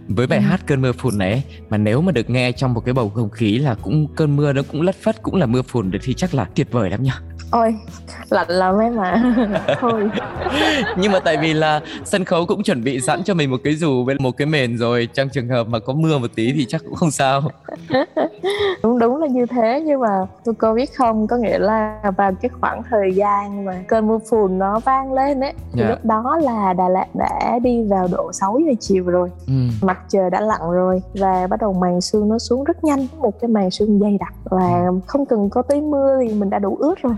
với 0.08 0.26
bài 0.26 0.38
ừ. 0.38 0.42
hát 0.42 0.60
cơn 0.66 0.82
mưa 0.82 0.92
phùn 0.92 1.18
này 1.18 1.44
mà 1.70 1.76
nếu 1.76 2.00
mà 2.00 2.12
được 2.12 2.30
nghe 2.30 2.52
trong 2.52 2.74
một 2.74 2.80
cái 2.80 2.94
bầu 2.94 3.10
không 3.10 3.30
khí 3.30 3.58
là 3.58 3.74
cũng 3.74 4.08
cơn 4.16 4.36
mưa 4.36 4.52
nó 4.52 4.62
cũng 4.62 4.82
lất 4.82 4.96
phất 5.02 5.22
cũng 5.22 5.34
là 5.34 5.46
mưa 5.46 5.62
phùn 5.62 5.90
được 5.90 5.98
thì 6.02 6.14
chắc 6.14 6.34
là 6.34 6.44
tuyệt 6.54 6.72
vời 6.72 6.90
lắm 6.90 7.02
nhá 7.02 7.20
ôi 7.50 7.74
lạnh 8.30 8.48
lắm 8.48 8.78
em 8.78 8.96
mà. 8.96 9.34
Thôi. 9.80 10.10
Nhưng 10.96 11.12
mà 11.12 11.20
tại 11.20 11.36
vì 11.36 11.52
là 11.52 11.80
sân 12.04 12.24
khấu 12.24 12.46
cũng 12.46 12.62
chuẩn 12.62 12.84
bị 12.84 13.00
sẵn 13.00 13.22
cho 13.24 13.34
mình 13.34 13.50
một 13.50 13.60
cái 13.64 13.74
dù 13.74 14.04
với 14.04 14.16
một 14.18 14.36
cái 14.36 14.46
mền 14.46 14.76
rồi. 14.76 15.08
Trong 15.14 15.28
trường 15.28 15.48
hợp 15.48 15.66
mà 15.68 15.78
có 15.78 15.92
mưa 15.92 16.18
một 16.18 16.30
tí 16.34 16.52
thì 16.52 16.66
chắc 16.68 16.80
cũng 16.84 16.94
không 16.94 17.10
sao. 17.10 17.42
Đúng 18.82 18.98
đúng 18.98 19.16
là 19.16 19.26
như 19.26 19.46
thế. 19.46 19.82
Nhưng 19.86 20.00
mà 20.00 20.26
tôi 20.44 20.54
có 20.54 20.74
biết 20.74 20.90
không 20.96 21.26
có 21.26 21.36
nghĩa 21.36 21.58
là 21.58 22.00
vào 22.16 22.32
cái 22.42 22.50
khoảng 22.60 22.82
thời 22.90 23.12
gian 23.14 23.64
mà 23.64 23.82
cơn 23.88 24.06
mưa 24.06 24.18
phùn 24.30 24.58
nó 24.58 24.78
vang 24.78 25.12
lên 25.12 25.40
ấy 25.40 25.52
thì 25.72 25.80
yeah. 25.80 25.88
Dạ. 25.88 25.90
lúc 25.90 26.04
đó 26.04 26.38
là 26.42 26.72
Đà 26.72 26.88
Lạt 26.88 27.06
đã 27.14 27.58
đi 27.62 27.82
vào 27.82 28.08
độ 28.12 28.32
6 28.32 28.60
giờ 28.66 28.72
chiều 28.80 29.04
rồi. 29.04 29.30
Ừ. 29.46 29.52
mặt 29.82 29.98
trời 30.08 30.30
đã 30.30 30.40
lặn 30.40 30.60
rồi 30.70 31.02
và 31.14 31.46
bắt 31.46 31.60
đầu 31.60 31.72
màn 31.72 32.00
sương 32.00 32.28
nó 32.28 32.38
xuống 32.38 32.64
rất 32.64 32.84
nhanh. 32.84 33.06
Một 33.18 33.40
cái 33.40 33.48
màn 33.48 33.70
sương 33.70 34.00
dày 34.00 34.18
đặc 34.20 34.34
và 34.44 34.86
không 35.06 35.26
cần 35.26 35.50
có 35.50 35.62
tí 35.62 35.80
mưa 35.80 36.18
thì 36.22 36.34
mình 36.34 36.50
đã 36.50 36.58
đủ 36.58 36.76
ướt 36.80 36.94
rồi 37.02 37.14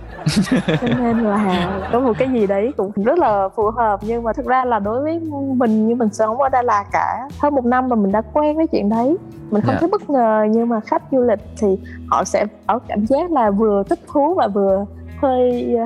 cho 0.66 0.88
nên 0.98 1.18
là 1.18 1.80
có 1.92 2.00
một 2.00 2.12
cái 2.18 2.28
gì 2.32 2.46
đấy 2.46 2.72
cũng 2.76 2.90
rất 2.96 3.18
là 3.18 3.48
phù 3.56 3.70
hợp 3.70 4.00
nhưng 4.02 4.22
mà 4.22 4.32
thực 4.32 4.46
ra 4.46 4.64
là 4.64 4.78
đối 4.78 5.02
với 5.02 5.20
mình 5.56 5.88
như 5.88 5.94
mình 5.94 6.08
sống 6.12 6.40
ở 6.40 6.48
Đà 6.48 6.62
Lạt 6.62 6.85
cả 6.92 7.28
hơn 7.38 7.54
một 7.54 7.64
năm 7.64 7.88
mà 7.88 7.96
mình 7.96 8.12
đã 8.12 8.22
quen 8.32 8.56
với 8.56 8.66
chuyện 8.66 8.88
đấy 8.88 9.16
mình 9.50 9.62
không 9.62 9.70
yeah. 9.70 9.74
Dạ. 9.74 9.76
thấy 9.80 9.88
bất 9.88 10.11
ngờ 10.11 10.46
nhưng 10.50 10.68
mà 10.68 10.80
khách 10.80 11.02
du 11.11 11.20
lịch 11.20 11.40
thì 11.58 11.78
họ 12.08 12.24
sẽ 12.24 12.46
có 12.66 12.78
cảm 12.88 13.06
giác 13.06 13.32
là 13.32 13.50
vừa 13.50 13.82
thích 13.90 14.00
thú 14.12 14.35
và 14.35 14.48
vừa 14.48 14.85
hơi 15.18 15.76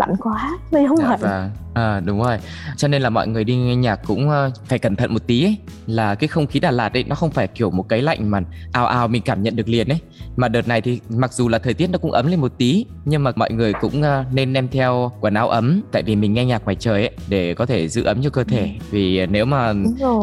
lạnh 0.00 0.14
quá 0.22 0.58
phải 0.70 0.86
không 0.88 0.96
dạ, 0.96 1.06
vậy 1.08 1.18
vâng. 1.20 1.50
À 1.74 2.00
đúng 2.04 2.22
rồi. 2.22 2.38
Cho 2.76 2.88
nên 2.88 3.02
là 3.02 3.10
mọi 3.10 3.28
người 3.28 3.44
đi 3.44 3.56
nghe 3.56 3.76
nhạc 3.76 3.96
cũng 4.06 4.28
uh, 4.28 4.54
phải 4.66 4.78
cẩn 4.78 4.96
thận 4.96 5.12
một 5.14 5.26
tí 5.26 5.44
ấy. 5.44 5.56
Là 5.86 6.14
cái 6.14 6.28
không 6.28 6.46
khí 6.46 6.60
Đà 6.60 6.70
Lạt 6.70 6.92
ấy 6.92 7.04
Nó 7.04 7.14
không 7.14 7.30
phải 7.30 7.46
kiểu 7.46 7.70
một 7.70 7.88
cái 7.88 8.02
lạnh 8.02 8.30
mà 8.30 8.40
ào 8.72 8.86
ào 8.86 9.08
mình 9.08 9.22
cảm 9.22 9.42
nhận 9.42 9.56
được 9.56 9.68
liền 9.68 9.88
ấy. 9.88 9.98
Mà 10.36 10.48
đợt 10.48 10.68
này 10.68 10.80
thì 10.80 11.00
mặc 11.08 11.32
dù 11.32 11.48
là 11.48 11.58
thời 11.58 11.74
tiết 11.74 11.90
nó 11.90 11.98
cũng 11.98 12.12
ấm 12.12 12.26
lên 12.26 12.40
một 12.40 12.52
tí 12.58 12.86
Nhưng 13.04 13.24
mà 13.24 13.30
mọi 13.36 13.50
người 13.52 13.72
cũng 13.72 14.00
uh, 14.00 14.34
nên 14.34 14.52
đem 14.52 14.68
theo 14.68 15.12
quần 15.20 15.34
áo 15.34 15.48
ấm. 15.48 15.80
Tại 15.92 16.02
vì 16.02 16.16
mình 16.16 16.34
nghe 16.34 16.44
nhạc 16.44 16.64
ngoài 16.64 16.76
trời 16.80 17.06
ấy 17.06 17.16
Để 17.28 17.54
có 17.54 17.66
thể 17.66 17.88
giữ 17.88 18.02
ấm 18.04 18.22
cho 18.22 18.30
cơ 18.30 18.44
thể. 18.44 18.62
Ừ. 18.62 18.84
Vì 18.90 19.26
nếu 19.26 19.44
mà 19.44 19.72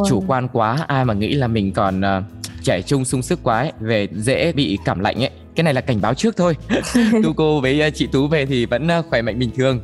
chủ 0.10 0.24
quan 0.28 0.48
quá 0.48 0.78
Ai 0.88 1.06
mà 1.06 1.13
nghĩ 1.13 1.34
là 1.34 1.48
mình 1.48 1.74
còn 1.74 2.00
uh, 2.00 2.24
trẻ 2.63 2.82
trung 2.82 3.06
sung 3.06 3.22
sức 3.22 3.40
quá 3.44 3.60
ấy 3.60 3.72
Về 3.80 4.08
dễ 4.13 4.52
bị 4.52 4.78
cảm 4.86 5.00
lạnh 5.00 5.24
ấy 5.24 5.32
cái 5.58 5.63
này 5.63 5.74
là 5.74 5.82
cảnh 5.82 6.02
báo 6.02 6.13
trước 6.13 6.38
thôi. 6.38 6.58
Tu 7.24 7.34
cô 7.34 7.62
với 7.62 7.82
ờ, 7.82 7.89
chị 7.89 8.08
tú 8.08 8.28
về 8.28 8.46
thì 8.46 8.65
vẫn 8.65 8.88
ờ, 8.88 9.02
khỏe 9.10 9.22
mạnh 9.22 9.39
bình 9.39 9.52
thường. 9.56 9.80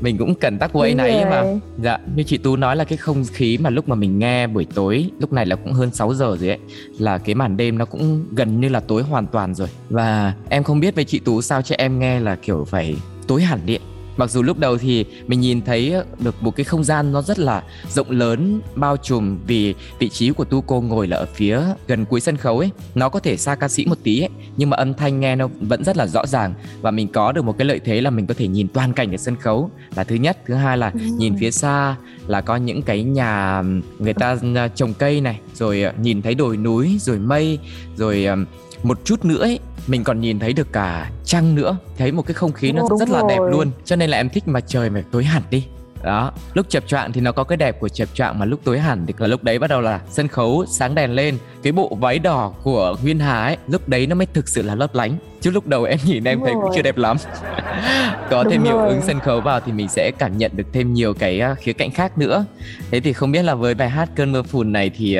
Mình 0.00 0.18
cũng 0.18 0.34
cần 0.34 0.58
tắc 0.58 0.70
quay 0.72 0.94
này 0.94 1.24
mà 1.24 1.44
dạ 1.82 1.98
như 2.16 2.22
chị 2.22 2.38
tú 2.38 2.56
nói 2.56 2.76
là 2.76 2.84
cái 2.84 2.98
không 2.98 3.24
khí 3.32 3.58
mà 3.58 3.70
lúc 3.70 3.88
mà 3.88 3.94
mình 3.94 4.18
nghe 4.18 4.46
buổi 4.46 4.66
tối 4.74 5.10
lúc 5.18 5.32
này 5.32 5.46
là 5.46 5.56
cũng 5.56 5.72
hơn 5.72 5.90
6 5.92 6.14
giờ 6.14 6.36
rồi 6.40 6.48
ấy 6.48 6.58
là 6.98 7.18
cái 7.18 7.34
màn 7.34 7.56
đêm 7.56 7.78
nó 7.78 7.84
cũng 7.84 8.24
gần 8.32 8.60
như 8.60 8.68
là 8.68 8.80
tối 8.80 9.02
hoàn 9.02 9.26
toàn 9.26 9.54
rồi. 9.54 9.68
Và 9.90 10.34
em 10.48 10.62
không 10.62 10.80
biết 10.80 10.94
với 10.94 11.04
chị 11.04 11.18
tú 11.18 11.42
sao 11.42 11.62
cho 11.62 11.74
em 11.78 11.98
nghe 11.98 12.20
là 12.20 12.36
kiểu 12.36 12.64
phải 12.64 12.96
tối 13.26 13.42
hẳn 13.42 13.60
điện 13.66 13.80
mặc 14.16 14.30
dù 14.30 14.42
lúc 14.42 14.58
đầu 14.58 14.78
thì 14.78 15.04
mình 15.26 15.40
nhìn 15.40 15.62
thấy 15.62 15.94
được 16.18 16.42
một 16.42 16.56
cái 16.56 16.64
không 16.64 16.84
gian 16.84 17.12
nó 17.12 17.22
rất 17.22 17.38
là 17.38 17.62
rộng 17.88 18.10
lớn 18.10 18.60
bao 18.74 18.96
trùm 18.96 19.38
vì 19.46 19.74
vị 19.98 20.08
trí 20.08 20.30
của 20.30 20.44
tu 20.44 20.60
cô 20.60 20.80
ngồi 20.80 21.06
là 21.06 21.16
ở 21.16 21.26
phía 21.34 21.60
gần 21.86 22.04
cuối 22.04 22.20
sân 22.20 22.36
khấu 22.36 22.58
ấy. 22.58 22.70
Nó 22.94 23.08
có 23.08 23.20
thể 23.20 23.36
xa 23.36 23.54
ca 23.54 23.68
sĩ 23.68 23.86
một 23.86 23.98
tí 24.02 24.20
ấy 24.20 24.28
nhưng 24.56 24.70
mà 24.70 24.76
âm 24.76 24.94
thanh 24.94 25.20
nghe 25.20 25.36
nó 25.36 25.48
vẫn 25.60 25.84
rất 25.84 25.96
là 25.96 26.06
rõ 26.06 26.26
ràng 26.26 26.54
và 26.80 26.90
mình 26.90 27.08
có 27.08 27.32
được 27.32 27.44
một 27.44 27.58
cái 27.58 27.66
lợi 27.66 27.80
thế 27.84 28.00
là 28.00 28.10
mình 28.10 28.26
có 28.26 28.34
thể 28.34 28.48
nhìn 28.48 28.68
toàn 28.68 28.92
cảnh 28.92 29.14
ở 29.14 29.16
sân 29.16 29.36
khấu 29.36 29.70
là 29.96 30.04
thứ 30.04 30.14
nhất. 30.14 30.38
Thứ 30.46 30.54
hai 30.54 30.78
là 30.78 30.92
nhìn 31.18 31.36
phía 31.38 31.50
xa 31.50 31.96
là 32.26 32.40
có 32.40 32.56
những 32.56 32.82
cái 32.82 33.02
nhà 33.02 33.62
người 33.98 34.14
ta 34.14 34.36
à, 34.54 34.68
trồng 34.68 34.94
cây 34.94 35.20
này 35.20 35.40
rồi 35.54 35.82
à, 35.82 35.92
nhìn 36.02 36.22
thấy 36.22 36.34
đồi 36.34 36.56
núi 36.56 36.98
rồi 37.00 37.18
mây 37.18 37.58
rồi 37.96 38.26
à, 38.26 38.36
một 38.84 39.00
chút 39.04 39.24
nữa 39.24 39.38
ấy 39.38 39.58
mình 39.86 40.04
còn 40.04 40.20
nhìn 40.20 40.38
thấy 40.38 40.52
được 40.52 40.72
cả 40.72 41.10
trăng 41.24 41.54
nữa. 41.54 41.76
Thấy 41.98 42.12
một 42.12 42.22
cái 42.26 42.34
không 42.34 42.52
khí 42.52 42.72
nó 42.72 42.82
Đúng 42.90 42.98
rất 42.98 43.08
rồi. 43.08 43.20
là 43.22 43.28
đẹp 43.28 43.40
luôn. 43.50 43.70
Cho 43.84 43.96
nên 43.96 44.10
là 44.10 44.16
em 44.16 44.28
thích 44.28 44.48
mà 44.48 44.60
trời 44.60 44.90
mà 44.90 45.02
tối 45.12 45.24
hẳn 45.24 45.42
đi. 45.50 45.64
Đó 46.02 46.32
lúc 46.54 46.66
chập 46.68 46.86
choạng 46.86 47.12
thì 47.12 47.20
nó 47.20 47.32
có 47.32 47.44
cái 47.44 47.56
đẹp 47.56 47.80
của 47.80 47.88
chập 47.88 48.08
choạng 48.14 48.38
mà 48.38 48.44
lúc 48.44 48.60
tối 48.64 48.78
hẳn 48.78 49.06
thì 49.06 49.14
là 49.18 49.26
lúc 49.26 49.42
đấy 49.44 49.58
bắt 49.58 49.70
đầu 49.70 49.80
là 49.80 50.00
sân 50.10 50.28
khấu 50.28 50.64
sáng 50.68 50.94
đèn 50.94 51.10
lên. 51.14 51.38
Cái 51.62 51.72
bộ 51.72 51.96
váy 52.00 52.18
đỏ 52.18 52.52
của 52.62 52.96
nguyên 53.02 53.18
hà 53.18 53.44
ấy 53.44 53.56
lúc 53.66 53.88
đấy 53.88 54.06
nó 54.06 54.14
mới 54.14 54.26
thực 54.26 54.48
sự 54.48 54.62
là 54.62 54.74
lấp 54.74 54.94
lánh. 54.94 55.16
Chứ 55.40 55.50
lúc 55.50 55.66
đầu 55.66 55.84
em 55.84 55.98
nhìn 56.06 56.24
em 56.24 56.38
Đúng 56.38 56.46
thấy 56.46 56.54
rồi. 56.54 56.62
cũng 56.62 56.72
chưa 56.76 56.82
đẹp 56.82 56.96
lắm. 56.96 57.16
Có 58.30 58.42
Đúng 58.44 58.52
thêm 58.52 58.62
hiệu 58.62 58.78
ứng 58.78 59.00
sân 59.02 59.20
khấu 59.20 59.40
vào 59.40 59.60
thì 59.60 59.72
mình 59.72 59.88
sẽ 59.88 60.10
cảm 60.18 60.38
nhận 60.38 60.52
được 60.56 60.66
thêm 60.72 60.94
nhiều 60.94 61.14
cái 61.14 61.40
à, 61.40 61.54
khía 61.54 61.72
cạnh 61.72 61.90
khác 61.90 62.18
nữa. 62.18 62.44
Thế 62.90 63.00
thì 63.00 63.12
không 63.12 63.32
biết 63.32 63.42
là 63.42 63.54
với 63.54 63.74
bài 63.74 63.90
hát 63.90 64.08
cơn 64.16 64.32
mưa 64.32 64.42
phùn 64.42 64.72
này 64.72 64.90
thì 64.96 65.18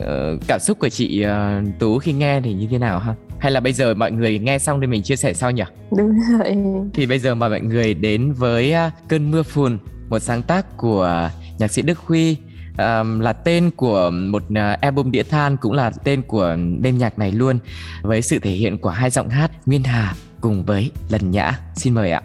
uh, 0.00 0.40
cảm 0.46 0.60
xúc 0.60 0.78
của 0.78 0.88
chị 0.88 1.24
uh, 1.26 1.78
tú 1.78 1.98
khi 1.98 2.12
nghe 2.12 2.40
thì 2.40 2.54
như 2.54 2.66
thế 2.70 2.78
nào 2.78 2.98
ha? 2.98 3.14
Hay 3.38 3.52
là 3.52 3.60
bây 3.60 3.72
giờ 3.72 3.94
mọi 3.94 4.12
người 4.12 4.38
nghe 4.38 4.58
xong 4.58 4.80
thì 4.80 4.86
mình 4.86 5.02
chia 5.02 5.16
sẻ 5.16 5.34
sau 5.34 5.50
nhỉ? 5.50 5.62
Đúng 5.98 6.18
rồi. 6.32 6.56
Thì 6.94 7.06
bây 7.06 7.18
giờ 7.18 7.34
mà 7.34 7.48
mọi 7.48 7.60
người 7.60 7.94
đến 7.94 8.32
với 8.32 8.74
uh, 8.86 8.92
cơn 9.08 9.30
mưa 9.30 9.42
phùn 9.42 9.78
một 10.08 10.18
sáng 10.18 10.42
tác 10.42 10.76
của 10.76 11.30
nhạc 11.58 11.70
sĩ 11.70 11.82
Đức 11.82 11.98
Huy. 11.98 12.36
Um, 12.78 13.20
là 13.20 13.32
tên 13.32 13.70
của 13.76 14.10
một 14.10 14.42
uh, 14.42 14.80
album 14.80 15.10
đĩa 15.10 15.22
than 15.22 15.56
cũng 15.56 15.72
là 15.72 15.90
tên 16.04 16.22
của 16.22 16.56
đêm 16.80 16.98
nhạc 16.98 17.18
này 17.18 17.32
luôn 17.32 17.58
với 18.02 18.22
sự 18.22 18.38
thể 18.38 18.50
hiện 18.50 18.78
của 18.78 18.90
hai 18.90 19.10
giọng 19.10 19.28
hát 19.28 19.50
Nguyên 19.66 19.82
Hà 19.82 20.14
cùng 20.40 20.64
với 20.64 20.90
Lần 21.08 21.30
Nhã. 21.30 21.58
Xin 21.74 21.94
mời 21.94 22.10
ạ 22.10 22.22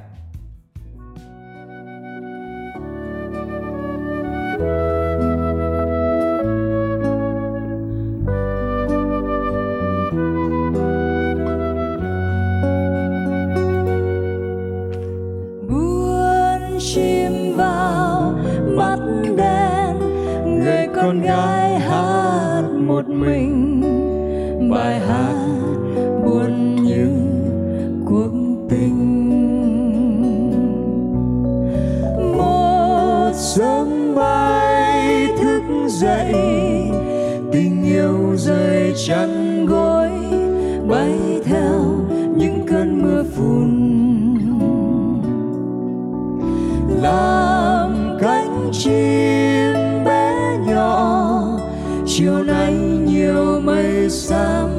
chiều 52.22 52.44
nay 52.44 52.74
nhiều 53.06 53.62
mây 53.64 54.10
xám 54.10 54.70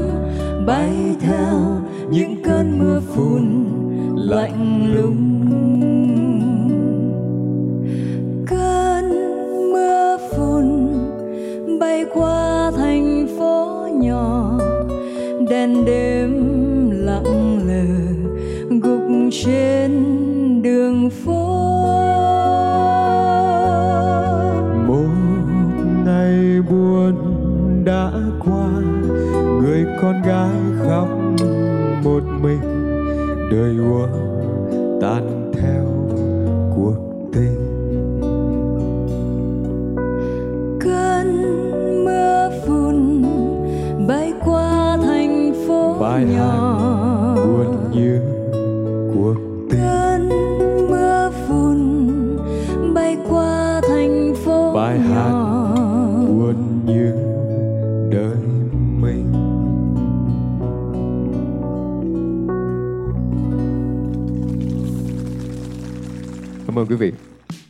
bay 0.66 0.90
theo 1.20 1.80
những 2.10 2.42
cơn 2.42 2.78
mưa 2.78 3.00
phùn 3.14 3.64
lạnh 4.16 4.94
lùng. 4.94 5.28
Cơn 8.46 9.08
mưa 9.72 10.16
phùn 10.30 10.88
bay 11.80 12.04
qua 12.14 12.70
thành 12.76 13.26
phố 13.38 13.88
nhỏ, 13.92 14.58
đèn 15.50 15.84
đêm 15.84 16.30
lặng 16.90 17.60
lờ 17.66 17.84
gục 18.80 19.02
trên 19.44 20.11
đời 33.52 33.76
úa 33.78 34.21
ơn 66.82 66.88
quý 66.88 66.96
vị 66.96 67.12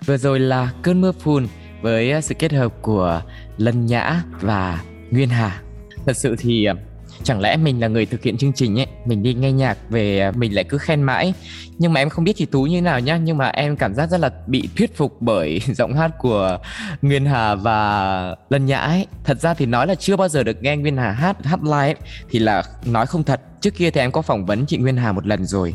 Vừa 0.07 0.17
rồi 0.17 0.41
là 0.41 0.73
cơn 0.83 1.01
mưa 1.01 1.13
phùn 1.13 1.47
với 1.83 2.11
ờ, 2.11 2.21
sự 2.21 2.35
kết 2.35 2.53
hợp 2.53 2.83
của 2.83 3.23
Lân 3.57 3.87
Nhã 3.87 4.23
và 4.41 4.83
Nguyên 5.11 5.29
Hà. 5.29 5.63
Thật 6.07 6.17
sự 6.17 6.37
thì 6.39 6.65
ờ, 6.65 6.75
chẳng 7.23 7.41
lẽ 7.41 7.57
mình 7.57 7.81
là 7.81 7.89
người 7.89 8.07
thực 8.07 8.23
hiện 8.23 8.37
chương 8.37 8.53
trình 8.53 8.81
ấy, 8.81 8.87
mình 9.07 9.23
đi 9.23 9.35
nghe 9.35 9.53
nhạc 9.53 9.79
về 9.91 10.21
ờ, 10.21 10.33
mình 10.33 10.55
lại 10.55 10.65
cứ 10.65 10.79
khen 10.79 11.03
mãi. 11.03 11.35
Nhưng 11.79 11.93
mà 11.93 12.01
em 12.01 12.09
không 12.09 12.25
biết 12.25 12.33
thì 12.37 12.47
Tú 12.47 12.63
như 12.63 12.77
thế 12.77 12.81
nào 12.81 13.01
nhá, 13.01 13.17
nhưng 13.17 13.39
mà 13.39 13.49
em 13.49 13.77
cảm 13.77 13.95
giác 13.95 14.11
rất 14.11 14.21
là 14.21 14.31
bị 14.47 14.69
thuyết 14.77 14.97
phục 14.97 15.23
bởi 15.23 15.61
giọng 15.67 15.95
hát 15.95 16.11
của 16.19 16.59
Nguyên 17.03 17.27
Hà 17.27 17.55
và 17.55 18.37
Lân 18.51 18.67
Nhã 18.67 18.79
ấy. 18.79 19.07
Thật 19.25 19.41
ra 19.41 19.55
thì 19.55 19.67
nói 19.67 19.87
là 19.87 19.95
chưa 19.95 20.17
bao 20.17 20.29
giờ 20.29 20.43
được 20.43 20.63
nghe 20.63 20.77
Nguyên 20.77 20.97
Hà 20.97 21.11
hát 21.11 21.45
hát 21.45 21.63
live 21.63 21.77
ấy, 21.77 21.97
thì 22.31 22.39
là 22.39 22.63
nói 22.87 23.07
không 23.07 23.25
thật. 23.25 23.41
Trước 23.61 23.75
kia 23.75 23.91
thì 23.91 24.01
em 24.01 24.13
có 24.13 24.23
phỏng 24.23 24.47
vấn 24.47 24.67
chị 24.67 24.77
Nguyên 24.77 24.97
Hà 24.97 25.13
một 25.13 25.27
lần 25.27 25.45
rồi. 25.45 25.75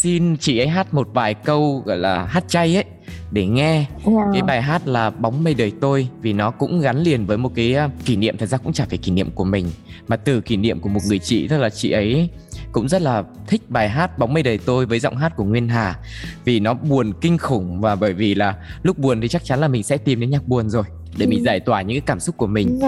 Xin 0.00 0.36
chị 0.36 0.58
ấy 0.58 0.68
hát 0.68 0.94
một 0.94 1.08
vài 1.12 1.34
câu 1.34 1.82
gọi 1.86 1.98
là 1.98 2.24
hát 2.24 2.44
chay 2.48 2.76
ấy 2.76 2.84
để 3.30 3.46
nghe. 3.46 3.86
Dạ. 4.06 4.12
cái 4.32 4.42
bài 4.42 4.62
hát 4.62 4.88
là 4.88 5.10
bóng 5.10 5.44
mây 5.44 5.54
đời 5.54 5.72
tôi 5.80 6.08
vì 6.20 6.32
nó 6.32 6.50
cũng 6.50 6.80
gắn 6.80 7.02
liền 7.02 7.26
với 7.26 7.38
một 7.38 7.52
cái 7.54 7.76
uh, 7.84 7.90
kỷ 8.04 8.16
niệm 8.16 8.36
thật 8.36 8.46
ra 8.46 8.58
cũng 8.58 8.72
chả 8.72 8.86
phải 8.88 8.98
kỷ 8.98 9.12
niệm 9.12 9.30
của 9.30 9.44
mình 9.44 9.70
mà 10.08 10.16
từ 10.16 10.40
kỷ 10.40 10.56
niệm 10.56 10.80
của 10.80 10.88
một 10.88 11.00
người 11.08 11.18
chị 11.18 11.48
tức 11.48 11.58
là 11.58 11.70
chị 11.70 11.90
ấy 11.90 12.28
cũng 12.72 12.88
rất 12.88 13.02
là 13.02 13.24
thích 13.46 13.62
bài 13.68 13.88
hát 13.88 14.18
bóng 14.18 14.34
mây 14.34 14.42
đời 14.42 14.58
tôi 14.58 14.86
với 14.86 15.00
giọng 15.00 15.16
hát 15.16 15.36
của 15.36 15.44
Nguyên 15.44 15.68
Hà. 15.68 15.98
Vì 16.44 16.60
nó 16.60 16.74
buồn 16.74 17.12
kinh 17.20 17.38
khủng 17.38 17.80
và 17.80 17.94
bởi 17.94 18.12
vì 18.12 18.34
là 18.34 18.54
lúc 18.82 18.98
buồn 18.98 19.20
thì 19.20 19.28
chắc 19.28 19.44
chắn 19.44 19.60
là 19.60 19.68
mình 19.68 19.82
sẽ 19.82 19.96
tìm 19.96 20.20
đến 20.20 20.30
nhạc 20.30 20.48
buồn 20.48 20.70
rồi 20.70 20.84
để 21.18 21.26
mình 21.26 21.38
Ừ. 21.38 21.44
giải 21.44 21.60
tỏa 21.60 21.82
những 21.82 21.96
cái 21.96 22.02
cảm 22.06 22.20
xúc 22.20 22.36
của 22.36 22.46
mình. 22.46 22.78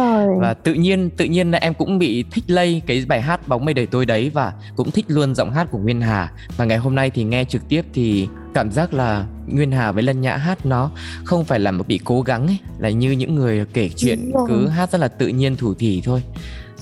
Và 0.40 0.54
tự 0.54 0.74
nhiên 0.74 1.10
tự 1.10 1.24
nhiên 1.24 1.50
là 1.50 1.58
em 1.58 1.74
cũng 1.74 1.98
bị 1.98 2.24
thích 2.30 2.44
lây 2.46 2.82
cái 2.86 3.04
bài 3.08 3.20
hát 3.22 3.48
bóng 3.48 3.64
mây 3.64 3.74
đời 3.74 3.86
tôi 3.86 4.06
đấy 4.06 4.30
và 4.34 4.52
cũng 4.76 4.90
thích 4.90 5.04
luôn 5.08 5.34
giọng 5.34 5.50
hát 5.52 5.68
của 5.70 5.78
Nguyên 5.78 6.00
Hà. 6.00 6.32
Và 6.56 6.64
ngày 6.64 6.78
hôm 6.78 6.94
nay 6.94 7.10
thì 7.10 7.24
nghe 7.24 7.44
trực 7.44 7.68
tiếp 7.68 7.82
thì 7.94 8.28
cảm 8.54 8.70
giác 8.72 8.94
là 8.94 9.26
Nguyên 9.46 9.72
Hà 9.72 9.92
với 9.92 10.02
Lân 10.02 10.20
Nhã 10.20 10.36
hát 10.36 10.66
nó 10.66 10.90
không 11.24 11.44
phải 11.44 11.60
là 11.60 11.70
một 11.70 11.88
bị 11.88 12.00
cố 12.04 12.22
gắng 12.22 12.46
ấy 12.46 12.58
là 12.78 12.90
như 12.90 13.10
những 13.10 13.34
người 13.34 13.64
kể 13.72 13.88
chuyện 13.96 14.30
cứ 14.48 14.66
hát 14.68 14.90
rất 14.92 14.98
là 15.00 15.08
tự 15.08 15.28
nhiên 15.28 15.56
thủ 15.56 15.74
thỉ 15.74 16.02
thôi 16.04 16.22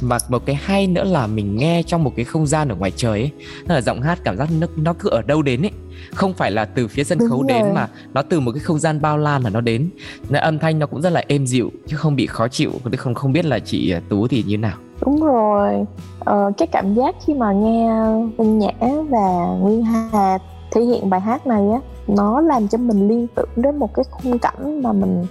mà 0.00 0.18
một 0.28 0.46
cái 0.46 0.56
hay 0.56 0.86
nữa 0.86 1.04
là 1.04 1.26
mình 1.26 1.56
nghe 1.56 1.82
trong 1.82 2.04
một 2.04 2.12
cái 2.16 2.24
không 2.24 2.46
gian 2.46 2.68
ở 2.68 2.74
ngoài 2.74 2.92
trời 2.96 3.20
ấy 3.20 3.30
là 3.68 3.80
giọng 3.80 4.02
hát 4.02 4.18
cảm 4.24 4.36
giác 4.36 4.48
nó 4.60 4.66
nó 4.76 4.92
cứ 4.98 5.08
ở 5.08 5.22
đâu 5.22 5.42
đến 5.42 5.62
ấy. 5.62 5.70
Không 6.14 6.32
phải 6.32 6.50
là 6.50 6.64
từ 6.64 6.88
phía 6.88 7.04
sân 7.04 7.18
Đúng 7.18 7.28
khấu 7.28 7.42
đến 7.42 7.62
rồi. 7.62 7.72
mà 7.74 7.88
nó 8.14 8.22
từ 8.22 8.40
một 8.40 8.52
cái 8.52 8.60
không 8.60 8.78
gian 8.78 9.00
bao 9.00 9.18
la 9.18 9.38
mà 9.38 9.50
nó 9.50 9.60
đến. 9.60 9.90
Nên 10.28 10.42
âm 10.42 10.58
thanh 10.58 10.78
nó 10.78 10.86
cũng 10.86 11.02
rất 11.02 11.10
là 11.10 11.24
êm 11.28 11.46
dịu 11.46 11.70
chứ 11.86 11.96
không 11.96 12.16
bị 12.16 12.26
khó 12.26 12.48
chịu. 12.48 12.72
Không 12.96 13.14
không 13.14 13.32
biết 13.32 13.44
là 13.44 13.58
chị 13.58 13.90
à, 13.92 14.00
Tú 14.08 14.28
thì 14.28 14.44
như 14.46 14.58
nào? 14.58 14.76
Đúng 15.06 15.20
rồi. 15.20 15.84
Ờ, 16.18 16.52
cái 16.58 16.68
cảm 16.72 16.94
giác 16.94 17.14
khi 17.26 17.34
mà 17.34 17.52
nghe 17.52 17.90
Vinh 18.38 18.58
Nhã 18.58 18.72
và 19.10 19.56
Nguyên 19.60 19.82
Hà 19.82 20.38
thể 20.72 20.80
hiện 20.80 21.10
bài 21.10 21.20
hát 21.20 21.46
này 21.46 21.62
á 21.72 21.80
nó 22.06 22.40
làm 22.40 22.68
cho 22.68 22.78
mình 22.78 23.08
liên 23.08 23.26
tưởng 23.34 23.48
đến 23.56 23.76
một 23.76 23.94
cái 23.94 24.04
khung 24.10 24.38
cảnh 24.38 24.82
mà 24.82 24.92
mình 24.92 25.26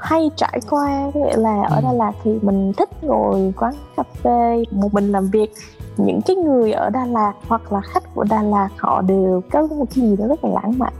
hay 0.00 0.30
trải 0.36 0.60
qua 0.70 1.10
có 1.14 1.20
nghĩa 1.20 1.36
là 1.36 1.62
ở 1.62 1.76
Ừ. 1.76 1.80
Đà 1.84 1.92
Lạt 1.92 2.12
thì 2.24 2.38
mình 2.42 2.72
thích 2.76 2.88
ngồi 3.04 3.52
quán 3.56 3.74
cà 3.96 4.02
phê 4.22 4.64
một 4.70 4.94
mình 4.94 5.12
làm 5.12 5.26
việc. 5.30 5.52
Những 5.96 6.20
cái 6.26 6.36
người 6.36 6.72
ở 6.72 6.90
Đà 6.90 7.04
Lạt 7.06 7.32
hoặc 7.48 7.72
là 7.72 7.80
khách 7.80 8.14
của 8.14 8.24
Đà 8.30 8.42
Lạt 8.42 8.68
họ 8.76 9.02
đều 9.02 9.42
có 9.52 9.66
một 9.66 9.84
cái 9.94 10.04
gì 10.04 10.16
đó 10.16 10.26
rất 10.26 10.44
là 10.44 10.50
lãng 10.50 10.78
mạn 10.78 10.92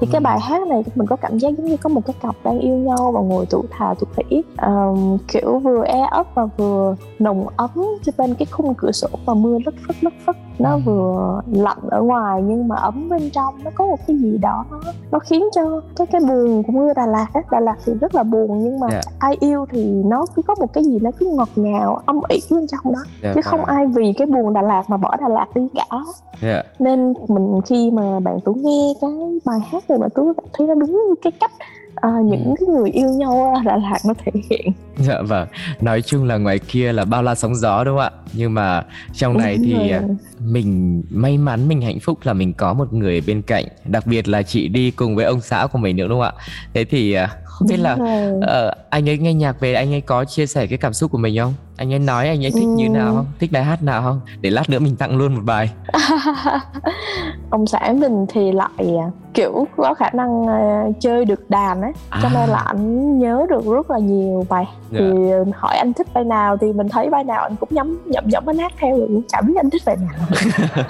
thì 0.00 0.06
cái 0.12 0.18
Ừ. 0.20 0.24
bài 0.24 0.40
hát 0.40 0.66
này 0.66 0.84
mình 0.94 1.06
có 1.06 1.16
cảm 1.16 1.38
giác 1.38 1.48
giống 1.58 1.66
như 1.66 1.76
có 1.76 1.88
một 1.88 2.00
cái 2.06 2.14
cặp 2.22 2.34
đang 2.44 2.58
yêu 2.58 2.74
nhau 2.74 3.12
và 3.14 3.20
ngồi 3.20 3.46
tụ 3.46 3.64
thà 3.70 3.94
tụ 4.00 4.06
thủy 4.16 4.42
Ờm, 4.56 5.16
kiểu 5.28 5.58
vừa 5.58 5.84
e 5.84 6.00
ấp 6.10 6.26
và 6.34 6.44
vừa 6.56 6.96
nồng 7.18 7.46
ấm 7.56 7.70
trên 8.04 8.14
bên 8.18 8.34
cái 8.34 8.46
khung 8.46 8.74
cửa 8.74 8.92
sổ 8.92 9.08
và 9.26 9.34
mưa 9.34 9.58
lất 9.66 9.74
phất 9.86 10.04
lất 10.04 10.12
phất 10.26 10.36
nó 10.58 10.70
Ừ. 10.74 10.80
vừa 10.84 11.40
lạnh 11.52 11.78
ở 11.90 12.02
ngoài 12.02 12.42
nhưng 12.42 12.68
mà 12.68 12.76
ấm 12.76 13.08
bên 13.08 13.30
trong 13.30 13.54
nó 13.64 13.70
có 13.74 13.86
một 13.86 13.98
cái 14.06 14.16
gì 14.16 14.38
đó 14.38 14.64
nó 14.70 14.80
nó 15.10 15.18
khiến 15.18 15.44
cho 15.54 15.80
cái 15.96 16.06
cái 16.06 16.20
buồn 16.20 16.62
của 16.62 16.72
mưa 16.72 16.92
Đà 16.96 17.06
Lạt 17.06 17.26
á 17.34 17.40
Đà 17.50 17.60
Lạt 17.60 17.76
thì 17.86 17.92
rất 18.00 18.14
là 18.14 18.22
buồn 18.22 18.64
nhưng 18.64 18.80
mà 18.80 18.86
Dạ. 18.90 19.00
ai 19.18 19.36
yêu 19.40 19.66
thì 19.70 19.84
nó 20.04 20.24
cứ 20.34 20.42
có 20.42 20.54
một 20.60 20.72
cái 20.72 20.84
gì 20.84 20.98
nó 21.02 21.10
cứ 21.18 21.26
ngọt 21.26 21.48
ngào 21.56 22.00
âm 22.06 22.20
ỉ 22.28 22.40
bên 22.50 22.66
trong 22.66 22.92
đó 22.92 23.00
Dạ, 23.22 23.32
chứ 23.34 23.40
không 23.44 23.64
ai 23.64 23.86
vì 23.86 24.12
cái 24.12 24.26
buồn 24.26 24.52
Đà 24.52 24.62
Lạt 24.62 24.82
mà 24.88 24.96
bỏ 24.96 25.16
Đà 25.20 25.28
Lạt 25.28 25.46
đi 25.54 25.68
cả 25.74 25.98
dạ. 26.42 26.62
nên 26.78 27.14
mình 27.28 27.60
khi 27.66 27.90
mà 27.90 28.20
bạn 28.20 28.40
tú 28.44 28.52
nghe 28.54 28.92
cái 29.00 29.10
bài 29.44 29.58
hát 29.72 29.84
này 29.88 29.98
bạn 29.98 30.10
tú 30.14 30.32
thấy 30.58 30.66
nó 30.66 30.74
đúng 30.74 31.14
cái 31.22 31.32
cách 31.40 31.50
à, 31.94 32.08
những 32.24 32.44
Ừ. 32.44 32.54
cái 32.60 32.68
người 32.68 32.90
yêu 32.90 33.08
nhau 33.08 33.54
Đà 33.64 33.76
Lạt 33.76 33.98
nó 34.06 34.14
thể 34.24 34.32
hiện 34.50 34.72
Dạ 34.98 35.22
vâng, 35.22 35.48
nói 35.80 36.02
chung 36.02 36.24
là 36.24 36.36
ngoài 36.38 36.58
kia 36.58 36.92
là 36.92 37.04
bao 37.04 37.22
la 37.22 37.34
sóng 37.34 37.54
gió 37.54 37.84
đúng 37.84 37.94
không 37.96 38.04
ạ? 38.04 38.10
Nhưng 38.32 38.54
mà 38.54 38.84
trong 39.12 39.38
này 39.38 39.58
thì 39.64 39.72
rồi. 39.72 39.90
à, 39.90 40.02
mình 40.40 41.02
may 41.10 41.38
mắn, 41.38 41.68
mình 41.68 41.80
hạnh 41.82 41.98
phúc 42.00 42.18
là 42.22 42.32
mình 42.32 42.52
có 42.52 42.72
một 42.74 42.92
người 42.92 43.20
bên 43.26 43.42
cạnh 43.42 43.64
Đặc 43.84 44.06
biệt 44.06 44.28
là 44.28 44.42
chị 44.42 44.68
đi 44.68 44.90
cùng 44.90 45.16
với 45.16 45.24
ông 45.24 45.40
xã 45.40 45.66
của 45.72 45.78
mình 45.78 45.96
nữa 45.96 46.08
đúng 46.08 46.20
không 46.20 46.34
ạ? 46.36 46.42
Thế 46.74 46.84
thì 46.84 47.12
à, 47.12 47.28
không 47.58 47.68
biết 47.68 47.76
Đúng 47.76 47.84
là 47.84 47.96
rồi. 47.96 48.40
ờ, 48.42 48.72
anh 48.90 49.08
ấy 49.08 49.18
nghe 49.18 49.34
nhạc 49.34 49.60
về 49.60 49.74
anh 49.74 49.92
ấy 49.92 50.00
có 50.00 50.24
chia 50.24 50.46
sẻ 50.46 50.66
cái 50.66 50.78
cảm 50.78 50.92
xúc 50.92 51.10
của 51.10 51.18
mình 51.18 51.38
không? 51.38 51.54
Anh 51.76 51.92
ấy 51.92 51.98
nói 51.98 52.28
anh 52.28 52.44
ấy 52.44 52.50
thích 52.50 52.66
như 52.76 52.86
Ừ. 52.86 52.90
nào 52.90 53.14
không? 53.14 53.26
Thích 53.38 53.52
bài 53.52 53.64
hát 53.64 53.82
nào 53.82 54.02
không? 54.02 54.20
Để 54.40 54.50
lát 54.50 54.70
nữa 54.70 54.78
mình 54.78 54.96
tặng 54.96 55.16
luôn 55.16 55.34
một 55.34 55.42
bài 55.44 55.70
ông 57.50 57.66
xã 57.66 57.92
mình 58.00 58.26
thì 58.28 58.52
lại 58.52 58.68
à, 58.78 59.06
kiểu 59.34 59.66
có 59.76 59.94
khả 59.94 60.10
năng 60.12 60.46
à, 60.46 60.84
chơi 61.00 61.24
được 61.24 61.50
đàn 61.50 61.82
ấy 61.82 61.92
cho 62.22 62.28
À. 62.28 62.30
nên 62.34 62.48
là 62.50 62.58
anh 62.58 63.18
nhớ 63.18 63.46
được 63.50 63.64
rất 63.66 63.90
là 63.90 63.98
nhiều 63.98 64.46
bài 64.48 64.64
Dạ. 64.90 64.98
thì 65.00 65.06
hỏi 65.54 65.76
anh 65.76 65.92
thích 65.92 66.06
bài 66.14 66.24
nào 66.24 66.56
thì 66.60 66.72
mình 66.72 66.88
thấy 66.88 67.10
bài 67.10 67.24
nào 67.24 67.42
anh 67.42 67.56
cũng 67.56 67.68
nhắm 67.72 67.98
nhậm 68.06 68.24
nhậm 68.28 68.42
anh 68.46 68.58
hát 68.58 68.72
theo 68.80 68.98
rồi 68.98 69.06
cũng 69.08 69.22
chả 69.28 69.40
biết 69.40 69.54
anh 69.56 69.70
thích 69.70 69.82
bài 69.86 69.96
nào 69.96 70.26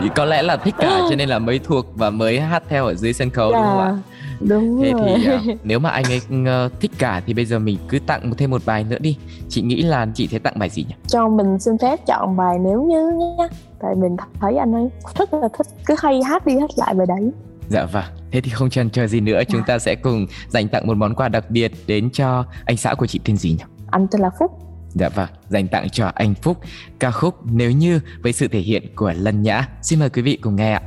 Thì 0.00 0.08
có 0.16 0.24
lẽ 0.24 0.42
là 0.42 0.56
thích 0.56 0.74
cả 0.78 1.00
cho 1.10 1.16
nên 1.18 1.28
là 1.28 1.38
mới 1.38 1.58
thuộc 1.58 1.86
và 1.94 2.10
mới 2.10 2.40
hát 2.40 2.62
theo 2.68 2.86
ở 2.86 2.94
dưới 2.94 3.12
sân 3.12 3.30
khấu 3.30 3.52
đúng 3.52 3.62
không 3.62 3.78
ạ? 3.80 3.96
Dạ, 4.40 4.46
đúng 4.48 4.82
Thế 4.82 4.92
rồi 4.92 5.18
thì 5.18 5.26
à, 5.26 5.42
nếu 5.64 5.78
mà 5.78 5.90
anh 5.90 6.04
ấy 6.04 6.20
ờ, 6.46 6.68
thích 6.80 6.90
cả 6.98 7.22
thì 7.26 7.34
bây 7.34 7.44
giờ 7.44 7.58
mình 7.58 7.78
cứ 7.88 7.98
tặng 7.98 8.30
thêm 8.38 8.50
một 8.50 8.62
bài 8.66 8.84
nữa 8.84 8.98
đi. 9.00 9.18
Chị 9.48 9.62
nghĩ 9.62 9.82
là 9.82 10.06
chị 10.14 10.26
sẽ 10.26 10.38
tặng 10.38 10.58
bài 10.58 10.70
gì 10.70 10.84
nhỉ? 10.88 10.94
cho 11.06 11.28
mình 11.28 11.58
xin 11.58 11.78
phép 11.78 12.06
chọn 12.06 12.36
bài 12.36 12.56
nếu 12.60 12.82
như 12.82 13.10
nhé 13.18 13.48
tại 13.82 13.94
mình 13.94 14.16
thấy 14.40 14.56
anh 14.56 14.72
ấy 14.72 14.88
rất 15.18 15.34
là 15.34 15.48
thích 15.58 15.66
cứ 15.86 15.94
hay 15.98 16.22
hát 16.22 16.46
đi 16.46 16.58
hát 16.60 16.70
lại 16.76 16.94
bài 16.94 17.06
đấy 17.06 17.30
Dạ 17.68 17.84
vâng, 17.92 18.04
thế 18.30 18.40
thì 18.40 18.50
không 18.50 18.70
chần 18.70 18.90
chờ 18.90 19.06
gì 19.06 19.20
nữa, 19.20 19.40
chúng 19.48 19.62
ta 19.66 19.78
sẽ 19.78 19.94
cùng 19.94 20.26
dành 20.48 20.68
tặng 20.68 20.86
một 20.86 20.96
món 20.96 21.14
quà 21.14 21.28
đặc 21.28 21.50
biệt 21.50 21.72
đến 21.86 22.10
cho 22.10 22.44
anh 22.64 22.76
xã 22.76 22.94
của 22.94 23.06
chị 23.06 23.20
tên 23.24 23.36
gì 23.36 23.50
nhỉ? 23.50 23.64
anh 23.90 24.06
tên 24.10 24.20
là 24.20 24.30
phúc 24.38 24.50
Dạ 24.94 25.08
vâng, 25.08 25.28
dành 25.48 25.68
tặng 25.68 25.90
cho 25.90 26.10
anh 26.14 26.34
Phúc 26.34 26.56
ca 26.98 27.10
khúc 27.10 27.34
Nếu 27.44 27.70
Như 27.70 28.00
với 28.22 28.32
sự 28.32 28.48
thể 28.48 28.58
hiện 28.60 28.82
của 28.96 29.12
Lân 29.16 29.42
Nhã. 29.42 29.68
Xin 29.82 29.98
mời 29.98 30.10
quý 30.10 30.22
vị 30.22 30.36
cùng 30.42 30.56
nghe 30.56 30.72
ạ. 30.72 30.82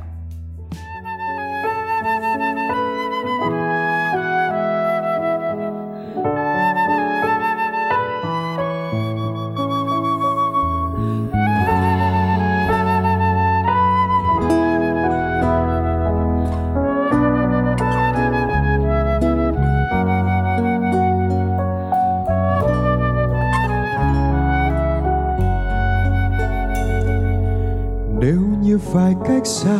Phải 28.96 29.14
cách 29.24 29.46
xa, 29.46 29.78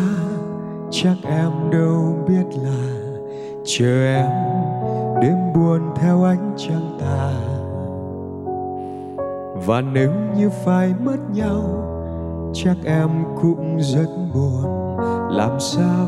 chắc 0.90 1.16
em 1.22 1.50
đâu 1.70 2.16
biết 2.28 2.44
là 2.62 2.86
chờ 3.64 4.06
em 4.06 4.30
đêm 5.22 5.52
buồn 5.54 5.80
theo 5.94 6.24
ánh 6.24 6.54
trăng 6.56 6.98
tà. 7.00 7.32
Và 9.66 9.80
nếu 9.80 10.12
như 10.36 10.50
phải 10.64 10.94
mất 11.04 11.16
nhau, 11.34 11.62
chắc 12.54 12.76
em 12.84 13.08
cũng 13.42 13.76
rất 13.80 14.08
buồn. 14.34 14.96
Làm 15.30 15.60
sao 15.60 16.06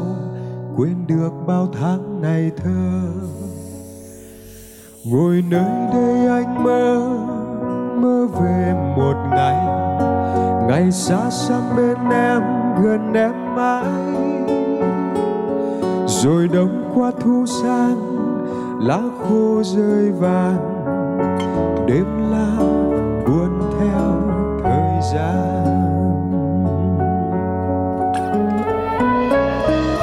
quên 0.76 1.06
được 1.06 1.32
bao 1.46 1.68
tháng 1.80 2.20
ngày 2.20 2.50
thơ? 2.56 3.00
Ngồi 5.04 5.44
nơi 5.50 5.90
đây 5.92 6.26
anh 6.26 6.64
mơ 6.64 7.08
mơ 8.00 8.26
về 8.40 8.74
một 8.96 9.16
ngày. 9.30 9.66
Ngày 10.68 10.92
xa 10.92 11.30
xăm 11.30 11.62
bên 11.76 11.96
em 12.10 12.57
gần 12.82 13.12
em 13.14 13.54
mãi. 13.54 13.84
Rồi 16.06 16.48
đông 16.52 16.92
qua 16.94 17.10
thu 17.20 17.46
sang 17.46 17.96
lá 18.80 19.00
khô 19.18 19.62
rơi 19.62 20.12
vàng. 20.12 20.84
Đêm 21.86 22.30
la 22.30 22.56
buồn 23.26 23.60
theo 23.80 24.12
thời 24.62 25.00
gian. 25.12 25.64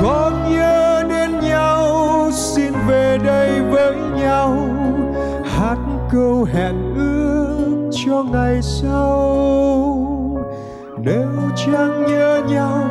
Con 0.04 0.34
nhớ 0.52 1.04
đến 1.10 1.40
nhau, 1.40 2.32
xin 2.32 2.74
về 2.88 3.18
đây 3.26 3.62
với 3.62 3.96
nhau. 3.96 4.58
Hát 5.44 5.78
câu 6.12 6.44
hẹn 6.54 6.96
ước 6.96 7.90
cho 7.92 8.24
ngày 8.24 8.62
sau 8.62 9.55
chẳng 11.66 12.06
nhớ 12.08 12.42
nhau. 12.50 12.84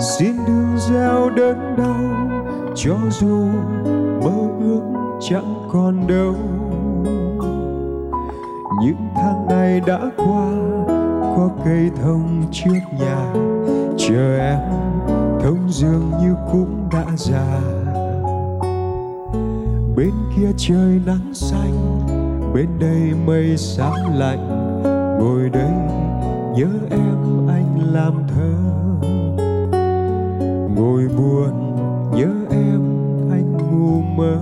Xin 0.00 0.36
đừng 0.46 0.78
gieo 0.78 1.30
đớn 1.30 1.76
đau, 1.78 2.30
cho 2.74 2.96
dù 3.10 3.46
mơ 4.24 4.48
ước 4.60 4.80
chẳng 5.20 5.54
còn 5.72 6.06
đâu. 6.06 6.34
Những 8.82 9.08
tháng 9.14 9.46
ngày 9.48 9.80
đã 9.86 10.00
qua, 10.16 10.46
có 11.36 11.50
cây 11.64 11.90
thông 12.02 12.44
trước 12.52 12.80
nhà. 13.00 13.32
Chờ 13.98 14.38
em, 14.38 14.58
thông 15.42 15.68
dường 15.68 16.10
như 16.20 16.34
cũng 16.52 16.88
đã 16.92 17.04
già. 17.16 17.60
Bên 19.96 20.12
kia 20.36 20.50
trời 20.56 21.00
nắng 21.06 21.34
xanh, 21.34 22.00
bên 22.54 22.68
đây 22.80 23.12
mây 23.26 23.56
sáng 23.56 24.18
lạnh. 24.18 24.46
Ngồi 25.20 25.50
đây 25.52 25.72
nhớ 26.56 26.68
em 26.90 27.46
anh 27.48 27.92
làm 27.92 28.22
thơ. 28.28 28.52
Ngồi 30.76 31.08
buồn 31.16 31.76
nhớ 32.16 32.30
em 32.50 32.80
anh 33.30 33.56
ngu 33.56 34.02
mơ. 34.02 34.38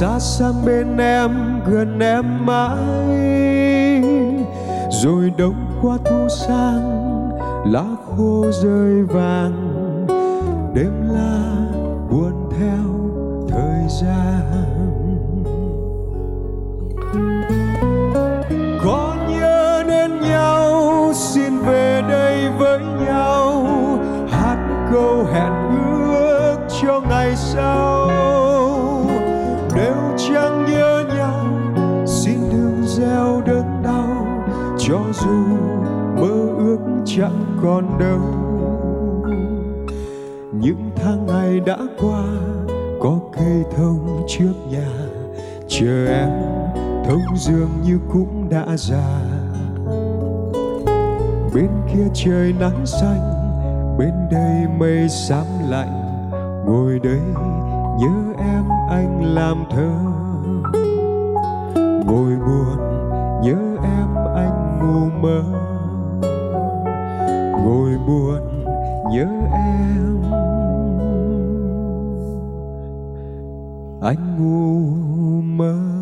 Xa 0.00 0.18
xăm 0.18 0.54
bên 0.64 0.96
em, 0.98 1.60
gần 1.66 1.98
em 2.00 2.46
mãi. 2.46 2.76
Rồi 4.90 5.32
đông 5.38 5.54
qua 5.82 5.96
thu 6.04 6.28
sang, 6.28 7.30
lá 7.64 7.84
khô 8.06 8.44
rơi 8.50 9.02
vàng. 9.02 9.65
Qua, 42.00 42.24
có 43.00 43.18
cây 43.32 43.64
thông 43.76 44.24
trước 44.28 44.52
nhà, 44.70 44.88
chờ 45.68 46.06
em, 46.06 46.30
thông 47.04 47.36
dường 47.36 47.70
như 47.84 47.98
cũng 48.12 48.48
đã 48.48 48.76
già. 48.76 49.20
Bên 51.54 51.68
kia 51.92 52.08
trời 52.14 52.54
nắng 52.60 52.86
xanh, 52.86 53.32
bên 53.98 54.12
đây 54.30 54.66
mây 54.78 55.08
xám 55.08 55.46
lạnh, 55.68 56.30
ngồi 56.66 57.00
đây 57.04 57.20
nhớ 58.00 58.34
em 58.38 58.64
anh 58.90 59.34
làm 59.34 59.64
thơ. 59.70 59.90
Ngồi 62.06 62.32
buồn, 62.46 62.76
nhớ 63.42 63.76
em 63.82 64.08
anh 64.34 64.78
ngủ 64.80 65.10
mơ. 65.20 65.42
Ngồi 67.64 67.90
buồn, 68.06 68.64
nhớ 69.12 69.26
em 69.52 70.15
anh 74.06 74.36
ngu 74.38 75.42
mơ 75.42 75.96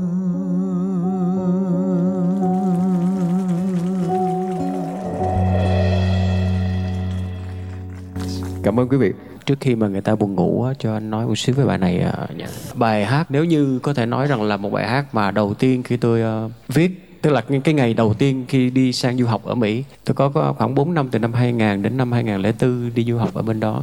Cảm 8.63 8.81
ơn 8.81 8.89
quý 8.89 8.97
vị. 8.97 9.13
Trước 9.47 9.55
khi 9.61 9.75
mà 9.75 9.89
người 9.89 10.01
ta 10.01 10.15
buồn 10.15 10.35
ngủ 10.35 10.65
á, 10.65 10.73
cho 10.79 10.95
anh 10.95 11.11
nói 11.11 11.27
một 11.27 11.39
xíu 11.39 11.55
về 11.55 11.65
bài 11.65 11.79
này. 11.79 11.99
à, 11.99 12.27
dạ. 12.37 12.47
Bài 12.75 13.05
hát 13.05 13.27
nếu 13.31 13.45
như 13.45 13.79
có 13.79 13.95
thể 13.95 14.07
nói 14.07 14.27
rằng 14.27 14.43
là 14.43 14.57
một 14.57 14.71
bài 14.71 14.89
hát 14.89 15.15
mà 15.15 15.31
đầu 15.31 15.55
tiên 15.55 15.83
khi 15.83 15.97
tôi 15.97 16.23
ờ, 16.23 16.51
viết 16.69 17.19
tức 17.23 17.31
là 17.31 17.41
cái 17.41 17.61
cái 17.65 17.75
ngày 17.75 17.95
đầu 17.95 18.15
tiên 18.15 18.45
khi 18.49 18.71
đi 18.71 18.93
sang 18.93 19.17
du 19.17 19.27
học 19.27 19.45
ở 19.45 19.55
Mỹ 19.55 19.85
tôi 20.05 20.15
có, 20.15 20.29
có 20.29 20.55
khoảng 20.59 20.75
4 20.75 20.95
năm 20.95 21.09
từ 21.11 21.19
năm 21.19 21.33
2000 21.33 21.83
đến 21.83 21.97
năm 21.97 22.13
2004 22.13 22.91
đi 22.95 23.05
du 23.05 23.17
học 23.17 23.35
ở 23.35 23.43
bên 23.43 23.61
đó 23.61 23.83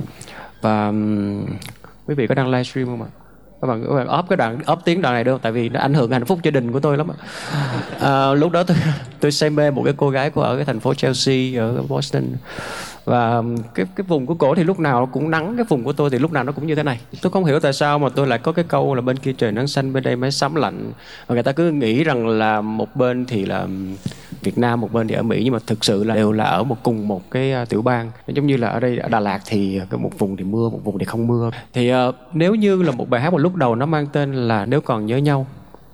và 0.62 0.88
ừm, 0.88 1.46
quý 2.08 2.16
vị 2.16 2.28
có 2.28 2.36
đăng 2.36 2.50
livestream 2.50 2.88
không 2.88 3.02
ạ? 3.02 3.10
Các 3.62 3.68
bạn 3.68 3.86
các 3.88 3.96
bạn 3.96 4.08
óp 4.08 4.26
cái 4.30 4.38
đoạn 4.38 4.60
óp 4.66 4.82
tiếng 4.86 5.02
đoạn 5.02 5.14
này 5.14 5.24
được 5.24 5.42
tại 5.42 5.52
vì 5.52 5.70
nó 5.70 5.80
ảnh 5.80 5.94
hưởng 5.94 6.12
hạnh 6.12 6.26
phúc 6.26 6.40
gia 6.44 6.52
đình 6.52 6.72
của 6.72 6.80
tôi 6.80 6.98
lắm 6.98 7.08
à, 8.00 8.34
lúc 8.34 8.52
đó 8.52 8.64
tôi 8.64 8.78
tôi 9.20 9.32
say 9.32 9.50
mê 9.50 9.72
một 9.72 9.82
cái 9.84 9.94
cô 9.98 10.10
gái 10.10 10.30
của 10.30 10.42
ở 10.42 10.56
cái 10.56 10.66
thành 10.66 10.80
phố 10.80 10.94
Chelsea 10.94 11.62
ở 11.62 11.84
Boston 11.88 12.24
và 13.06 13.36
um, 13.36 13.58
cái 13.76 13.86
cái 13.96 14.06
vùng 14.08 14.26
của 14.26 14.34
cổ 14.34 14.56
thì 14.56 14.64
lúc 14.64 14.80
nào 14.80 15.06
cũng 15.06 15.32
nắng 15.32 15.54
cái 15.58 15.66
vùng 15.70 15.84
của 15.84 15.94
tôi 15.94 16.10
thì 16.10 16.20
lúc 16.20 16.32
nào 16.32 16.44
nó 16.44 16.52
cũng 16.52 16.68
như 16.68 16.76
thế 16.76 16.84
này. 16.84 17.00
Tôi 17.22 17.32
không 17.32 17.46
hiểu 17.46 17.60
tại 17.60 17.74
sao 17.74 18.00
mà 18.00 18.10
tôi 18.10 18.28
lại 18.28 18.40
có 18.40 18.52
cái 18.52 18.66
câu 18.68 18.96
là 18.96 19.02
bên 19.02 19.18
kia 19.18 19.34
trời 19.38 19.52
nắng 19.52 19.68
xanh 19.68 19.94
bên 19.94 20.04
đây 20.04 20.16
máy 20.16 20.32
sắm 20.32 20.56
lạnh. 20.56 20.92
Và 21.28 21.34
người 21.34 21.44
ta 21.44 21.52
cứ 21.52 21.72
nghĩ 21.72 22.04
rằng 22.04 22.28
là 22.28 22.62
một 22.62 22.96
bên 22.96 23.26
thì 23.26 23.46
là 23.46 23.60
um, 23.60 23.96
Việt 24.42 24.58
Nam 24.58 24.82
một 24.82 24.94
bên 24.94 25.08
thì 25.08 25.16
ở 25.16 25.24
Mỹ 25.24 25.42
nhưng 25.44 25.54
mà 25.54 25.60
thực 25.68 25.86
sự 25.86 26.04
là 26.04 26.16
đều 26.16 26.32
là 26.32 26.44
ở 26.44 26.64
một 26.64 26.78
cùng 26.84 27.08
một 27.08 27.32
cái 27.32 27.54
à, 27.54 27.66
tiểu 27.66 27.82
bang. 27.82 28.12
Giống 28.28 28.48
như 28.48 28.58
là 28.58 28.68
ở 28.68 28.80
đây 28.80 28.98
ở 28.98 29.10
Đà 29.10 29.20
Lạt 29.20 29.40
thì 29.46 29.80
à, 29.80 29.86
cái 29.90 30.00
một 30.00 30.12
vùng 30.18 30.38
thì 30.38 30.44
mưa 30.44 30.70
một 30.70 30.80
vùng 30.84 30.98
thì 30.98 31.06
không 31.06 31.28
mưa. 31.28 31.52
Thì 31.74 31.94
uh, 31.94 32.16
nếu 32.34 32.56
như 32.56 32.82
là 32.82 32.92
một 32.92 33.10
bài 33.10 33.22
hát 33.22 33.32
một 33.32 33.38
lúc 33.38 33.56
đầu 33.56 33.76
nó 33.76 33.86
mang 33.86 34.08
tên 34.08 34.34
là 34.34 34.66
nếu 34.66 34.82
còn 34.82 35.06
nhớ 35.06 35.18
nhau 35.18 35.48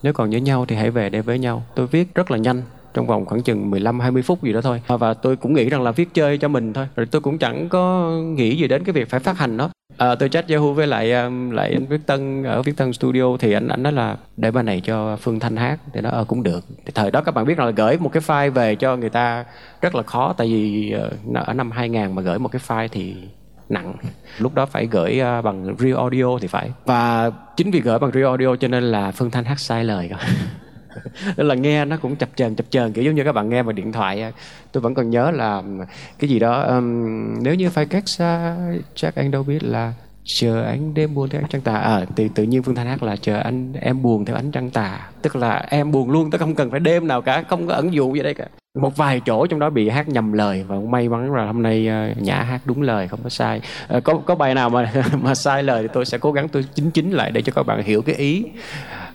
nếu 0.04 0.14
còn 0.14 0.30
nhớ 0.30 0.38
nhau 0.38 0.66
thì 0.66 0.76
hãy 0.76 0.92
về 0.92 1.10
đây 1.10 1.22
với 1.22 1.40
nhau. 1.40 1.64
Tôi 1.76 1.88
viết 1.88 2.16
rất 2.16 2.32
là 2.32 2.38
nhanh 2.38 2.62
trong 2.98 3.08
vòng 3.08 3.26
khoảng 3.26 3.42
chừng 3.42 3.70
15 3.70 4.00
20 4.00 4.22
phút 4.22 4.44
gì 4.44 4.54
đó 4.54 4.62
thôi. 4.62 4.82
Và 4.88 5.14
tôi 5.14 5.36
cũng 5.36 5.54
nghĩ 5.54 5.70
rằng 5.70 5.82
là 5.82 5.92
viết 5.92 6.14
chơi 6.14 6.38
cho 6.38 6.48
mình 6.48 6.74
thôi. 6.74 6.88
Rồi 6.96 7.06
tôi 7.06 7.22
cũng 7.22 7.38
chẳng 7.38 7.70
có 7.70 8.12
nghĩ 8.22 8.58
gì 8.58 8.68
đến 8.68 8.84
cái 8.84 8.94
việc 8.94 9.10
phải 9.10 9.20
phát 9.20 9.38
hành 9.38 9.58
nó. 9.58 9.70
À, 9.98 10.16
tôi 10.16 10.30
chat 10.30 10.48
Yahoo 10.50 10.72
với 10.74 10.88
lại 10.88 11.14
um, 11.14 11.50
lại 11.50 11.74
anh 11.74 11.86
Viết 11.86 12.06
Tân 12.06 12.44
ở 12.44 12.62
Viết 12.62 12.78
Tân 12.78 12.94
Studio 12.94 13.38
thì 13.40 13.54
anh 13.54 13.68
anh 13.68 13.84
nói 13.84 13.94
là 13.94 14.18
để 14.38 14.52
bài 14.52 14.64
này 14.64 14.82
cho 14.82 15.16
Phương 15.16 15.40
Thanh 15.40 15.56
hát 15.56 15.80
thì 15.94 16.02
nó 16.02 16.10
ờ 16.10 16.24
cũng 16.24 16.44
được. 16.44 16.66
Thì 16.86 16.92
thời 16.96 17.12
đó 17.12 17.22
các 17.22 17.36
bạn 17.36 17.46
biết 17.46 17.60
là 17.60 17.70
gửi 17.70 17.98
một 17.98 18.10
cái 18.14 18.24
file 18.28 18.52
về 18.52 18.76
cho 18.76 18.96
người 18.96 19.10
ta 19.10 19.46
rất 19.82 19.96
là 19.96 20.04
khó 20.04 20.34
tại 20.38 20.48
vì 20.48 20.92
ờ, 20.92 21.12
ở 21.34 21.54
năm 21.54 21.72
2000 21.72 22.16
mà 22.16 22.22
gửi 22.22 22.40
một 22.40 22.52
cái 22.52 22.62
file 22.68 22.88
thì 22.92 23.16
nặng. 23.70 23.94
Lúc 24.38 24.56
đó 24.56 24.66
phải 24.66 24.88
gửi 24.88 25.20
ờ, 25.20 25.42
bằng 25.42 25.76
real 25.80 25.96
audio 25.96 26.40
thì 26.42 26.48
phải. 26.48 26.72
Và 26.86 27.32
chính 27.58 27.72
vì 27.72 27.82
gửi 27.82 28.00
bằng 28.00 28.12
real 28.12 28.26
audio 28.26 28.56
cho 28.56 28.68
nên 28.68 28.84
là 28.84 29.12
Phương 29.12 29.32
Thanh 29.32 29.44
hát 29.44 29.60
sai 29.60 29.84
lời 29.84 30.10
nên 31.38 31.48
là 31.48 31.56
nghe 31.56 31.86
nó 31.86 31.98
cũng 31.98 32.16
chập 32.16 32.30
chờn 32.36 32.56
chập 32.56 32.66
chờn 32.70 32.94
kiểu 32.94 33.04
giống 33.04 33.16
như 33.16 33.24
các 33.24 33.32
bạn 33.32 33.50
nghe 33.50 33.64
bằng 33.64 33.76
điện 33.76 33.92
thoại 33.92 34.34
tôi 34.72 34.82
vẫn 34.82 34.94
còn 34.94 35.10
nhớ 35.10 35.32
là 35.32 35.64
cái 36.20 36.30
gì 36.30 36.40
đó 36.40 36.62
um, 36.62 37.44
nếu 37.44 37.56
như 37.56 37.70
phải 37.70 37.86
cách 37.86 38.10
xa 38.10 38.56
chắc 38.96 39.16
anh 39.16 39.32
đâu 39.32 39.44
biết 39.44 39.64
là 39.64 39.94
chờ 40.28 40.64
anh 40.64 40.94
đêm 40.94 41.16
buồn 41.16 41.30
theo 41.30 41.42
ánh 41.42 41.50
trăng 41.50 41.62
tà. 41.62 41.76
À, 41.76 42.06
tự 42.16 42.28
tự 42.36 42.44
nhiên 42.44 42.64
phương 42.64 42.76
thanh 42.76 42.88
hát 42.88 43.04
là 43.04 43.16
chờ 43.16 43.38
anh 43.38 43.74
em 43.82 44.02
buồn 44.02 44.26
theo 44.26 44.36
ánh 44.36 44.52
trăng 44.52 44.70
tà. 44.70 45.10
Tức 45.22 45.36
là 45.36 45.66
em 45.70 45.92
buồn 45.92 46.10
luôn 46.10 46.32
tức 46.32 46.38
không 46.38 46.56
cần 46.56 46.72
phải 46.72 46.80
đêm 46.80 47.08
nào 47.08 47.22
cả 47.22 47.44
không 47.50 47.68
có 47.68 47.74
ẩn 47.74 47.94
dụ 47.94 48.16
gì 48.16 48.24
đây 48.24 48.34
cả. 48.34 48.46
Một 48.80 48.98
vài 48.98 49.22
chỗ 49.26 49.48
trong 49.48 49.60
đó 49.60 49.70
bị 49.70 49.90
hát 49.90 50.10
nhầm 50.10 50.34
lời 50.34 50.66
và 50.68 50.76
may 50.80 51.10
mắn 51.10 51.34
là 51.34 51.46
hôm 51.46 51.62
nay 51.62 51.88
ờ, 51.88 52.10
nhã 52.22 52.36
hát 52.36 52.62
đúng 52.66 52.82
lời 52.82 53.08
không 53.08 53.20
có 53.24 53.30
sai. 53.30 53.62
Ờ, 53.88 54.02
có 54.02 54.14
có 54.26 54.36
bài 54.36 54.56
nào 54.56 54.70
mà 54.70 54.94
mà 55.22 55.36
sai 55.36 55.64
lời 55.64 55.82
thì 55.82 55.90
tôi 55.94 56.06
sẽ 56.06 56.18
cố 56.18 56.32
gắng 56.32 56.50
tôi 56.50 56.66
chính 56.76 56.92
chính 56.92 57.12
lại 57.12 57.32
để 57.32 57.42
cho 57.42 57.54
các 57.56 57.64
bạn 57.64 57.84
hiểu 57.84 58.02
cái 58.02 58.16
ý 58.16 58.46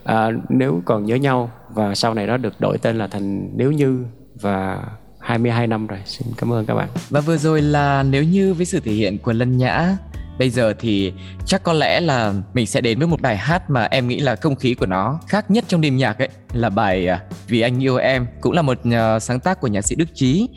à, 0.05 0.31
nếu 0.49 0.83
còn 0.85 1.05
nhớ 1.05 1.15
nhau 1.15 1.51
và 1.69 1.95
sau 1.95 2.15
này 2.15 2.27
nó 2.27 2.37
được 2.37 2.61
đổi 2.61 2.79
tên 2.79 2.99
là 2.99 3.07
thành 3.07 3.51
nếu 3.57 3.73
như 3.73 4.05
và 4.41 4.83
22 5.19 5.67
năm 5.67 5.87
rồi. 5.87 5.99
Xin 6.07 6.29
cảm 6.37 6.53
ơn 6.53 6.67
các 6.67 6.75
bạn. 6.75 6.89
Và 7.11 7.21
vừa 7.21 7.37
rồi 7.37 7.63
là 7.63 8.03
nếu 8.03 8.25
như 8.25 8.55
với 8.55 8.67
sự 8.67 8.81
thể 8.81 8.93
hiện 8.93 9.19
của 9.19 9.33
Lân 9.33 9.57
Nhã. 9.57 9.97
Bây 10.39 10.51
giờ 10.51 10.75
thì 10.79 11.13
chắc 11.47 11.63
có 11.63 11.73
lẽ 11.73 12.01
là 12.01 12.35
mình 12.55 12.67
sẽ 12.67 12.81
đến 12.81 12.99
với 12.99 13.09
một 13.09 13.21
bài 13.21 13.37
hát 13.37 13.71
mà 13.71 13.85
em 13.85 14.09
nghĩ 14.09 14.21
là 14.21 14.37
không 14.37 14.57
khí 14.57 14.75
của 14.75 14.87
nó 14.87 15.21
khác 15.29 15.51
nhất 15.51 15.65
trong 15.69 15.81
đêm 15.81 15.97
nhạc 15.97 16.19
ấy 16.19 16.29
là 16.53 16.71
bài 16.71 17.07
à, 17.09 17.23
Vì 17.49 17.61
anh 17.61 17.83
yêu 17.83 17.97
em 17.97 18.27
cũng 18.41 18.53
là 18.53 18.63
một 18.63 18.79
à, 18.93 19.19
sáng 19.19 19.41
tác 19.41 19.61
của 19.61 19.69
nhạc 19.69 19.83
sĩ 19.83 19.95
Đức 19.95 20.15
Trí. 20.15 20.49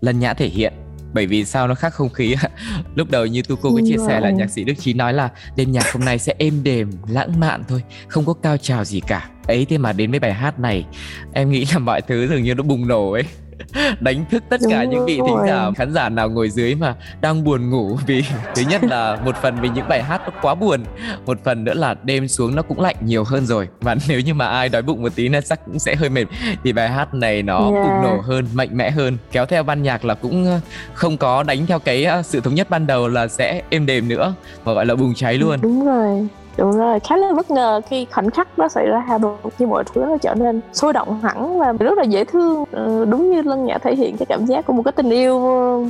Lân 0.00 0.18
Nhã 0.18 0.34
thể 0.34 0.46
hiện 0.46 0.72
bởi 1.14 1.26
vì 1.26 1.44
sao 1.44 1.68
nó 1.68 1.74
khác 1.74 1.94
không 1.94 2.08
khí 2.08 2.34
lúc 2.94 3.10
đầu 3.10 3.26
như 3.26 3.42
tu 3.42 3.56
cô 3.56 3.70
có 3.74 3.80
chia 3.86 3.96
sẻ 4.06 4.20
là 4.20 4.30
nhạc 4.30 4.50
sĩ 4.50 4.64
đức 4.64 4.74
trí 4.78 4.92
nói 4.92 5.12
là 5.12 5.30
đêm 5.56 5.72
nhạc 5.72 5.92
hôm 5.92 6.04
nay 6.04 6.18
sẽ 6.18 6.34
êm 6.38 6.62
đềm 6.62 6.90
lãng 7.08 7.40
mạn 7.40 7.64
thôi 7.68 7.82
không 8.08 8.24
có 8.24 8.32
cao 8.32 8.56
trào 8.56 8.84
gì 8.84 9.00
cả. 9.00 9.28
Ấy 9.46 9.64
thế 9.64 9.78
mà 9.78 9.92
đến 9.92 10.10
với 10.10 10.20
bài 10.20 10.34
hát 10.34 10.58
này 10.58 10.86
em 11.32 11.50
nghĩ 11.50 11.66
là 11.72 11.78
mọi 11.78 12.00
thứ 12.00 12.26
dường 12.28 12.42
như 12.42 12.54
nó 12.54 12.62
bùng 12.62 12.88
nổ 12.88 13.12
ấy 13.12 13.24
đánh 14.00 14.24
thức 14.30 14.42
tất 14.48 14.60
cả 14.70 14.82
Đúng 14.82 14.90
những 14.90 15.06
vị 15.06 15.16
thính 15.16 15.38
giả 15.46 15.70
khán 15.76 15.94
giả 15.94 16.08
nào 16.08 16.30
ngồi 16.30 16.50
dưới 16.50 16.74
mà 16.74 16.94
đang 17.20 17.44
buồn 17.44 17.70
ngủ 17.70 17.98
vì 18.06 18.24
thứ 18.54 18.62
nhất 18.68 18.84
là 18.84 19.18
một 19.24 19.36
phần 19.42 19.56
vì 19.60 19.68
những 19.68 19.88
bài 19.88 20.02
hát 20.02 20.22
nó 20.24 20.32
quá 20.42 20.54
buồn 20.54 20.84
một 21.26 21.38
phần 21.44 21.64
nữa 21.64 21.74
là 21.74 21.94
đêm 22.02 22.28
xuống 22.28 22.54
nó 22.54 22.62
cũng 22.62 22.80
lạnh 22.80 22.96
nhiều 23.00 23.24
hơn 23.24 23.46
rồi. 23.46 23.68
Và 23.80 23.96
nếu 24.08 24.20
như 24.20 24.34
mà 24.34 24.46
ai 24.46 24.68
đói 24.68 24.82
bụng 24.82 25.02
một 25.02 25.12
tí 25.14 25.28
nên 25.28 25.42
chắc 25.44 25.60
cũng 25.66 25.78
sẽ 25.78 25.94
hơi 25.94 26.10
mệt. 26.10 26.24
Thì 26.64 26.72
bài 26.72 26.88
hát 26.88 27.14
này 27.14 27.42
nó 27.42 27.58
yeah. 27.58 27.72
bùng 27.72 28.02
nổ 28.02 28.20
hơn 28.20 28.46
mạnh 28.54 28.76
mẽ 28.76 28.90
hơn. 28.90 29.18
Kéo 29.32 29.46
theo 29.46 29.62
ban 29.62 29.82
nhạc 29.82 30.04
là 30.04 30.14
cũng 30.14 30.44
ờ, 30.44 30.60
không 30.94 31.16
có 31.16 31.42
đánh 31.42 31.66
theo 31.66 31.78
cái 31.78 32.04
ờ, 32.04 32.22
sự 32.22 32.40
thống 32.40 32.54
nhất 32.54 32.70
ban 32.70 32.86
đầu 32.86 33.08
là 33.08 33.28
sẽ 33.28 33.62
êm 33.70 33.86
đềm 33.86 34.08
nữa 34.08 34.34
mà 34.64 34.72
gọi 34.72 34.86
là 34.86 34.94
bùng 34.94 35.14
cháy 35.14 35.34
luôn. 35.34 35.58
Đúng 35.62 35.86
rồi 35.86 36.28
đúng 36.58 36.78
rồi 36.78 37.00
khá 37.00 37.16
là 37.16 37.32
bất 37.36 37.50
ngờ 37.50 37.80
khi 37.90 38.06
khoảnh 38.10 38.30
khắc 38.30 38.58
đó 38.58 38.68
xảy 38.68 38.86
ra 38.86 39.18
đột 39.22 39.52
như 39.58 39.66
mọi 39.66 39.84
thứ 39.84 40.00
nó 40.00 40.16
trở 40.22 40.34
nên 40.34 40.60
sôi 40.72 40.92
động 40.92 41.20
hẳn 41.22 41.58
và 41.58 41.72
rất 41.72 41.98
là 41.98 42.04
dễ 42.04 42.24
thương. 42.24 42.64
Ừ, 42.70 43.04
đúng 43.10 43.30
như 43.30 43.42
lân 43.42 43.64
nhã 43.64 43.78
thể 43.78 43.94
hiện 43.96 44.16
cái 44.16 44.26
cảm 44.26 44.46
giác 44.46 44.66
của 44.66 44.72
một 44.72 44.82
cái 44.82 44.92
tình 44.92 45.10
yêu 45.10 45.40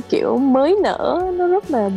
kiểu 0.09 0.37
mới 0.37 0.77
nở 0.83 1.31
nó 1.33 1.47
rất 1.47 1.71
là 1.71 1.89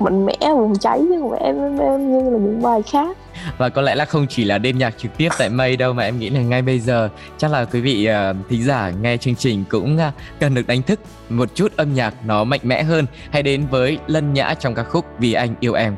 mạnh 0.00 0.26
mẽ 0.26 0.36
bùng 0.42 0.78
cháy 0.78 0.98
chứ 1.08 1.16
không 1.20 1.30
phải 1.30 1.40
em, 1.40 1.58
em 1.58 1.78
em 1.78 2.12
như 2.12 2.30
là 2.30 2.38
những 2.38 2.62
bài 2.62 2.82
khác. 2.82 3.16
Và 3.58 3.68
có 3.68 3.82
lẽ 3.82 3.94
là 3.94 4.04
không 4.04 4.26
chỉ 4.28 4.44
là 4.44 4.58
đêm 4.58 4.78
nhạc 4.78 4.98
trực 4.98 5.16
tiếp 5.16 5.28
tại 5.38 5.48
mây 5.48 5.76
đâu 5.76 5.92
mà 5.92 6.02
em 6.02 6.18
nghĩ 6.18 6.30
là 6.30 6.40
ngay 6.40 6.62
bây 6.62 6.78
giờ 6.80 7.08
chắc 7.38 7.50
là 7.50 7.64
quý 7.64 7.80
vị 7.80 8.08
uh, 8.30 8.36
thính 8.48 8.64
giả 8.64 8.92
nghe 9.02 9.16
chương 9.16 9.34
trình 9.34 9.64
cũng 9.70 9.96
uh, 10.08 10.14
cần 10.40 10.54
được 10.54 10.66
đánh 10.66 10.82
thức 10.82 11.00
một 11.28 11.54
chút 11.54 11.76
âm 11.76 11.94
nhạc 11.94 12.14
nó 12.26 12.44
mạnh 12.44 12.60
mẽ 12.62 12.82
hơn. 12.82 13.06
Hãy 13.30 13.42
đến 13.42 13.66
với 13.70 13.98
lân 14.06 14.32
nhã 14.32 14.54
trong 14.54 14.74
ca 14.74 14.82
khúc 14.82 15.04
vì 15.18 15.32
anh 15.32 15.54
yêu 15.60 15.74
em. 15.74 15.96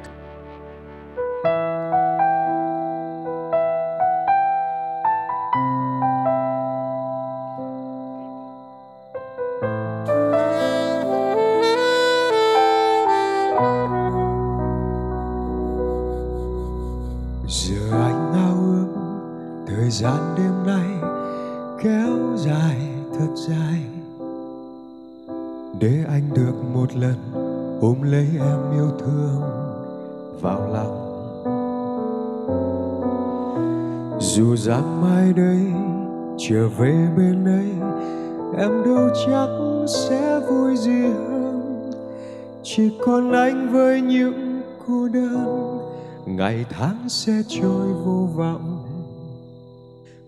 Chỉ 42.76 42.90
còn 43.04 43.32
anh 43.32 43.68
với 43.72 44.00
những 44.00 44.62
cô 44.86 45.08
đơn. 45.08 45.78
Ngày 46.26 46.64
tháng 46.70 47.08
sẽ 47.08 47.32
trôi 47.48 47.86
vô 48.04 48.28
vọng. 48.34 48.84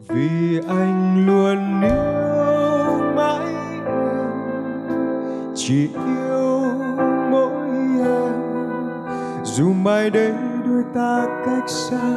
Vì 0.09 0.61
anh 0.69 1.27
luôn 1.27 1.83
yêu 1.83 3.15
mãi 3.17 3.47
em 3.87 4.27
chỉ 5.55 5.89
yêu 5.89 6.61
mỗi 7.31 7.69
em. 8.05 8.33
Dù 9.45 9.73
mai 9.73 10.11
đây 10.11 10.33
đôi 10.67 10.83
ta 10.95 11.27
cách 11.47 11.69
xa, 11.69 12.17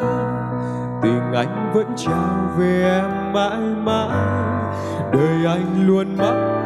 tình 1.03 1.33
anh 1.33 1.71
vẫn 1.73 1.87
trao 1.97 2.51
về 2.57 3.01
em 3.01 3.33
mãi 3.33 3.59
mãi. 3.83 4.17
Đời 5.13 5.45
anh 5.45 5.87
luôn 5.87 6.17
mãi 6.17 6.60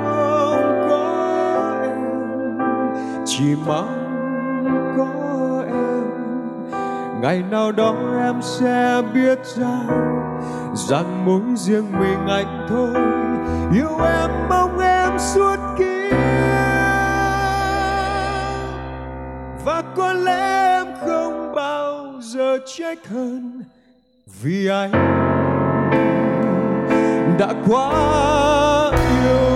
chỉ 3.38 3.56
mong 3.66 4.96
có 4.98 5.64
em. 5.68 6.04
Ngày 7.22 7.44
nào 7.52 7.72
đó 7.72 7.96
em 8.20 8.42
sẽ 8.42 9.02
biết 9.14 9.40
rằng 9.46 9.88
rằng 10.76 11.26
mỗi 11.26 11.42
riêng 11.56 12.00
mình 12.00 12.28
anh 12.28 12.66
thôi. 12.70 12.94
Yêu 13.74 14.00
em 14.06 14.30
mong 14.50 14.80
em 14.80 15.20
suốt 15.20 15.58
kiếp. 15.78 16.18
Và 19.66 19.84
có 19.96 20.14
lẽ 20.14 20.78
em 20.78 20.88
không 21.06 21.56
bao 21.56 22.14
giờ 22.20 22.58
trách 22.78 23.08
hơn 23.08 23.64
vì 24.42 24.68
anh 24.68 24.92
đã 27.40 27.54
quá 27.68 27.92
yêu 29.24 29.55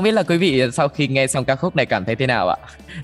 Không 0.00 0.04
biết 0.04 0.12
là 0.12 0.22
quý 0.22 0.36
vị 0.36 0.62
sau 0.72 0.88
khi 0.88 1.08
nghe 1.08 1.26
xong 1.26 1.44
ca 1.44 1.56
khúc 1.56 1.76
này 1.76 1.86
cảm 1.86 2.04
thấy 2.04 2.16
thế 2.16 2.26
nào 2.26 2.48
ạ? 2.48 2.56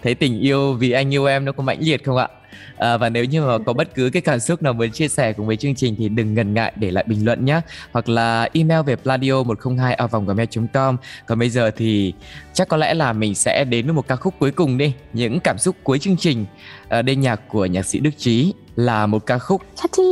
Thấy 0.02 0.14
tình 0.14 0.40
yêu 0.40 0.72
vì 0.72 0.90
anh 0.90 1.14
yêu 1.14 1.26
em 1.26 1.44
nó 1.44 1.52
có 1.52 1.62
mãnh 1.62 1.78
liệt 1.80 2.04
không 2.04 2.16
ạ? 2.16 2.28
À, 2.76 2.96
và 2.96 3.08
nếu 3.08 3.24
như 3.24 3.42
mà 3.42 3.58
có 3.66 3.72
bất 3.72 3.94
cứ 3.94 4.10
cái 4.12 4.22
cảm 4.22 4.40
xúc 4.40 4.62
nào 4.62 4.72
muốn 4.72 4.90
chia 4.90 5.08
sẻ 5.08 5.32
cùng 5.32 5.46
với 5.46 5.56
chương 5.56 5.74
trình 5.74 5.94
thì 5.98 6.08
đừng 6.08 6.34
ngần 6.34 6.54
ngại 6.54 6.72
để 6.76 6.90
lại 6.90 7.04
bình 7.08 7.24
luận 7.24 7.44
nhé 7.44 7.60
hoặc 7.92 8.08
là 8.08 8.48
email 8.52 8.80
về 8.86 8.96
pladio 8.96 9.42
102 9.42 9.98
vòng 10.10 10.26
gmail.com 10.26 10.96
còn 11.26 11.38
bây 11.38 11.50
giờ 11.50 11.70
thì 11.76 12.14
chắc 12.52 12.68
có 12.68 12.76
lẽ 12.76 12.94
là 12.94 13.12
mình 13.12 13.34
sẽ 13.34 13.64
đến 13.64 13.86
với 13.86 13.94
một 13.94 14.08
ca 14.08 14.16
khúc 14.16 14.34
cuối 14.38 14.50
cùng 14.50 14.78
đi. 14.78 14.92
Những 15.12 15.40
cảm 15.40 15.58
xúc 15.58 15.76
cuối 15.82 15.98
chương 15.98 16.16
trình 16.16 16.46
à, 16.88 17.02
đêm 17.02 17.20
nhạc 17.20 17.40
của 17.48 17.66
nhạc 17.66 17.82
sĩ 17.82 18.00
Đức 18.00 18.18
Trí 18.18 18.52
là 18.76 19.06
một 19.06 19.26
ca 19.26 19.38
khúc 19.38 19.62
Cathy 19.82 20.02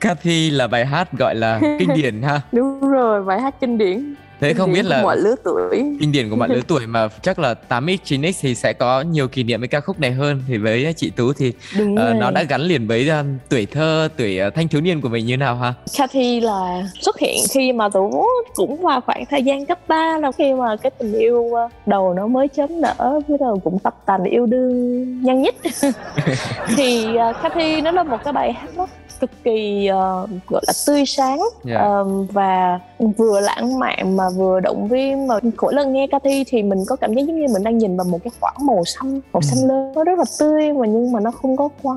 Cathy 0.00 0.50
là 0.50 0.66
bài 0.66 0.86
hát 0.86 1.12
gọi 1.18 1.34
là 1.34 1.60
kinh 1.78 1.88
điển 1.94 2.22
ha. 2.22 2.40
Đúng 2.52 2.90
rồi 2.90 3.24
bài 3.24 3.40
hát 3.40 3.54
kinh 3.60 3.78
điển 3.78 4.14
Thế 4.42 4.54
không 4.54 4.72
biết 4.72 4.84
là 4.84 5.02
mọi 5.02 5.16
lứa 5.16 5.34
tuổi. 5.44 5.82
Kinh 6.00 6.12
điển 6.12 6.30
của 6.30 6.36
mọi 6.36 6.48
lứa 6.48 6.60
tuổi 6.68 6.86
mà 6.86 7.08
chắc 7.22 7.38
là 7.38 7.54
8x 7.68 7.96
9x 8.04 8.32
thì 8.40 8.54
sẽ 8.54 8.72
có 8.72 9.00
nhiều 9.00 9.28
kỷ 9.28 9.42
niệm 9.42 9.60
với 9.60 9.68
ca 9.68 9.80
khúc 9.80 10.00
này 10.00 10.10
hơn. 10.10 10.42
Thì 10.48 10.58
với 10.58 10.94
chị 10.96 11.10
Tú 11.10 11.32
thì 11.32 11.52
uh, 11.82 11.88
nó 11.96 12.30
đã 12.30 12.42
gắn 12.42 12.60
liền 12.60 12.86
với 12.86 13.10
uh, 13.20 13.26
tuổi 13.48 13.66
thơ 13.66 14.08
tuổi 14.16 14.40
uh, 14.48 14.54
thanh 14.54 14.68
thiếu 14.68 14.80
niên 14.80 15.00
của 15.00 15.08
mình 15.08 15.26
như 15.26 15.36
nào 15.36 15.56
ha? 15.56 15.74
Cathy 15.98 16.40
là 16.40 16.88
xuất 17.00 17.18
hiện 17.18 17.38
khi 17.50 17.72
mà 17.72 17.88
Tú 17.88 18.26
cũng 18.54 18.82
vào 18.82 19.00
khoảng 19.00 19.26
thời 19.26 19.42
gian 19.42 19.66
cấp 19.66 19.78
3 19.88 20.18
là 20.18 20.32
khi 20.32 20.54
mà 20.54 20.76
cái 20.76 20.90
tình 20.98 21.12
yêu 21.12 21.50
đầu 21.86 22.14
nó 22.14 22.26
mới 22.26 22.48
chớm 22.48 22.80
nở 22.80 23.20
với 23.28 23.38
đầu 23.40 23.60
cũng 23.64 23.78
tập 23.78 23.94
tành 24.06 24.24
yêu 24.24 24.46
đương 24.46 25.22
nhanh 25.22 25.42
nhất. 25.42 25.54
Thì 26.76 27.06
uh, 27.30 27.36
Cathy 27.42 27.80
nó 27.80 27.90
là 27.90 28.02
một 28.02 28.18
cái 28.24 28.32
bài 28.32 28.52
hát 28.52 28.76
đó 28.76 28.86
cực 29.22 29.30
kỳ 29.44 29.88
uh, 29.90 30.30
gọi 30.48 30.62
là 30.66 30.72
tươi 30.86 31.06
sáng 31.06 31.40
yeah. 31.66 31.82
uh, 32.00 32.32
và 32.32 32.80
vừa 33.16 33.40
lãng 33.40 33.78
mạn 33.78 34.16
mà 34.16 34.24
vừa 34.36 34.60
động 34.60 34.88
viên 34.88 35.26
mà 35.26 35.34
mỗi 35.62 35.74
lần 35.74 35.92
nghe 35.92 36.06
Cathy 36.06 36.44
thì 36.46 36.62
mình 36.62 36.78
có 36.86 36.96
cảm 36.96 37.14
giác 37.14 37.22
giống 37.26 37.40
như 37.40 37.46
mình 37.52 37.62
đang 37.62 37.78
nhìn 37.78 37.96
vào 37.96 38.04
một 38.04 38.18
cái 38.24 38.30
khoảng 38.40 38.66
màu 38.66 38.84
xanh 38.84 39.20
màu 39.32 39.40
xanh 39.40 39.62
ừ. 39.62 39.68
lớn 39.68 39.92
nó 39.94 40.04
rất 40.04 40.18
là 40.18 40.24
tươi 40.40 40.72
mà 40.72 40.86
nhưng 40.86 41.12
mà 41.12 41.20
nó 41.20 41.30
không 41.30 41.56
có 41.56 41.68
quá 41.82 41.96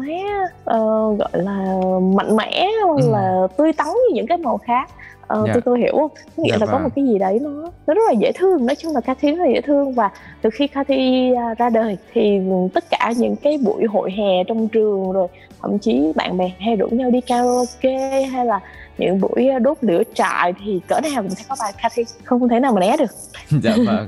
uh, 0.60 1.20
gọi 1.20 1.30
là 1.32 1.76
mạnh 2.16 2.36
mẽ 2.36 2.68
hoặc 2.86 3.02
ừ. 3.02 3.10
là 3.12 3.48
tươi 3.58 3.74
tắn 3.74 3.88
như 3.88 4.16
những 4.16 4.28
cái 4.28 4.38
màu 4.38 4.58
khác 4.58 4.90
Ờ, 5.28 5.38
yeah. 5.38 5.48
Dạ. 5.48 5.54
tôi 5.54 5.62
tôi 5.66 5.80
hiểu. 5.80 5.98
Không 5.98 6.12
nghĩa 6.38 6.52
yeah, 6.52 6.60
dạ 6.60 6.66
là 6.66 6.72
có 6.72 6.80
một 6.80 6.90
cái 6.96 7.06
gì 7.06 7.20
đấy 7.20 7.40
nó 7.42 7.50
nó 7.88 7.94
rất 7.94 8.04
là 8.08 8.14
dễ 8.20 8.32
thương 8.36 8.66
nói 8.66 8.76
chung 8.76 8.94
là 8.94 9.02
Cathy 9.02 9.32
rất 9.32 9.44
là 9.44 9.50
dễ 9.54 9.62
thương. 9.62 9.94
Và 9.94 10.10
từ 10.42 10.50
khi 10.50 10.68
Cathy 10.68 11.34
à, 11.34 11.54
ra 11.58 11.70
đời 11.70 11.98
thì 12.14 12.40
tất 12.74 12.84
cả 12.90 13.14
những 13.18 13.36
cái 13.36 13.58
buổi 13.58 13.86
hội 13.86 14.12
hè 14.12 14.44
trong 14.48 14.68
trường 14.68 15.12
rồi 15.12 15.28
thậm 15.62 15.80
chí 15.80 16.12
bạn 16.16 16.38
bè 16.38 16.52
hay 16.60 16.76
rủ 16.76 16.88
nhau 16.88 17.12
đi 17.12 17.22
karaoke 17.22 18.22
hay 18.32 18.46
là 18.46 18.60
những 18.98 19.22
buổi 19.22 19.48
đốt 19.62 19.78
lửa 19.82 20.04
trại 20.14 20.54
thì 20.66 20.80
cỡ 20.88 21.00
nào 21.02 21.22
cũng 21.24 21.30
sẽ 21.30 21.44
có 21.50 21.56
bài 21.60 21.74
Cathy 21.82 22.04
không 22.24 22.50
thể 22.50 22.60
nào 22.60 22.74
mà 22.74 22.82
né 22.82 22.96
được. 23.00 23.12
Dạ 23.64 23.76
vâng. 23.86 24.08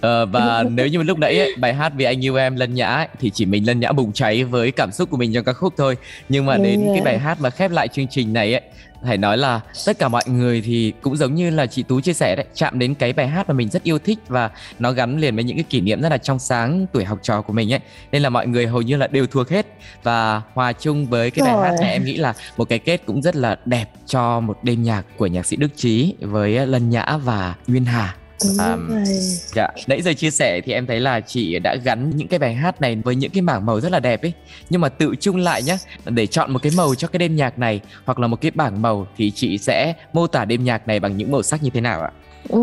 Ờ, 0.00 0.26
và 0.26 0.64
nếu 0.70 0.86
như 0.86 1.02
lúc 1.02 1.18
nãy 1.18 1.38
ấy, 1.38 1.54
bài 1.58 1.74
hát 1.74 1.92
vì 1.96 2.04
anh 2.04 2.24
yêu 2.24 2.36
em 2.36 2.56
lân 2.56 2.74
nhã 2.74 2.86
ấy, 2.86 3.08
thì 3.20 3.30
chỉ 3.30 3.46
mình 3.46 3.66
lân 3.66 3.80
nhã 3.80 3.92
bùng 3.92 4.12
cháy 4.12 4.44
với 4.44 4.70
cảm 4.72 4.92
xúc 4.92 5.10
của 5.10 5.16
mình 5.16 5.32
trong 5.34 5.44
ca 5.44 5.52
khúc 5.52 5.74
thôi. 5.76 5.96
Nhưng 6.28 6.46
mà 6.46 6.56
đến 6.56 6.88
cái 6.92 7.02
bài 7.04 7.18
hát 7.18 7.38
mà 7.40 7.50
khép 7.50 7.70
lại 7.70 7.88
chương 7.88 8.06
trình 8.06 8.32
này 8.32 8.52
ấy 8.52 8.62
phải 9.02 9.18
nói 9.18 9.38
là 9.38 9.60
tất 9.86 9.98
cả 9.98 10.08
mọi 10.08 10.22
người 10.26 10.60
thì 10.60 10.92
cũng 11.02 11.16
giống 11.16 11.34
như 11.34 11.50
là 11.50 11.66
chị 11.66 11.82
Tú 11.82 12.00
chia 12.00 12.12
sẻ 12.12 12.36
đấy 12.36 12.46
chạm 12.54 12.78
đến 12.78 12.94
cái 12.94 13.12
bài 13.12 13.28
hát 13.28 13.48
mà 13.48 13.54
mình 13.54 13.68
rất 13.68 13.82
yêu 13.82 13.98
thích 13.98 14.18
và 14.28 14.50
nó 14.78 14.92
gắn 14.92 15.18
liền 15.18 15.34
với 15.34 15.44
những 15.44 15.56
cái 15.56 15.64
kỷ 15.64 15.80
niệm 15.80 16.00
rất 16.00 16.08
là 16.08 16.18
trong 16.18 16.38
sáng 16.38 16.86
tuổi 16.92 17.04
học 17.04 17.18
trò 17.22 17.42
của 17.42 17.52
mình 17.52 17.72
ấy. 17.72 17.80
Nên 18.12 18.22
là 18.22 18.28
mọi 18.28 18.46
người 18.46 18.66
hầu 18.66 18.82
như 18.82 18.96
là 18.96 19.06
đều 19.06 19.26
thuộc 19.26 19.48
hết. 19.48 19.66
Và 20.02 20.42
hòa 20.54 20.72
chung 20.72 21.06
với 21.06 21.30
cái 21.30 21.46
bài 21.46 21.54
Rồi. 21.54 21.64
hát 21.64 21.74
này 21.80 21.92
em 21.92 22.04
nghĩ 22.04 22.16
là 22.16 22.34
một 22.56 22.68
cái 22.68 22.78
kết 22.78 23.02
cũng 23.06 23.22
rất 23.22 23.36
là 23.36 23.58
đẹp 23.64 23.90
cho 24.06 24.40
một 24.40 24.58
đêm 24.62 24.82
nhạc 24.82 25.02
của 25.16 25.26
nhạc 25.26 25.46
sĩ 25.46 25.56
Đức 25.56 25.76
Trí 25.76 26.14
với 26.20 26.66
Lân 26.66 26.90
Nhã 26.90 27.16
và 27.24 27.54
Nguyên 27.66 27.84
Hà 27.84 28.14
um, 28.42 29.04
dạ 29.54 29.68
nãy 29.86 30.02
giờ 30.02 30.12
chia 30.12 30.30
sẻ 30.30 30.60
thì 30.64 30.72
em 30.72 30.86
thấy 30.86 31.00
là 31.00 31.20
chị 31.20 31.58
đã 31.58 31.76
gắn 31.84 32.10
những 32.16 32.28
cái 32.28 32.38
bài 32.38 32.54
hát 32.54 32.80
này 32.80 32.96
với 33.04 33.16
những 33.16 33.30
cái 33.30 33.42
mảng 33.42 33.66
màu 33.66 33.80
rất 33.80 33.92
là 33.92 34.00
đẹp 34.00 34.22
ấy. 34.22 34.32
Nhưng 34.70 34.80
mà 34.80 34.88
tự 34.88 35.14
chung 35.20 35.36
lại 35.36 35.62
nhá 35.62 35.78
để 36.04 36.26
chọn 36.26 36.52
một 36.52 36.58
cái 36.62 36.72
màu 36.76 36.94
cho 36.94 37.08
cái 37.08 37.18
đêm 37.18 37.36
nhạc 37.36 37.58
này 37.58 37.80
hoặc 38.04 38.18
là 38.18 38.26
một 38.26 38.40
cái 38.40 38.50
bảng 38.50 38.82
màu 38.82 39.06
thì 39.16 39.30
chị 39.30 39.58
sẽ 39.58 39.94
mô 40.12 40.26
tả 40.26 40.44
đêm 40.44 40.64
nhạc 40.64 40.88
này 40.88 41.00
bằng 41.00 41.16
những 41.16 41.32
màu 41.32 41.42
sắc 41.42 41.62
như 41.62 41.70
thế 41.70 41.80
nào 41.80 42.00
ạ? 42.00 42.10
Ừ, 42.48 42.60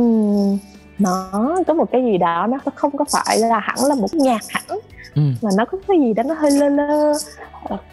nó 0.99 1.29
có 1.67 1.73
một 1.73 1.91
cái 1.91 2.01
gì 2.03 2.17
đó 2.17 2.47
nó 2.47 2.57
không 2.75 2.97
có 2.97 3.05
phải 3.11 3.39
là 3.39 3.59
hẳn 3.59 3.77
là 3.87 3.95
một 3.95 4.13
nhạc 4.13 4.41
hẳn. 4.49 4.79
Ừ. 5.15 5.21
mà 5.41 5.49
nó 5.57 5.65
có 5.65 5.77
cái 5.87 5.97
gì 5.99 6.13
đó 6.13 6.23
nó 6.23 6.33
hơi 6.33 6.51
lơ 6.51 6.69
lơ. 6.69 7.13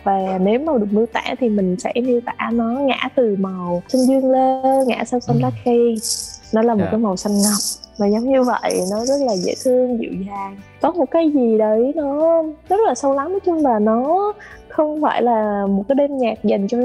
Và 0.05 0.39
nếu 0.41 0.59
mà 0.61 0.73
được 0.79 0.87
miêu 0.91 1.07
tả 1.07 1.23
thì 1.41 1.49
mình 1.49 1.77
sẽ 1.79 1.93
miêu 1.95 2.21
tả 2.27 2.51
nó 2.53 2.65
ngã 2.65 3.09
từ 3.15 3.37
màu 3.39 3.83
xanh 3.89 4.07
dương 4.07 4.31
lơ 4.31 4.63
ngã 4.87 5.05
sau 5.05 5.21
xanh 5.21 5.37
ừ. 5.37 5.43
lá 5.43 5.51
cây 5.65 5.97
nó 6.53 6.63
là 6.63 6.75
một 6.75 6.79
yeah. 6.79 6.89
Dạ. 6.89 6.91
cái 6.91 7.01
màu 7.01 7.17
xanh 7.17 7.43
ngọc 7.43 7.63
và 7.99 8.07
giống 8.07 8.33
như 8.33 8.43
vậy 8.43 8.81
nó 8.91 9.07
rất 9.07 9.21
là 9.21 9.33
dễ 9.33 9.55
thương 9.65 9.99
dịu 10.01 10.13
dàng 10.27 10.57
có 10.81 10.93
một 10.93 11.11
cái 11.11 11.31
gì 11.31 11.59
đấy 11.59 11.93
nó 11.97 12.43
rất 12.69 12.81
là 12.87 12.95
sâu 12.95 13.15
lắng. 13.15 13.31
Nói 13.31 13.41
chung 13.47 13.65
là 13.67 13.79
nó 13.79 14.33
không 14.69 15.03
phải 15.03 15.23
là 15.23 15.67
một 15.69 15.85
cái 15.89 15.95
đêm 15.95 16.19
nhạc 16.19 16.45
dành 16.45 16.69
cho 16.69 16.79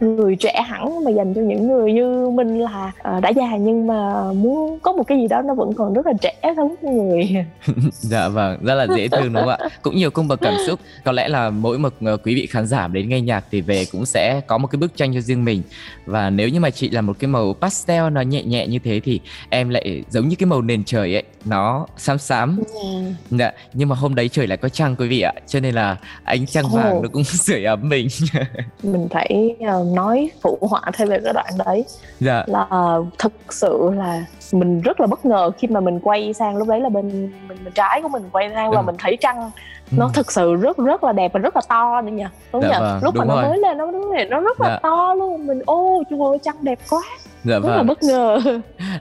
người 0.00 0.36
trẻ 0.36 0.62
hẳn 0.66 1.04
mà 1.04 1.10
dành 1.10 1.34
cho 1.34 1.40
những 1.40 1.68
người 1.68 1.92
như 1.92 2.30
mình 2.30 2.58
là 2.60 2.92
uh, 3.16 3.22
đã 3.22 3.28
già. 3.28 3.56
Nhưng 3.56 3.86
mà 3.86 4.32
muốn 4.32 4.78
có 4.78 4.92
một 4.92 5.02
cái 5.06 5.18
gì 5.18 5.28
đó 5.28 5.42
nó 5.42 5.54
vẫn 5.54 5.72
còn 5.74 5.94
rất 5.94 6.06
là 6.06 6.12
trẻ 6.20 6.54
giống 6.56 6.74
người 6.82 7.44
dạ 7.92 8.28
vâng 8.28 8.58
rất 8.62 8.74
là 8.74 8.86
dễ 8.96 9.08
thương 9.08 9.32
đúng 9.32 9.42
không 9.42 9.48
ạ? 9.48 9.58
Cũng 9.82 9.96
nhiều 9.96 10.10
cung 10.10 10.28
bậc 10.28 10.40
cảm 10.40 10.54
xúc. 10.66 10.80
Có 11.04 11.12
lẽ 11.12 11.28
là 11.28 11.50
mỗi 11.50 11.78
một 11.78 11.92
uh, 12.14 12.20
quý 12.24 12.34
vị 12.34 12.46
khán 12.46 12.66
giả 12.66 12.88
đến 12.88 13.08
nghe 13.08 13.20
nhạc 13.20 13.44
thì 13.50 13.60
về 13.60 13.84
cũng 13.92 14.06
sẽ 14.06 14.40
có 14.46 14.58
một 14.58 14.66
cái 14.66 14.78
bức 14.78 14.96
tranh 14.96 15.14
cho 15.14 15.20
riêng 15.20 15.44
mình. 15.44 15.62
Và 16.06 16.30
nếu 16.30 16.48
như 16.48 16.60
mà 16.60 16.70
chị 16.70 16.90
là 16.90 17.00
một 17.00 17.16
cái 17.18 17.28
màu 17.28 17.54
pastel 17.60 18.10
nó 18.10 18.20
nhẹ 18.20 18.42
nhẹ 18.42 18.66
như 18.66 18.78
thế 18.84 19.00
thì 19.04 19.20
em 19.50 19.68
lại 19.68 20.02
giống 20.10 20.28
như 20.28 20.36
cái 20.36 20.46
màu 20.46 20.62
nền 20.62 20.84
trời 20.84 21.14
ấy 21.14 21.22
nó 21.44 21.86
xám 21.96 22.18
xám. 22.18 22.58
Yeah. 22.82 23.13
Dạ 23.30 23.52
nhưng 23.72 23.88
mà 23.88 23.96
hôm 23.96 24.14
đấy 24.14 24.28
trời 24.28 24.46
lại 24.46 24.56
có 24.56 24.68
trăng 24.68 24.96
quý 24.96 25.08
vị 25.08 25.20
ạ 25.20 25.32
cho 25.46 25.60
nên 25.60 25.74
là 25.74 25.96
ánh 26.24 26.46
trăng 26.46 26.64
vàng 26.72 27.02
nó 27.02 27.08
cũng 27.12 27.24
sưởi 27.44 27.64
ấm 27.64 27.88
mình. 27.88 28.08
Mình 28.82 29.08
phải 29.10 29.56
uh, 29.58 29.96
nói 29.96 30.30
phụ 30.42 30.58
họa 30.60 30.82
thêm 30.92 31.08
về 31.08 31.18
cái 31.24 31.32
đoạn 31.32 31.52
đấy. 31.66 31.84
Dạ. 32.20 32.44
là 32.46 32.96
thực 33.18 33.32
sự 33.50 33.90
là 33.96 34.24
mình 34.52 34.80
rất 34.80 35.00
là 35.00 35.06
bất 35.06 35.24
ngờ 35.24 35.50
khi 35.58 35.68
mà 35.68 35.80
mình 35.80 36.00
quay 36.00 36.34
sang 36.34 36.56
lúc 36.56 36.68
đấy 36.68 36.80
là 36.80 36.88
bên 36.88 37.08
mình, 37.08 37.58
bên 37.64 37.72
trái 37.74 38.02
của 38.02 38.08
mình 38.08 38.22
quay 38.32 38.50
sang 38.54 38.70
và 38.70 38.80
ừ. 38.80 38.84
mình 38.86 38.96
thấy 38.98 39.16
trăng 39.20 39.50
nó 39.96 40.06
ừ. 40.06 40.10
thực 40.14 40.32
sự 40.32 40.54
rất 40.54 40.78
rất 40.78 41.04
là 41.04 41.12
đẹp 41.12 41.32
và 41.32 41.40
rất 41.40 41.56
là 41.56 41.62
to 41.68 42.00
nữa 42.00 42.12
nha 42.12 42.30
đúng 42.52 42.62
dạ, 42.62 42.68
nhỉ 42.68 42.76
vâng, 42.80 43.00
lúc 43.02 43.16
mà 43.16 43.24
rồi. 43.24 43.42
nó 43.42 43.48
mới 43.48 43.58
lên 43.58 43.78
nó 43.78 43.90
nó 44.30 44.40
rất 44.40 44.60
là 44.60 44.68
dạ. 44.68 44.78
to 44.82 45.14
luôn 45.14 45.46
mình 45.46 45.62
ô 45.66 46.02
trời 46.10 46.18
ơi 46.30 46.38
trăng 46.42 46.56
đẹp 46.60 46.78
quá 46.90 47.00
dạ, 47.44 47.54
rất 47.54 47.60
vâng. 47.60 47.76
là 47.76 47.82
bất 47.82 48.02
ngờ 48.02 48.38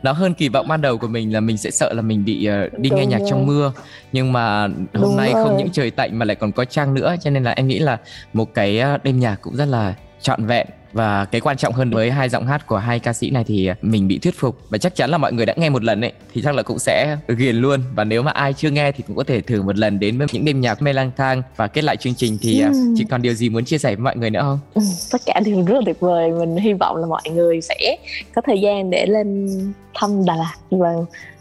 nó 0.04 0.12
hơn 0.12 0.34
kỳ 0.34 0.50
vọng 0.50 0.68
ban 0.68 0.82
đầu 0.82 0.98
của 0.98 1.08
mình 1.08 1.34
là 1.34 1.40
mình 1.40 1.58
sẽ 1.58 1.72
sợ 1.72 1.94
là 1.94 2.02
mình 2.02 2.26
bị 2.26 2.50
uh, 2.66 2.80
đi 2.80 2.90
Đúng 2.90 3.00
nghe 3.00 3.06
nhạc 3.06 3.20
rồi. 3.20 3.28
trong 3.30 3.46
mưa 3.46 3.72
nhưng 4.12 4.34
mà 4.34 4.62
hôm 4.62 4.78
Đúng 4.94 5.18
nay 5.18 5.32
rồi. 5.34 5.44
không 5.44 5.58
những 5.58 5.70
trời 5.72 5.92
tạnh 5.92 6.20
mà 6.20 6.26
lại 6.26 6.36
còn 6.36 6.52
có 6.52 6.66
trăng 6.66 6.94
nữa 6.94 7.16
cho 7.22 7.30
nên 7.30 7.44
là 7.44 7.52
em 7.52 7.68
nghĩ 7.68 7.80
là 7.80 7.98
một 8.34 8.54
cái 8.54 8.80
ờ, 8.80 8.98
đêm 9.04 9.20
nhạc 9.20 9.36
cũng 9.42 9.56
rất 9.56 9.66
là 9.66 9.94
trọn 10.22 10.46
vẹn 10.46 10.68
và 10.94 11.26
cái 11.26 11.42
quan 11.42 11.58
trọng 11.58 11.74
hơn 11.74 11.90
với 11.90 12.12
hai 12.12 12.30
giọng 12.30 12.46
hát 12.46 12.68
của 12.68 12.78
hai 12.78 13.00
ca 13.00 13.14
sĩ 13.14 13.30
này 13.30 13.44
thì 13.44 13.70
mình 13.82 14.08
bị 14.08 14.20
thuyết 14.20 14.40
phục. 14.40 14.58
Và 14.70 14.78
chắc 14.78 14.96
chắn 14.96 15.10
là 15.10 15.18
mọi 15.18 15.34
người 15.34 15.46
đã 15.46 15.54
nghe 15.58 15.70
một 15.70 15.84
lần 15.84 16.02
ấy 16.02 16.12
thì 16.34 16.42
chắc 16.42 16.56
là 16.56 16.64
cũng 16.64 16.80
sẽ 16.80 17.18
ghiền 17.28 17.56
luôn. 17.56 17.80
Và 17.96 18.04
nếu 18.04 18.22
mà 18.22 18.32
ai 18.32 18.54
chưa 18.54 18.70
nghe 18.70 18.92
thì 18.92 19.04
cũng 19.08 19.16
có 19.16 19.24
thể 19.24 19.42
thử 19.42 19.62
một 19.62 19.78
lần 19.78 20.00
đến 20.00 20.18
với 20.18 20.28
những 20.32 20.46
đêm 20.46 20.62
nhạc 20.62 20.82
mê 20.82 20.94
lang 20.94 21.12
thang 21.18 21.42
và 21.56 21.68
kết 21.68 21.84
lại 21.84 21.98
chương 21.98 22.16
trình 22.16 22.38
thì 22.42 22.62
ừ. 22.62 22.74
chị 22.98 23.06
còn 23.10 23.22
điều 23.22 23.34
gì 23.34 23.50
muốn 23.50 23.66
chia 23.66 23.78
sẻ 23.78 23.96
với 23.96 24.04
mọi 24.04 24.18
người 24.18 24.30
nữa 24.30 24.42
không? 24.42 24.60
Ừ, 24.74 24.82
tất 25.12 25.22
cả 25.26 25.40
đều 25.46 25.66
rất 25.66 25.76
là 25.76 25.82
tuyệt 25.86 26.00
vời. 26.00 26.32
Mình 26.32 26.56
hy 26.56 26.74
vọng 26.74 26.96
là 26.98 27.08
mọi 27.08 27.24
người 27.34 27.62
sẽ 27.62 27.98
có 28.36 28.42
thời 28.46 28.62
gian 28.62 28.90
để 28.90 29.06
lên 29.06 29.50
thăm 29.94 30.26
Đà 30.26 30.36
Lạt. 30.36 30.56
Và 30.72 30.94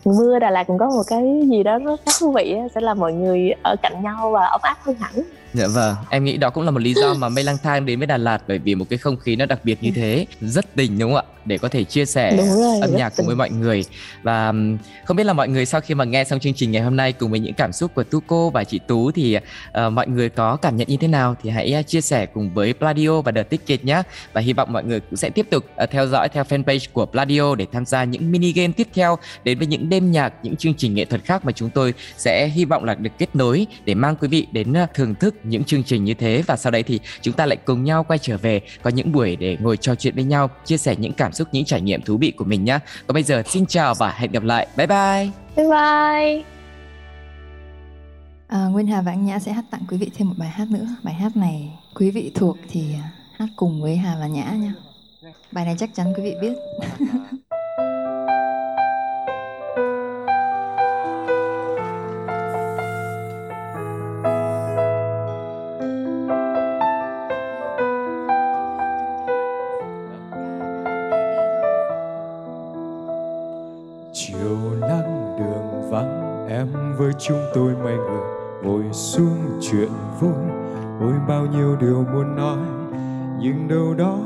mưa 0.05 0.39
Đà 0.39 0.51
Lạt 0.51 0.65
cũng 0.67 0.79
có 0.79 0.87
một 0.87 1.03
cái 1.07 1.23
gì 1.51 1.63
đó 1.63 1.79
rất 1.79 2.01
thú 2.21 2.33
vị 2.33 2.55
sẽ 2.75 2.81
làm 2.81 2.99
mọi 2.99 3.13
người 3.13 3.51
ở 3.63 3.77
cạnh 3.83 4.03
nhau 4.03 4.31
và 4.31 4.45
ấm 4.45 4.61
áp 4.63 4.77
hơn 4.83 4.97
hẳn 5.01 5.15
Dạ 5.55 5.67
vâng, 5.67 5.97
em 6.11 6.25
nghĩ 6.25 6.37
đó 6.37 6.51
cũng 6.51 6.65
là 6.65 6.71
một 6.71 6.83
lý 6.83 6.95
do 6.95 7.15
mà 7.15 7.29
mây 7.29 7.45
lang 7.45 7.57
thang 7.63 7.87
đến 7.87 7.99
với 7.99 8.07
Đà 8.07 8.17
Lạt 8.17 8.43
bởi 8.49 8.59
vì 8.59 8.75
một 8.75 8.85
cái 8.91 8.99
không 8.99 9.17
khí 9.17 9.37
nó 9.37 9.47
đặc 9.47 9.65
biệt 9.65 9.83
như 9.83 9.91
thế, 9.95 10.27
rất 10.41 10.75
tình 10.77 10.99
đúng 10.99 11.15
không 11.15 11.25
ạ? 11.27 11.33
Để 11.45 11.59
có 11.59 11.69
thể 11.69 11.85
chia 11.85 12.05
sẻ 12.05 12.37
rồi, 12.37 12.81
âm 12.81 12.97
nhạc 12.97 13.13
cùng 13.17 13.27
với 13.27 13.37
mọi 13.37 13.51
người. 13.51 13.85
Và 14.23 14.53
không 15.05 15.17
biết 15.17 15.25
là 15.25 15.33
mọi 15.33 15.49
người 15.49 15.67
sau 15.67 15.81
khi 15.81 15.95
mà 15.95 16.05
nghe 16.05 16.25
xong 16.25 16.41
chương 16.41 16.55
trình 16.55 16.73
ngày 16.73 16.83
hôm 16.83 16.97
nay 16.97 17.13
cùng 17.13 17.31
với 17.31 17.41
những 17.41 17.55
cảm 17.55 17.73
xúc 17.73 17.95
của 17.95 18.05
Tuco 18.05 18.51
và 18.51 18.65
chị 18.65 18.81
Tú 18.87 19.11
thì 19.11 19.37
uh, 19.37 19.93
mọi 19.93 20.09
người 20.09 20.29
có 20.29 20.57
cảm 20.57 20.77
nhận 20.77 20.89
như 20.89 20.97
thế 20.97 21.09
nào 21.09 21.37
thì 21.43 21.51
hãy 21.51 21.75
uh, 21.81 21.87
chia 21.87 22.01
sẻ 22.01 22.27
cùng 22.27 22.55
với 22.55 22.73
Pladio 22.73 23.21
và 23.21 23.33
The 23.33 23.43
Ticket 23.43 23.85
nhé. 23.85 24.03
Và 24.33 24.41
hy 24.41 24.53
vọng 24.53 24.73
mọi 24.73 24.85
người 24.85 25.01
cũng 25.01 25.17
sẽ 25.17 25.31
tiếp 25.31 25.47
tục 25.51 25.65
uh, 25.83 25.91
theo 25.91 26.07
dõi 26.07 26.29
theo 26.29 26.45
fanpage 26.45 26.87
của 26.93 27.07
Pladio 27.07 27.55
để 27.55 27.67
tham 27.73 27.85
gia 27.85 28.05
những 28.05 28.33
mini 28.33 28.53
game 28.53 28.73
tiếp 28.77 28.89
theo 28.95 29.19
đến 29.45 29.59
với 29.59 29.67
những 29.67 29.89
đêm 29.89 30.13
nhạc, 30.13 30.33
những 30.43 30.57
chương 30.57 30.75
trình 30.75 30.95
nghệ 30.95 31.05
thuật 31.05 31.25
khác 31.25 31.45
mà 31.45 31.53
chúng 31.53 31.71
tôi 31.71 31.95
sẽ 32.17 32.49
hy 32.49 32.65
vọng 32.65 32.85
là 32.85 32.95
được 32.95 33.11
kết 33.19 33.37
nối 33.37 33.67
để 33.85 33.95
mang 33.95 34.17
quý 34.17 34.29
vị 34.29 34.47
đến 34.53 34.73
uh, 34.73 34.95
thưởng 34.95 35.15
thức 35.15 35.35
những 35.45 35.65
chương 35.65 35.83
trình 35.83 36.05
như 36.05 36.15
thế. 36.15 36.43
Và 36.47 36.57
sau 36.57 36.71
đấy 36.71 36.83
thì 36.83 37.01
chúng 37.21 37.35
ta 37.35 37.47
lại 37.47 37.57
cùng 37.65 37.85
nhau 37.85 38.05
quay 38.05 38.19
trở 38.19 38.37
về 38.39 38.61
có 38.83 38.91
những 38.91 39.13
buổi 39.13 39.37
để 39.37 39.57
ngồi 39.61 39.77
trò 39.77 39.95
chuyện 39.95 40.15
với 40.15 40.25
nhau 40.25 40.51
chia 40.65 40.77
sẻ 40.77 40.97
những 40.99 41.13
cảm 41.13 41.33
xúc 41.33 41.49
những 41.53 41.65
trải 41.65 41.81
nghiệm 41.81 42.03
thú 42.03 42.17
vị 42.17 42.31
của 42.31 42.45
mình 42.45 42.65
nhé 42.65 42.79
còn 43.07 43.15
bây 43.15 43.23
giờ 43.23 43.43
xin 43.47 43.67
chào 43.67 43.95
và 43.95 44.13
hẹn 44.13 44.33
gặp 44.33 44.43
lại. 44.43 44.67
Bye 44.77 44.87
bye. 44.87 45.31
Bye 45.57 45.67
bye. 45.67 46.43
À, 48.49 48.67
Nguyên 48.67 48.87
Hà 48.87 49.03
và 49.03 49.13
anh 49.13 49.27
Nhã 49.27 49.39
sẽ 49.39 49.53
hát 49.53 49.65
tặng 49.71 49.83
quý 49.89 49.97
vị 49.97 50.11
thêm 50.17 50.29
một 50.29 50.35
bài 50.39 50.49
hát 50.49 50.71
nữa. 50.71 50.87
Bài 51.03 51.15
hát 51.15 51.37
này 51.37 51.79
quý 51.95 52.11
vị 52.11 52.33
thuộc 52.35 52.57
thì 52.71 52.95
hát 53.39 53.49
cùng 53.57 53.83
với 53.83 53.97
Hà 53.97 54.17
và 54.21 54.27
Nhã 54.27 54.45
nha 54.45 54.75
bài 55.53 55.65
này 55.65 55.75
chắc 55.79 55.95
chắn 55.95 56.13
quý 56.17 56.23
vị 56.23 56.35
biết 56.41 56.55
chúng 77.33 77.51
tôi 77.55 77.73
mấy 77.85 77.97
người 77.97 78.21
ngồi 78.63 78.83
xuống 78.93 79.61
chuyện 79.61 79.89
vui. 80.21 80.33
Ôi, 81.01 81.13
bao 81.29 81.47
nhiêu 81.47 81.77
điều 81.81 82.05
muốn 82.13 82.37
nói, 82.37 82.59
nhưng 83.41 83.69
đâu 83.69 83.95
đó 83.95 84.19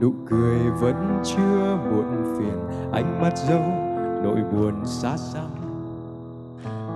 nụ 0.00 0.12
cười 0.30 0.58
vẫn 0.80 1.22
chưa 1.24 1.78
muộn 1.90 2.36
phiền. 2.38 2.58
Ánh 2.92 3.22
mắt 3.22 3.32
dâu 3.48 3.62
nỗi 4.22 4.38
buồn 4.52 4.74
xa 4.86 5.16
xăm. 5.16 5.50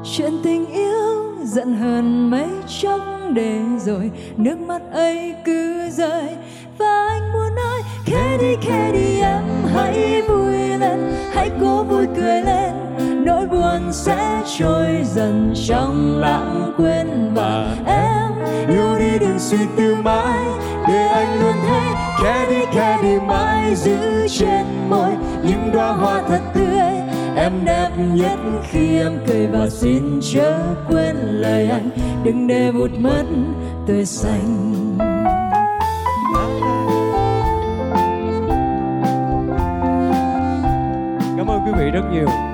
Chuyện 0.04 0.32
tình 0.44 0.66
yêu 0.66 1.34
giận 1.42 1.76
hờn 1.76 2.30
mấy 2.30 2.48
chốc 2.82 3.00
để 3.34 3.60
rồi, 3.78 4.10
nước 4.36 4.60
mắt 4.60 4.82
ấy 4.92 5.34
cứ 5.44 5.90
rơi. 5.90 6.36
Và 6.78 7.06
anh 7.08 7.32
muốn 7.32 7.54
nói 7.54 7.82
khẽ 8.04 8.38
đi 8.40 8.56
khẽ 8.60 8.92
đi 8.92 9.20
em, 9.20 9.42
hãy 9.74 10.22
vui 10.28 10.78
lên, 10.78 11.12
hãy 11.32 11.50
cố 11.60 11.82
vui 11.82 12.06
cười 12.16 12.42
lên 12.42 12.87
nỗi 13.28 13.46
buồn 13.46 13.92
sẽ 13.92 14.42
trôi 14.58 15.04
dần 15.04 15.54
trong 15.68 16.18
lãng 16.18 16.72
quên 16.76 17.34
và 17.34 17.76
em 17.86 18.32
yêu 18.68 18.98
đi 18.98 19.18
đừng 19.18 19.38
suy 19.38 19.58
tư 19.76 19.94
mãi, 19.94 20.44
để 20.88 21.06
anh 21.06 21.40
luôn 21.40 21.54
thấy 21.68 21.80
kẻ 22.22 22.46
đi 22.50 22.64
kẻ 22.74 22.98
đi 23.02 23.18
mãi 23.26 23.74
giữ 23.74 24.28
trên 24.28 24.66
môi 24.90 25.10
những 25.42 25.70
đóa 25.72 25.92
hoa 25.92 26.22
thật 26.28 26.40
tươi. 26.54 26.78
Em 27.36 27.52
đẹp 27.64 27.90
nhất 27.96 28.38
khi 28.70 28.98
em 28.98 29.12
cười 29.26 29.46
và 29.46 29.68
xin 29.68 30.20
chớ 30.32 30.58
quên 30.88 31.16
lời 31.16 31.70
anh, 31.70 31.90
đừng 32.24 32.46
để 32.46 32.70
vụt 32.70 32.90
mất 32.98 33.24
tươi 33.86 34.06
xanh. 34.06 34.74
Cảm 41.36 41.46
ơn 41.50 41.60
quý 41.66 41.72
vị 41.78 41.90
rất 41.90 42.02
nhiều. 42.12 42.47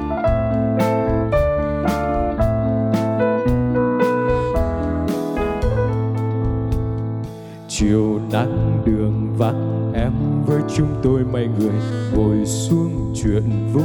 Chiều 7.88 8.20
nắng 8.32 8.82
đường 8.84 9.34
vắng 9.38 9.92
em 9.94 10.12
với 10.46 10.60
chúng 10.76 10.88
tôi 11.02 11.24
mấy 11.32 11.48
người 11.58 11.72
ngồi 12.16 12.46
xuống 12.46 13.14
chuyện 13.22 13.72
vui. 13.72 13.84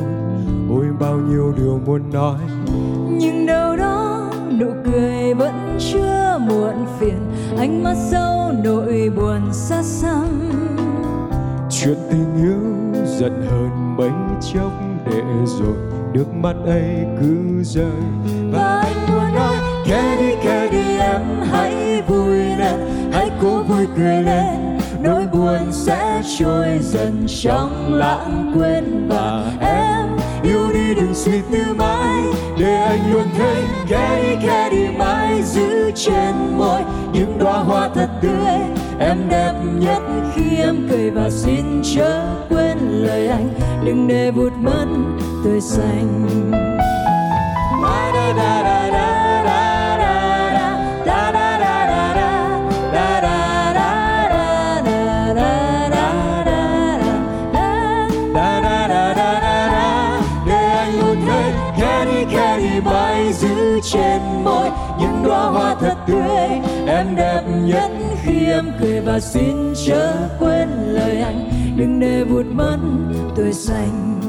Ôi 0.70 0.86
bao 1.00 1.18
nhiêu 1.18 1.54
điều 1.58 1.80
muốn 1.86 2.02
nói 2.14 2.40
nhưng 3.10 3.46
đâu 3.46 3.76
đó 3.78 4.30
nụ 4.60 4.68
cười 4.86 5.34
vẫn 5.34 5.78
chưa 5.80 6.38
muộn 6.40 6.86
phiền. 7.00 7.20
Ánh 7.58 7.84
mắt 7.84 7.96
sâu 8.12 8.52
nỗi 8.64 9.12
buồn 9.16 9.54
xa 9.54 9.84
xăm. 9.84 10.28
Chuyện 11.70 11.98
tình 12.12 12.36
yêu 12.44 13.04
giận 13.06 13.48
hơn 13.50 13.98
mấy 13.98 14.12
chốc 14.54 14.72
để 15.06 15.22
rồi 15.46 15.76
nước 16.14 16.34
mắt 16.34 16.56
ấy 16.66 17.06
cứ 17.22 17.64
rơi. 17.64 18.02
Và 18.52 18.82
anh 18.86 19.08
muốn 19.12 19.36
nói 19.36 19.56
khẽ 19.86 20.18
đi 20.20 20.36
khẽ 20.42 20.70
đi 20.72 20.98
em 20.98 21.22
hãy 21.52 22.02
vui 22.08 22.38
lên 22.38 22.80
hãy 23.12 23.30
cố 23.42 23.64
vui 23.64 23.88
cười 23.98 24.24
lên, 24.24 24.80
nỗi 25.02 25.24
buồn 25.34 25.72
sẽ 25.72 26.22
trôi 26.40 26.80
dần 26.82 27.26
trong 27.44 27.94
lãng 27.94 28.52
quên 28.56 29.08
và 29.10 29.52
em 29.62 30.08
yêu 30.44 30.70
đi 30.74 30.96
đừng 30.96 31.14
suy 31.16 31.42
tư 31.52 31.74
mãi. 31.78 32.24
Để 32.58 32.76
anh 32.76 33.14
luôn 33.14 33.28
thấy 33.38 33.64
kẻ 33.88 34.22
đi 34.24 34.48
kẻ 34.48 34.70
đi 34.72 34.88
mãi 34.98 35.44
giữ 35.44 35.92
trên 35.96 36.58
môi 36.58 36.82
những 37.14 37.40
đóa 37.40 37.58
hoa 37.58 37.90
thật 37.96 38.10
tươi. 38.22 38.54
Em 39.00 39.18
đẹp 39.30 39.54
nhất 39.80 40.02
khi 40.36 40.58
em 40.58 40.88
cười 40.92 41.12
và 41.12 41.30
xin 41.30 41.82
chớ 41.96 42.26
quên 42.50 42.78
lời 42.80 43.28
anh. 43.28 43.50
Đừng 43.86 44.08
để 44.08 44.32
vụt 44.32 44.54
mất 44.54 44.86
tươi 45.44 45.62
xanh. 45.62 46.30
Da 47.84 48.12
da 48.14 48.34
da 48.38 48.64
da. 48.64 48.79
Trên 63.84 64.22
môi. 64.44 64.70
Những 65.00 65.24
đóa 65.24 65.50
hoa 65.50 65.76
thật 65.76 65.96
tươi 66.08 66.50
em 66.88 67.16
đẹp 67.16 67.42
nhất. 67.64 67.92
Khi 68.24 68.46
em 68.46 68.72
cười 68.80 69.02
và 69.02 69.20
xin 69.20 69.74
chớ 69.86 70.14
quên 70.40 70.70
lời 70.70 71.22
anh 71.22 71.50
đừng 71.78 72.00
để 72.00 72.24
vụt 72.24 72.46
mất 72.46 72.78
tươi 73.36 73.54
xanh. 73.54 74.22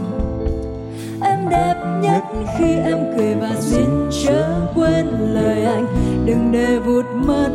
Em 1.23 1.49
đẹp 1.51 1.75
nhất 2.03 2.23
khi 2.59 2.75
em 2.75 2.99
cười 3.17 3.35
và 3.35 3.57
xin 3.61 4.11
chớ 4.25 4.45
quên 4.75 5.07
lời 5.07 5.65
anh 5.65 5.87
đừng 6.27 6.53
để 6.53 6.79
vụt 6.79 7.05
mất 7.27 7.51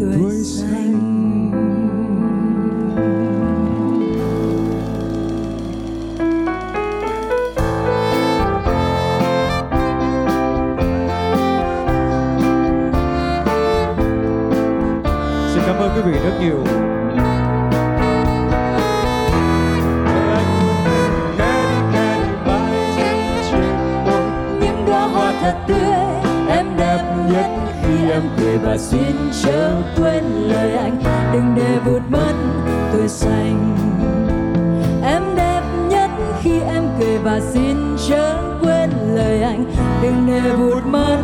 tươi 0.00 0.32
xanh 0.44 1.15
quý 15.96 16.02
vị 16.12 16.18
rất 16.24 16.40
nhiều. 16.40 16.64
Những 24.60 24.86
đóa 24.86 25.06
hoa 25.06 25.32
thật 25.40 25.54
tươi 25.68 25.78
em 26.48 26.66
đẹp 26.76 27.14
nhất 27.32 27.50
khi 27.82 28.10
em 28.10 28.22
cười 28.38 28.58
và 28.58 28.76
xin 28.78 29.30
chớ 29.42 29.72
quên 29.96 30.24
lời 30.24 30.76
anh. 30.76 31.02
Đừng 31.32 31.54
để 31.56 31.78
vụt 31.84 32.02
mất 32.10 32.32
tuổi 32.92 33.08
xanh 33.08 33.76
em 35.04 35.22
đẹp 35.36 35.62
nhất 35.88 36.10
khi 36.42 36.60
em 36.60 36.82
cười 37.00 37.18
và 37.18 37.40
xin 37.40 37.76
chớ 38.08 38.36
quên 38.60 38.90
lời 39.14 39.42
anh 39.42 39.64
đừng 40.02 40.26
để 40.26 40.50
vụt 40.56 40.86
mất 40.86 41.18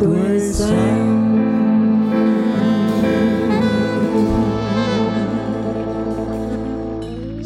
tuổi 0.00 0.40
xanh 0.40 1.29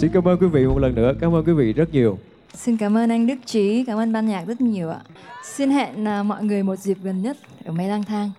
Xin 0.05 0.13
cảm 0.13 0.29
ơn 0.29 0.39
quý 0.39 0.47
vị 0.47 0.67
một 0.67 0.79
lần 0.79 0.95
nữa, 0.95 1.13
cảm 1.21 1.35
ơn 1.35 1.45
quý 1.45 1.53
vị 1.53 1.73
rất 1.73 1.95
nhiều. 1.95 2.19
Xin 2.55 2.77
cảm 2.77 2.97
ơn 2.97 3.11
anh 3.11 3.27
Đức 3.27 3.35
Trí, 3.47 3.85
cảm 3.85 3.99
ơn 3.99 4.13
ban 4.13 4.27
nhạc 4.27 4.45
rất 4.47 4.61
nhiều 4.61 4.91
ạ. 4.91 5.01
Xin 5.45 5.71
hẹn 5.71 6.09
à, 6.09 6.23
mọi 6.23 6.45
người 6.45 6.63
một 6.63 6.77
dịp 6.77 6.99
gần 7.03 7.23
nhất 7.23 7.37
ở 7.65 7.73
Mây 7.73 7.89
Lang 7.89 8.03
Thang. 8.03 8.31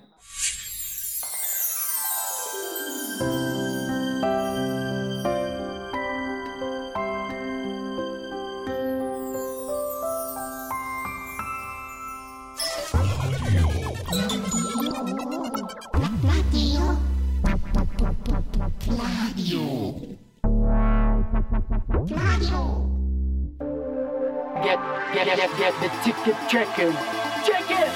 Get, 25.15 25.37
get, 25.37 25.57
get, 25.57 25.73
the 25.79 25.87
ticket 26.03 26.35
checking. 26.49 26.91
Check 27.45 27.71
it! 27.71 27.91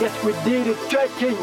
Yes, 0.00 0.24
we 0.24 0.32
did 0.50 0.66
it 0.68 0.78
checking. 0.88 1.36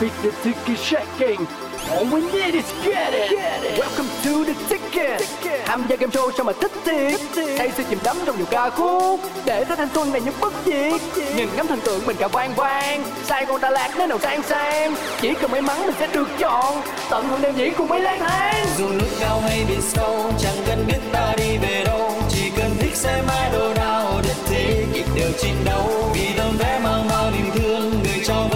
Beat 0.00 0.14
the 0.22 0.32
ticket 0.42 0.78
checking. 0.82 1.65
All 1.90 2.04
we 2.04 2.20
need 2.32 2.54
is 2.54 2.64
get 2.84 3.12
it. 3.14 3.30
Get 3.30 3.62
it. 3.62 3.78
Welcome 3.78 4.08
to 4.24 4.44
the 4.44 4.54
ticket. 4.68 5.22
Tham 5.66 5.84
gia 5.88 5.96
game 5.96 6.12
show 6.12 6.30
sao 6.36 6.44
mà 6.44 6.52
thích 6.52 6.72
thiệt. 6.84 7.20
Say 7.58 7.70
sự 7.76 7.82
chìm 7.90 7.98
đắm 8.04 8.16
trong 8.26 8.36
nhiều 8.36 8.46
ca 8.50 8.70
khúc. 8.70 9.20
Để 9.44 9.64
tới 9.64 9.76
thanh 9.76 9.88
xuân 9.94 10.12
này 10.12 10.20
những 10.20 10.34
bất 10.40 10.52
diệt. 10.66 11.00
Nhìn 11.36 11.48
ngắm 11.56 11.66
thần 11.66 11.80
tượng 11.80 12.06
mình 12.06 12.16
cả 12.20 12.28
vang 12.28 12.54
vang. 12.54 13.04
Sài 13.24 13.44
Gòn 13.44 13.60
Đà 13.60 13.70
Lạt 13.70 13.90
nơi 13.98 14.06
nào 14.06 14.18
sang 14.18 14.42
sang. 14.42 14.94
Chỉ 15.20 15.34
cần 15.40 15.50
may 15.50 15.62
mắn 15.62 15.86
mình 15.86 15.94
sẽ 15.98 16.06
được 16.06 16.28
chọn. 16.38 16.82
Tận 17.10 17.28
hưởng 17.28 17.42
đêm 17.42 17.54
diễn 17.56 17.72
cùng 17.78 17.88
mấy 17.88 18.00
lang 18.00 18.18
thang. 18.18 18.66
dù 18.78 18.88
núi 18.88 19.08
cao 19.20 19.40
hay 19.40 19.64
biển 19.68 19.80
sâu 19.82 20.32
chẳng 20.38 20.56
cần 20.66 20.84
biết 20.86 20.98
ta 21.12 21.32
đi 21.36 21.58
về 21.58 21.84
đâu 21.86 22.12
chỉ 22.28 22.50
cần 22.56 22.70
thích 22.78 22.96
xe 22.96 23.22
mãi 23.28 23.50
đồ 23.52 23.74
nào 23.74 24.20
đất 24.22 24.36
thế 24.46 24.84
kịp 24.94 25.06
đều 25.14 25.30
chiến 25.38 25.54
đấu 25.64 26.10
vì 26.14 26.28
tấm 26.38 26.56
vé 26.58 26.80
mang 26.84 27.08
bao 27.08 27.30
niềm 27.30 27.50
thương 27.54 27.90
người 27.90 28.24
cho 28.26 28.48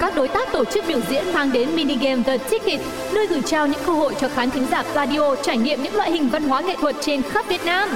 các 0.00 0.16
đối 0.16 0.28
tác 0.28 0.52
tổ 0.52 0.64
chức 0.64 0.84
biểu 0.88 1.00
diễn 1.08 1.32
mang 1.32 1.52
đến 1.52 1.76
mini 1.76 1.94
game 1.94 2.22
The 2.22 2.38
Ticket, 2.38 2.80
nơi 3.12 3.26
gửi 3.26 3.42
trao 3.46 3.66
những 3.66 3.80
cơ 3.86 3.92
hội 3.92 4.14
cho 4.20 4.28
khán 4.28 4.50
thính 4.50 4.66
giả 4.70 4.82
Pladio 4.92 5.34
trải 5.34 5.56
nghiệm 5.56 5.82
những 5.82 5.94
loại 5.94 6.10
hình 6.10 6.28
văn 6.28 6.48
hóa 6.48 6.60
nghệ 6.60 6.76
thuật 6.80 6.96
trên 7.00 7.22
khắp 7.22 7.48
Việt 7.48 7.64
Nam. 7.64 7.88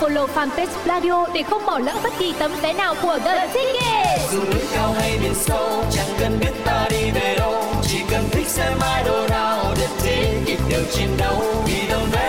Follow 0.00 0.26
fanpage 0.34 0.66
Pladio 0.84 1.26
để 1.34 1.42
không 1.42 1.66
bỏ 1.66 1.78
lỡ 1.78 1.94
bất 2.02 2.12
kỳ 2.18 2.34
tấm 2.38 2.52
vé 2.62 2.72
nào 2.72 2.94
của 3.02 3.18
The 3.24 3.46
Ticket. 3.46 4.30
Dù 4.32 4.38
núi 4.38 4.62
cao 4.74 4.94
hay 5.00 5.18
biển 5.22 5.34
sâu, 5.34 5.84
chẳng 5.90 6.08
cần 6.20 6.38
biết 6.40 6.52
ta 6.64 6.86
đi 6.90 7.10
về 7.14 7.36
đâu, 7.38 7.64
chỉ 7.82 7.98
cần 8.10 8.24
thích 8.30 8.46
xem 8.46 8.72
idol 9.02 9.30
nào 9.30 9.74
The 9.76 9.86
Ticket 10.02 10.58
đều 10.70 10.82
chiến 10.92 11.08
đấu 11.18 11.42
vì 11.66 11.88
đồng 11.90 12.06
vé 12.12 12.27